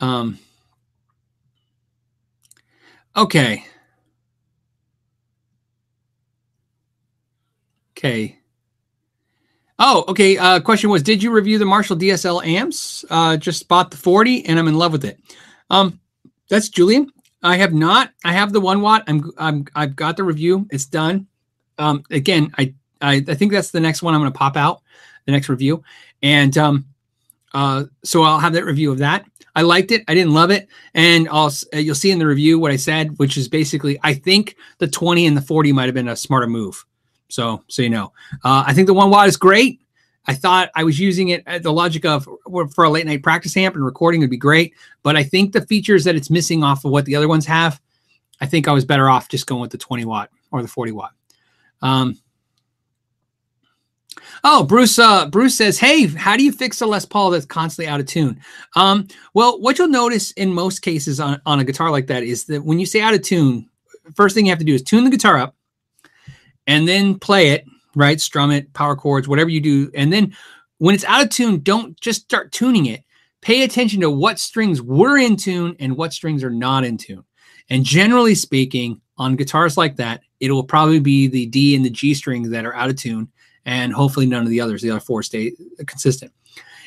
[0.00, 0.38] Um,
[3.20, 3.64] okay.
[7.96, 8.38] Okay.
[9.78, 10.36] Oh, okay.
[10.36, 13.04] Uh, question was, did you review the Marshall DSL amps?
[13.10, 15.18] Uh, just bought the 40 and I'm in love with it.
[15.70, 16.00] Um,
[16.48, 17.10] that's Julian.
[17.42, 18.12] I have not.
[18.24, 19.04] I have the one watt.
[19.06, 19.30] I'm.
[19.38, 19.66] I'm.
[19.74, 20.66] I've got the review.
[20.70, 21.26] It's done.
[21.78, 23.24] Um, again, I, I.
[23.26, 24.82] I think that's the next one I'm going to pop out.
[25.24, 25.82] The next review,
[26.22, 26.86] and um,
[27.54, 29.24] uh, so I'll have that review of that.
[29.60, 30.02] I liked it.
[30.08, 31.52] I didn't love it, and I'll.
[31.74, 35.26] You'll see in the review what I said, which is basically I think the 20
[35.26, 36.82] and the 40 might have been a smarter move.
[37.28, 39.82] So, so you know, uh, I think the one watt is great.
[40.26, 42.26] I thought I was using it at the logic of
[42.72, 44.72] for a late night practice amp and recording would be great,
[45.02, 47.82] but I think the features that it's missing off of what the other ones have,
[48.40, 50.92] I think I was better off just going with the 20 watt or the 40
[50.92, 51.12] watt.
[51.82, 52.18] Um,
[54.44, 54.98] oh, Bruce.
[54.98, 58.06] Uh, Bruce says, "Hey, how do you fix a Les Paul that's constantly out of
[58.06, 58.40] tune?"
[58.76, 62.44] Um, well, what you'll notice in most cases on, on a guitar like that is
[62.46, 63.68] that when you say out of tune,
[64.14, 65.56] first thing you have to do is tune the guitar up,
[66.66, 67.64] and then play it
[67.94, 68.20] right?
[68.20, 69.90] Strum it, power chords, whatever you do.
[69.94, 70.34] And then
[70.78, 73.04] when it's out of tune, don't just start tuning it.
[73.42, 77.24] Pay attention to what strings were in tune and what strings are not in tune.
[77.70, 81.90] And generally speaking, on guitars like that, it will probably be the D and the
[81.90, 83.28] G strings that are out of tune,
[83.64, 84.82] and hopefully none of the others.
[84.82, 85.52] The other four stay
[85.86, 86.32] consistent.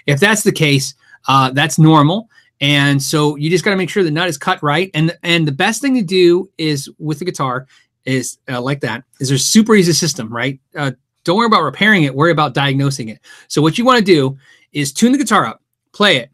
[0.06, 0.96] If that's the case,
[1.28, 2.30] uh, that's normal.
[2.62, 4.90] And so you just got to make sure the nut is cut right.
[4.94, 7.68] And and the best thing to do is with the guitar
[8.06, 10.60] is uh, like that is there's super easy system, right?
[10.76, 10.92] Uh,
[11.24, 13.20] don't worry about repairing it, worry about diagnosing it.
[13.48, 14.38] So what you want to do
[14.74, 15.62] is tune the guitar up,
[15.94, 16.30] play it.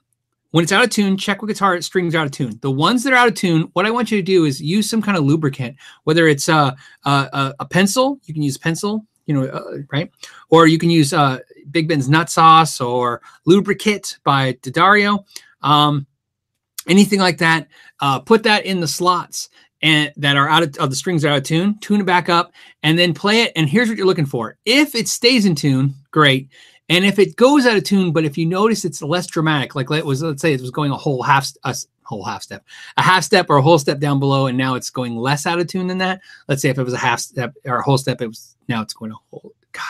[0.52, 2.57] When it's out of tune, check what guitar strings are out of tune.
[2.61, 4.90] The ones that are out of tune, what I want you to do is use
[4.90, 5.76] some kind of lubricant,
[6.06, 6.72] whether it's uh,
[7.06, 10.11] a, a pencil, you can use pencil, you know, uh, right?
[10.49, 11.38] Or you can use uh,
[11.69, 15.23] Big Bends Nut Sauce or Lubricant by D'Addario.
[15.61, 16.07] Um,
[16.88, 17.68] anything like that.
[17.99, 19.49] Uh, put that in the slots
[19.84, 22.27] and that are out of, of, the strings are out of tune, tune it back
[22.27, 22.51] up,
[22.81, 23.53] and then play it.
[23.56, 24.57] And here's what you're looking for.
[24.65, 26.49] If it stays in tune, great.
[26.89, 29.91] And if it goes out of tune, but if you notice it's less dramatic, like
[29.91, 32.65] it was, let's say it was going a whole half, a whole half step,
[32.97, 35.60] a half step or a whole step down below, and now it's going less out
[35.60, 36.22] of tune than that.
[36.47, 38.82] Let's say if it was a half step or a whole step, it was now
[38.82, 39.54] it's going a whole.
[39.72, 39.84] God,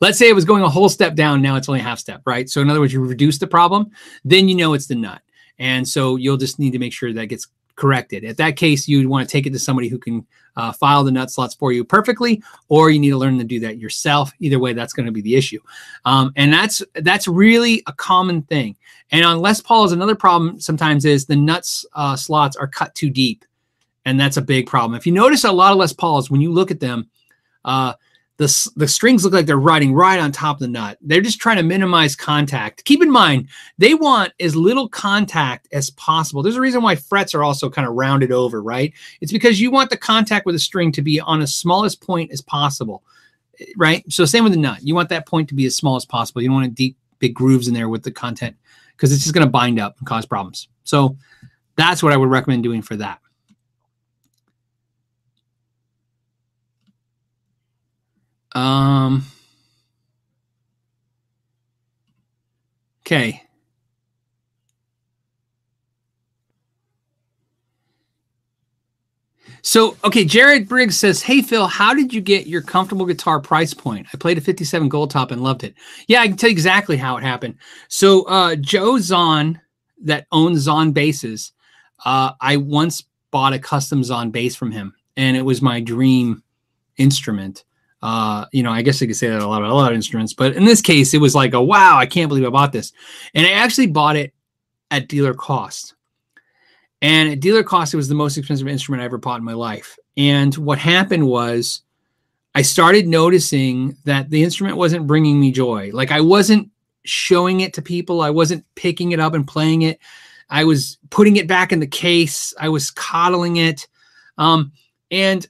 [0.00, 2.48] let's say it was going a whole step down, now it's only half step, right?
[2.48, 3.90] So in other words, you reduce the problem,
[4.24, 5.20] then you know it's the nut.
[5.58, 7.46] And so you'll just need to make sure that gets
[7.76, 8.24] corrected.
[8.24, 10.26] At that case, you would want to take it to somebody who can
[10.56, 13.60] uh, file the nut slots for you perfectly, or you need to learn to do
[13.60, 14.32] that yourself.
[14.38, 15.60] Either way, that's going to be the issue,
[16.04, 18.76] um, and that's that's really a common thing.
[19.10, 22.94] And on Les Paul, is another problem sometimes is the nuts uh, slots are cut
[22.94, 23.44] too deep,
[24.04, 24.96] and that's a big problem.
[24.96, 27.10] If you notice a lot of Les Pauls, when you look at them,
[27.64, 27.94] uh,
[28.36, 30.98] the, the strings look like they're riding right on top of the nut.
[31.00, 32.84] They're just trying to minimize contact.
[32.84, 36.42] Keep in mind, they want as little contact as possible.
[36.42, 38.92] There's a reason why frets are also kind of rounded over, right?
[39.20, 42.32] It's because you want the contact with the string to be on as smallest point
[42.32, 43.04] as possible,
[43.76, 44.04] right?
[44.12, 44.80] So same with the nut.
[44.82, 46.42] You want that point to be as small as possible.
[46.42, 48.56] You don't want deep, big grooves in there with the content
[48.96, 50.66] because it's just going to bind up and cause problems.
[50.82, 51.16] So
[51.76, 53.20] that's what I would recommend doing for that.
[58.54, 59.24] Um,
[63.02, 63.44] okay.
[69.66, 73.72] So, okay, Jared Briggs says, Hey, Phil, how did you get your comfortable guitar price
[73.72, 74.06] point?
[74.12, 75.74] I played a 57 Gold Top and loved it.
[76.06, 77.56] Yeah, I can tell you exactly how it happened.
[77.88, 79.58] So, uh, Joe Zon,
[80.02, 81.52] that owns Zon basses,
[82.04, 86.42] uh, I once bought a custom Zon bass from him, and it was my dream
[86.98, 87.64] instrument.
[88.04, 89.96] Uh, you know, I guess I could say that a lot of a lot of
[89.96, 92.70] instruments, but in this case, it was like a wow, I can't believe I bought
[92.70, 92.92] this,
[93.34, 94.34] and I actually bought it
[94.90, 95.94] at dealer cost.
[97.00, 99.54] And at dealer cost, it was the most expensive instrument I ever bought in my
[99.54, 99.96] life.
[100.18, 101.80] And what happened was,
[102.54, 105.88] I started noticing that the instrument wasn't bringing me joy.
[105.94, 106.70] Like I wasn't
[107.04, 108.20] showing it to people.
[108.20, 109.98] I wasn't picking it up and playing it.
[110.50, 112.52] I was putting it back in the case.
[112.60, 113.88] I was coddling it.
[114.36, 114.72] Um,
[115.10, 115.46] and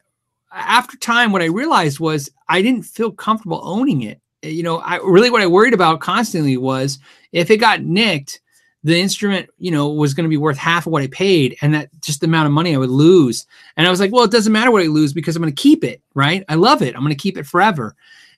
[0.55, 4.21] after time, what I realized was I didn't feel comfortable owning it.
[4.43, 6.99] You know, I really what I worried about constantly was
[7.33, 8.41] if it got nicked,
[8.85, 11.73] the instrument, you know, was going to be worth half of what I paid, and
[11.73, 13.47] that just the amount of money I would lose.
[13.77, 15.63] And I was like, well, it doesn't matter what I lose because I'm going to
[15.63, 16.45] keep it, right?
[16.51, 16.95] I love it.
[16.95, 17.97] I'm going to keep it forever.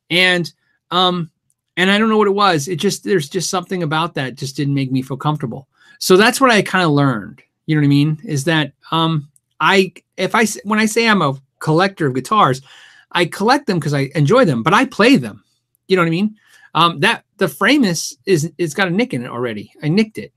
[0.09, 0.51] And
[0.93, 1.31] um,
[1.77, 2.69] and I don't know what it was.
[2.69, 5.67] It just there's just something about that just didn't make me feel comfortable.
[5.99, 7.43] So that's what I kind of learned.
[7.67, 8.21] You know what I mean?
[8.25, 9.29] Is that um,
[9.61, 11.35] I if I when I say I'm a
[11.67, 12.63] collector of guitars.
[13.11, 15.43] I collect them because I enjoy them, but I play them.
[15.89, 16.37] You know what I mean?
[16.75, 19.73] Um, that the frame is is it's got a nick in it already.
[19.83, 20.33] I nicked it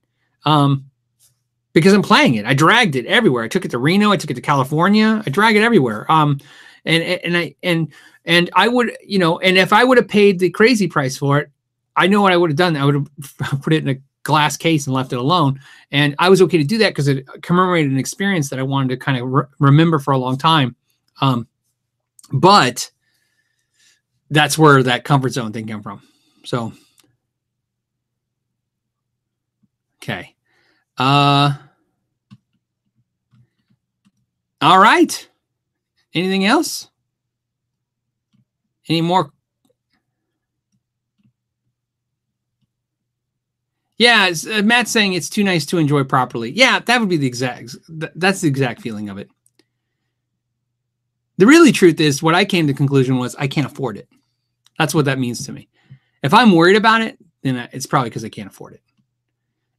[0.45, 0.85] um,
[1.73, 2.45] because I'm playing it.
[2.47, 3.43] I dragged it everywhere.
[3.43, 4.11] I took it to Reno.
[4.11, 5.22] I took it to California.
[5.23, 6.11] I drag it everywhere.
[6.11, 6.39] Um,
[6.84, 7.93] and and I and
[8.26, 11.38] and I would you know, and if I would have paid the crazy price for
[11.38, 11.51] it,
[11.95, 12.76] I know what I would have done.
[12.76, 15.60] I would have put it in a glass case and left it alone.
[15.91, 18.89] And I was okay to do that because it commemorated an experience that I wanted
[18.89, 20.76] to kind of re- remember for a long time.
[21.22, 21.48] Um,
[22.32, 22.91] but
[24.30, 26.02] that's where that comfort zone thing came from.
[26.44, 26.74] So,
[30.02, 30.36] okay.
[30.98, 31.54] Uh,
[34.62, 35.28] all right.
[36.14, 36.90] Anything else?
[38.88, 39.32] Any more?
[43.98, 46.52] Yeah, uh, Matt's saying it's too nice to enjoy properly.
[46.52, 47.76] Yeah, that would be the exact.
[47.90, 49.30] That's the exact feeling of it.
[51.40, 54.10] The really truth is, what I came to conclusion was I can't afford it.
[54.78, 55.70] That's what that means to me.
[56.22, 58.82] If I'm worried about it, then it's probably because I can't afford it,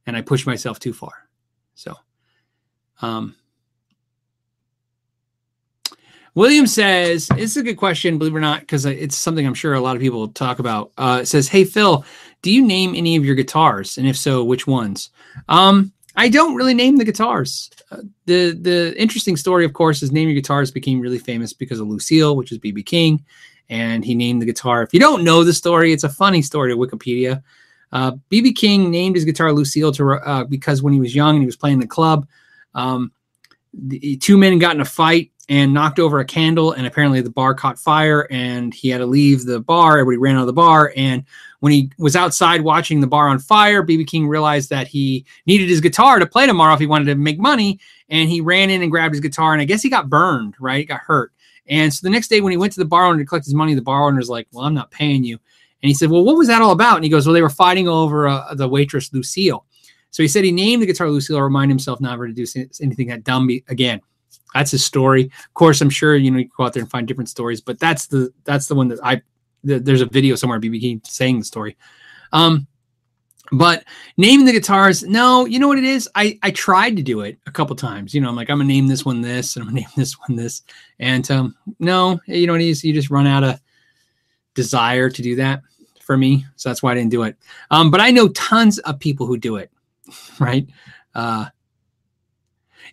[0.07, 1.13] and I push myself too far.
[1.75, 1.93] So,
[3.03, 3.35] um,
[6.33, 9.75] William says, it's a good question, believe it or not, because it's something I'm sure
[9.75, 10.91] a lot of people talk about.
[10.97, 12.03] Uh, says, Hey, Phil,
[12.41, 13.99] do you name any of your guitars?
[13.99, 15.11] And if so, which ones?
[15.47, 17.71] Um, I don't really name the guitars.
[17.89, 21.79] Uh, the the interesting story, of course, is Name Your Guitars became really famous because
[21.79, 23.25] of Lucille, which is BB King,
[23.69, 24.83] and he named the guitar.
[24.83, 27.41] If you don't know the story, it's a funny story to Wikipedia.
[27.91, 31.41] BB uh, King named his guitar Lucille to uh, because when he was young and
[31.41, 32.27] he was playing the club,
[32.75, 33.11] um,
[33.73, 37.31] the two men got in a fight and knocked over a candle and apparently the
[37.31, 40.53] bar caught fire and he had to leave the bar everybody ran out of the
[40.53, 41.25] bar and
[41.61, 45.69] when he was outside watching the bar on fire bb king realized that he needed
[45.69, 47.79] his guitar to play tomorrow if he wanted to make money
[48.09, 50.79] and he ran in and grabbed his guitar and i guess he got burned right?
[50.79, 51.33] He got hurt.
[51.67, 53.53] And so the next day when he went to the bar owner to collect his
[53.53, 55.35] money the bar owner's like well i'm not paying you.
[55.83, 56.95] And he said well what was that all about?
[56.95, 59.65] And he goes well they were fighting over uh, the waitress lucille.
[60.11, 62.45] So he said he named the guitar lucille to remind himself never to do
[62.81, 64.01] anything that dumb again
[64.53, 65.25] that's his story.
[65.25, 67.79] Of course, I'm sure you know you go out there and find different stories, but
[67.79, 69.21] that's the that's the one that I
[69.63, 71.77] the, there's a video somewhere BB King saying the story.
[72.31, 72.67] Um,
[73.51, 73.83] but
[74.15, 76.09] naming the guitars, no, you know what it is?
[76.15, 78.13] I I tried to do it a couple times.
[78.13, 80.17] You know, I'm like I'm gonna name this one this, and I'm gonna name this
[80.19, 80.61] one this,
[80.99, 82.83] and um, no, you know what it is?
[82.83, 83.59] You just run out of
[84.53, 85.61] desire to do that
[86.01, 87.35] for me, so that's why I didn't do it.
[87.71, 89.69] Um, but I know tons of people who do it,
[90.39, 90.65] right?
[91.13, 91.47] Uh,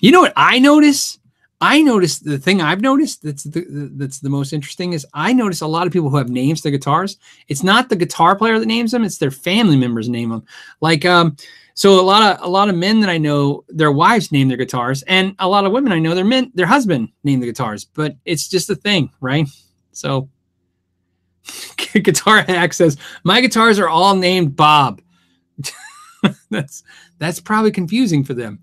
[0.01, 1.20] you know what I notice?
[1.60, 5.60] I noticed the thing I've noticed that's the, that's the most interesting is I notice
[5.60, 7.16] a lot of people who have names to guitars.
[7.48, 10.44] It's not the guitar player that names them; it's their family members name them.
[10.80, 11.36] Like, um,
[11.74, 14.56] so a lot of a lot of men that I know, their wives name their
[14.56, 17.85] guitars, and a lot of women I know, their men, their husband name the guitars.
[17.85, 19.48] But it's just a thing, right?
[19.90, 20.28] So,
[21.93, 25.02] guitar hack says my guitars are all named Bob.
[26.51, 26.85] that's
[27.18, 28.60] that's probably confusing for them.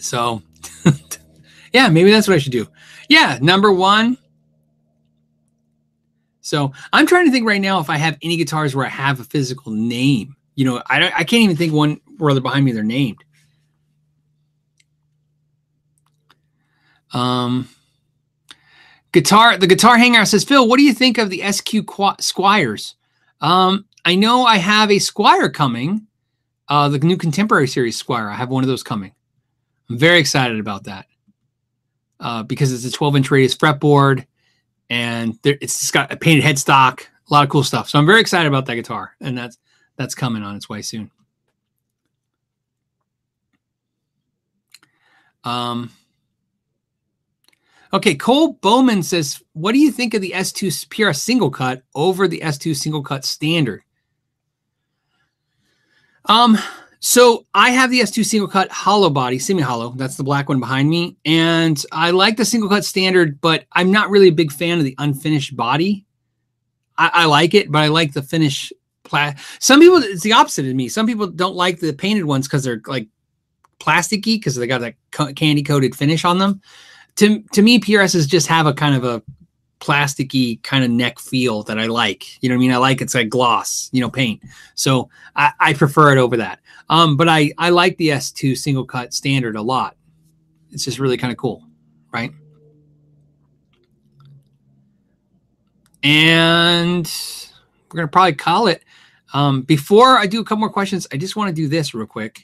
[0.00, 0.42] So,
[1.72, 2.66] yeah, maybe that's what I should do.
[3.08, 4.18] Yeah, number one.
[6.40, 9.20] So I'm trying to think right now if I have any guitars where I have
[9.20, 10.34] a physical name.
[10.56, 13.22] You know, I I can't even think one where they're behind me they're named.
[17.12, 17.68] Um,
[19.12, 19.56] guitar.
[19.56, 21.86] The guitar hangout says, Phil, what do you think of the SQ
[22.20, 22.94] Squiers?
[23.40, 26.06] Um, I know I have a Squier coming.
[26.68, 28.30] Uh, the new contemporary series Squier.
[28.30, 29.12] I have one of those coming.
[29.90, 31.06] I'm very excited about that
[32.20, 34.24] uh, because it's a 12 inch radius fretboard
[34.88, 37.88] and there, it's got a painted headstock, a lot of cool stuff.
[37.88, 39.58] So I'm very excited about that guitar, and that's
[39.96, 41.10] that's coming on its way soon.
[45.44, 45.90] Um,
[47.92, 52.26] okay, Cole Bowman says, "What do you think of the S2 PRS single cut over
[52.26, 53.82] the S2 single cut standard?"
[56.26, 56.58] Um,
[57.00, 59.94] so I have the S2 single cut hollow body, semi hollow.
[59.96, 61.16] That's the black one behind me.
[61.24, 64.84] And I like the single cut standard, but I'm not really a big fan of
[64.84, 66.04] the unfinished body.
[66.98, 68.70] I, I like it, but I like the finish.
[69.04, 70.88] Pla- Some people, it's the opposite of me.
[70.88, 73.08] Some people don't like the painted ones because they're like
[73.80, 76.60] plasticky because they got that co- candy coated finish on them.
[77.16, 79.22] To, to me, PRSs just have a kind of a
[79.80, 82.42] plasticky kind of neck feel that I like.
[82.42, 82.72] You know what I mean?
[82.72, 84.42] I like it's like gloss, you know, paint.
[84.74, 86.60] So I, I prefer it over that.
[86.90, 89.96] Um, but I I like the S2 single cut standard a lot.
[90.72, 91.64] It's just really kind of cool,
[92.12, 92.32] right?
[96.02, 97.10] And
[97.90, 98.84] we're gonna probably call it.
[99.32, 102.06] Um, before I do a couple more questions, I just want to do this real
[102.06, 102.42] quick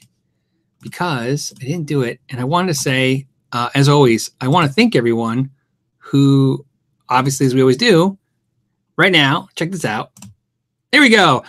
[0.81, 4.65] because I didn't do it, and I wanted to say, uh, as always, I want
[4.65, 5.51] to thank everyone
[5.97, 6.65] who
[7.09, 8.17] obviously, as we always do,
[8.95, 10.11] right now, check this out.
[10.93, 11.43] There we go.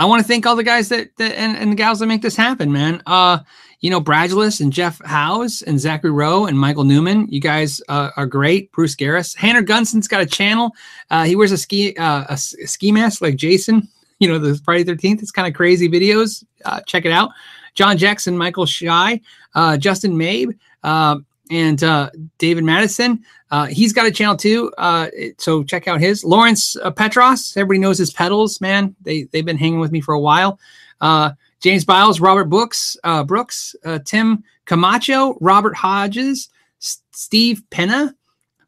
[0.00, 2.22] I want to thank all the guys that, that and, and the gals that make
[2.22, 3.02] this happen, man.
[3.04, 3.40] Uh,
[3.80, 7.28] you know, Bradulus and Jeff Howes and Zachary Rowe and Michael Newman.
[7.28, 8.72] You guys uh, are great.
[8.72, 9.36] Bruce Garris.
[9.36, 10.70] Hannah Gunson's got a channel.
[11.10, 13.86] Uh, he wears a ski uh, a ski mask like Jason.
[14.22, 15.22] You know, the Friday Thirteenth.
[15.22, 16.44] It's kind of crazy videos.
[16.66, 17.30] Uh, check it out.
[17.74, 19.18] John Jackson, Michael Shy,
[19.54, 21.16] uh, Justin Mabe, uh,
[21.50, 21.78] and
[22.38, 23.24] David Madison.
[23.68, 24.72] he's got a channel too.
[25.38, 26.24] so check out his.
[26.24, 27.56] Lawrence Petros.
[27.56, 28.94] Everybody knows his pedals, man.
[29.02, 30.58] They they've been hanging with me for a while.
[31.60, 36.48] James Biles, Robert Brooks, uh, Brooks, uh, Tim Camacho, Robert Hodges,
[36.80, 38.14] S- Steve Penna,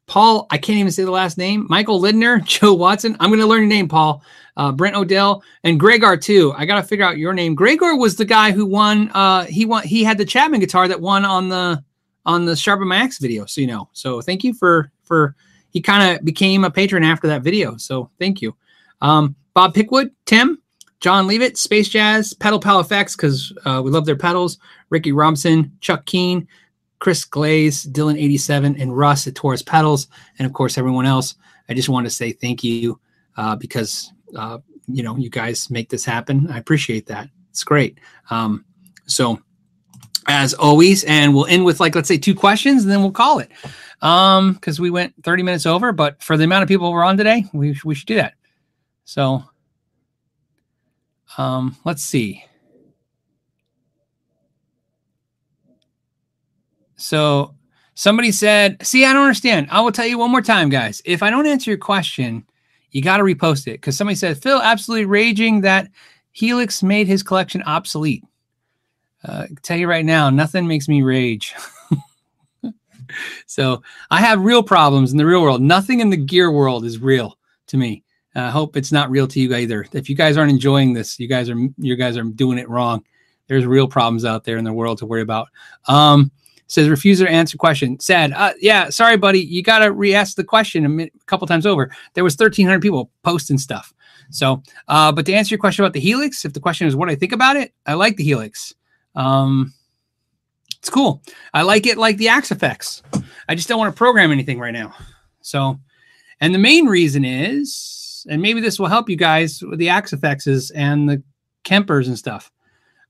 [0.07, 0.47] Paul.
[0.51, 1.67] I can't even say the last name.
[1.71, 3.17] Michael Lidner, Joe Watson.
[3.19, 4.23] I'm going to learn your name, Paul.
[4.59, 6.53] Uh, Brent Odell and Gregor too.
[6.55, 7.55] I got to figure out your name.
[7.55, 9.11] Gregor was the guy who won.
[9.15, 9.85] Uh, he won.
[9.85, 11.83] He had the Chapman guitar that won on the
[12.25, 13.47] on the Sharpen My Axe video.
[13.47, 13.89] So you know.
[13.93, 15.35] So thank you for for.
[15.71, 17.79] He kind of became a patron after that video.
[17.79, 18.55] So thank you.
[19.01, 20.59] Um, Bob Pickwood, Tim,
[21.01, 24.59] John Leavitt, Space Jazz, Pedal Pal Effects, because uh, we love their pedals.
[24.91, 26.47] Ricky Robinson, Chuck Keen,
[26.99, 30.09] Chris Glaze, Dylan87, and Russ at Taurus Pedals,
[30.39, 31.35] and of course everyone else.
[31.69, 33.01] I just want to say thank you
[33.37, 36.49] uh, because uh, you know you guys make this happen.
[36.51, 37.29] I appreciate that.
[37.51, 37.99] It's great.
[38.31, 38.65] Um,
[39.07, 39.41] so
[40.29, 43.39] as always, and we'll end with like let's say two questions, and then we'll call
[43.39, 43.51] it
[44.03, 45.93] um because we went 30 minutes over.
[45.93, 48.35] But for the amount of people we're on today, we we should do that.
[49.05, 49.45] So
[51.39, 52.45] um, let's see.
[56.97, 57.55] So
[57.95, 59.69] somebody said, see, I don't understand.
[59.71, 61.03] I will tell you one more time, guys.
[61.05, 62.47] If I don't answer your question,
[62.91, 65.89] you got to repost it because somebody said, Phil, absolutely raging that
[66.33, 68.25] Helix made his collection obsolete.
[69.25, 71.55] Uh, tell you right now, nothing makes me rage.
[73.47, 75.63] so I have real problems in the real world.
[75.63, 77.39] Nothing in the gear world is real
[77.69, 78.03] to me.
[78.35, 79.87] I hope it's not real to you either.
[79.93, 83.05] If you guys aren't enjoying this, you guys are you guys are doing it wrong.
[83.47, 85.49] There's real problems out there in the world to worry about.
[85.87, 86.31] Um,
[86.73, 88.01] says refuser to answer question.
[88.01, 88.33] Sad.
[88.33, 89.41] Uh, yeah, sorry, buddy.
[89.41, 91.95] You got to re-ask the question a, a, couple times over.
[92.15, 93.93] There was 1,300 people posting stuff.
[94.31, 97.11] So, uh, but to answer your question about the Helix, if the question is what
[97.11, 98.75] I think about it, I like the Helix.
[99.15, 99.73] Um,
[100.79, 101.23] it's cool.
[101.55, 103.03] I like it like the Axe-Fx.
[103.49, 104.95] I just don't want to program anything right now.
[105.41, 105.79] So,
[106.41, 110.71] and the main reason is and maybe this will help you guys with the Axe-Fx's
[110.73, 111.23] and the
[111.65, 112.51] Kempers and stuff.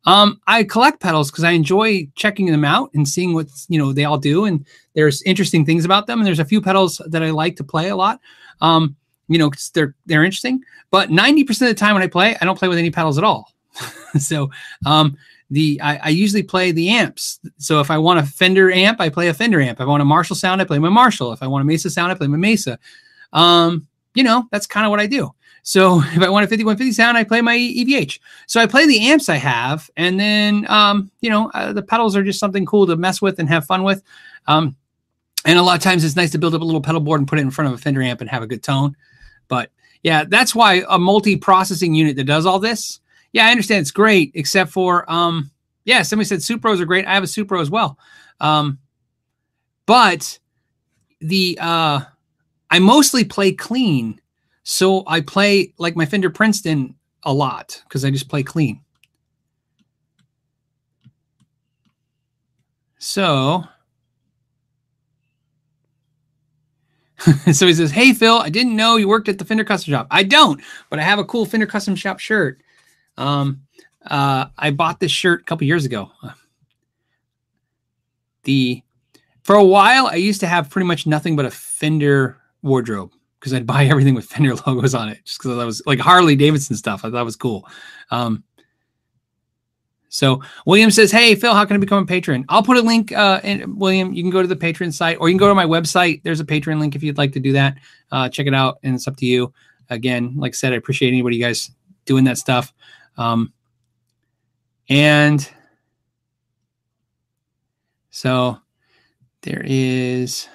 [0.04, 3.92] Um, I collect pedals because I enjoy checking them out and seeing what you know
[3.92, 6.18] they all do, and there's interesting things about them.
[6.18, 8.20] And there's a few pedals that I like to play a lot.
[8.60, 8.96] Um,
[9.28, 10.60] you know, cause they're they're interesting.
[10.90, 13.24] But 90% of the time when I play, I don't play with any pedals at
[13.24, 13.52] all.
[14.18, 14.50] so
[14.84, 15.16] um,
[15.52, 17.38] the I, I, usually play the amps.
[17.58, 19.78] So if I want a Fender amp, I play a Fender amp.
[19.78, 21.30] If I want a Marshall sound, I play my Marshall.
[21.32, 22.78] If I want a Mesa sound, I play my Mesa.
[23.34, 25.30] Um, you know, that's kind of what I do.
[25.62, 28.18] So if I want a 5150 sound, I play my EVH.
[28.46, 32.16] So I play the amps I have, and then um, you know uh, the pedals
[32.16, 34.02] are just something cool to mess with and have fun with.
[34.46, 34.74] Um,
[35.44, 37.28] and a lot of times it's nice to build up a little pedal board and
[37.28, 38.96] put it in front of a Fender amp and have a good tone.
[39.48, 39.70] But
[40.02, 43.00] yeah, that's why a multi-processing unit that does all this.
[43.32, 45.50] Yeah, I understand it's great, except for um,
[45.84, 47.06] yeah, somebody said Supros are great.
[47.06, 47.98] I have a Supro as well.
[48.40, 48.78] Um,
[49.86, 50.38] but
[51.20, 52.00] the uh
[52.70, 54.20] I mostly play clean.
[54.64, 56.94] So I play like my Fender Princeton
[57.24, 58.80] a lot because I just play clean.
[62.98, 63.64] So,
[67.52, 70.06] so he says, Hey, Phil, I didn't know you worked at the Fender Custom Shop.
[70.10, 72.62] I don't, but I have a cool Fender Custom Shop shirt.
[73.16, 73.62] Um,
[74.05, 76.10] uh, I bought this shirt a couple years ago.
[78.44, 78.82] The
[79.43, 83.52] for a while, I used to have pretty much nothing but a Fender wardrobe because
[83.52, 86.76] I'd buy everything with Fender logos on it just because that was like Harley Davidson
[86.76, 87.05] stuff.
[87.05, 87.68] I thought was cool.
[88.10, 88.44] Um,
[90.09, 93.12] so William says, "Hey Phil, how can I become a patron?" I'll put a link.
[93.12, 95.55] Uh, in, William, you can go to the Patreon site, or you can go to
[95.55, 96.22] my website.
[96.22, 97.78] There's a Patreon link if you'd like to do that.
[98.10, 99.52] Uh, check it out, and it's up to you.
[99.89, 101.70] Again, like I said, I appreciate anybody you guys
[102.05, 102.74] doing that stuff.
[103.16, 103.52] Um,
[104.89, 105.48] and
[108.10, 108.59] so
[109.43, 110.48] there is.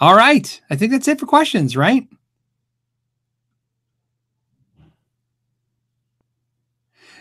[0.00, 0.60] All right.
[0.68, 2.06] I think that's it for questions, right?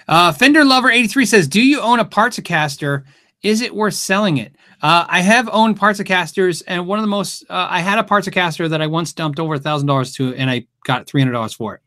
[0.07, 3.05] Uh, Fender Lover 83 says, Do you own a Parts-A-Caster?
[3.41, 4.55] Is it worth selling it?
[4.81, 8.67] Uh, I have owned Parts-A-Casters, and one of the most, uh, I had a Parts-A-Caster
[8.67, 11.81] that I once dumped over a $1,000 to, and I got $300 for it.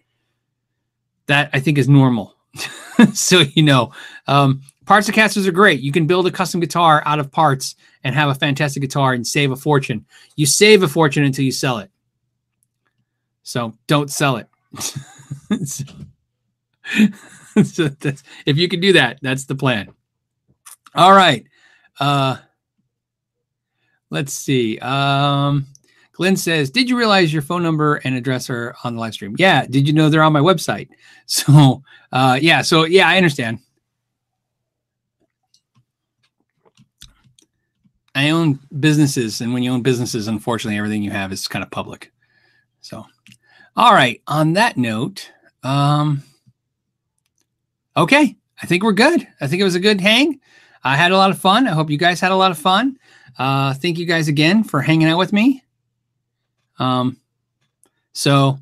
[1.29, 2.35] That I think is normal.
[3.15, 3.93] so, you know,
[4.27, 5.81] um, Parts-A-Casters are great.
[5.81, 9.27] You can build a custom guitar out of parts and have a fantastic guitar and
[9.27, 10.07] save a fortune.
[10.37, 11.91] You save a fortune until you sell it.
[13.43, 14.49] So don't sell it.
[15.67, 15.85] so,
[17.63, 17.91] so
[18.47, 19.89] if you can do that, that's the plan.
[20.95, 21.47] All right.
[22.01, 22.37] Uh,
[24.11, 24.79] let's see.
[24.79, 25.67] Um,
[26.19, 29.37] Glenn says, "Did you realize your phone number and address are on the live stream?"
[29.39, 29.67] Yeah.
[29.67, 30.89] Did you know they're on my website?
[31.31, 32.63] So, uh, yeah.
[32.63, 33.59] So, yeah, I understand.
[38.15, 41.71] I own businesses, and when you own businesses, unfortunately, everything you have is kind of
[41.71, 42.11] public.
[42.81, 43.05] So,
[43.77, 44.23] all right.
[44.27, 45.31] On that note,
[45.63, 46.23] um,
[47.95, 49.29] okay, I think we're good.
[49.43, 50.41] I think it was a good hang.
[50.83, 51.69] I had a lot of fun.
[51.69, 52.99] I hope you guys had a lot of fun.
[53.39, 55.63] Uh, thank you guys again for hanging out with me.
[56.79, 57.19] Um,
[58.13, 58.59] so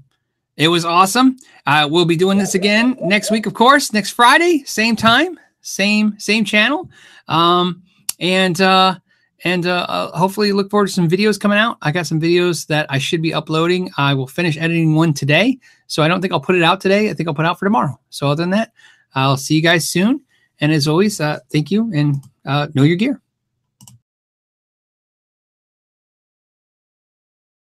[0.56, 1.36] it was awesome.
[1.66, 6.18] Uh, we'll be doing this again next week, of course, next Friday, same time, same
[6.18, 6.88] same channel,
[7.28, 7.82] um,
[8.20, 8.96] and uh,
[9.44, 11.76] and uh, uh, hopefully look forward to some videos coming out.
[11.82, 13.90] I got some videos that I should be uploading.
[13.98, 17.10] I will finish editing one today, so I don't think I'll put it out today.
[17.10, 17.98] I think I'll put it out for tomorrow.
[18.10, 18.72] So other than that,
[19.14, 20.20] I'll see you guys soon.
[20.60, 22.16] And as always, uh, thank you and
[22.46, 23.20] uh, know your gear.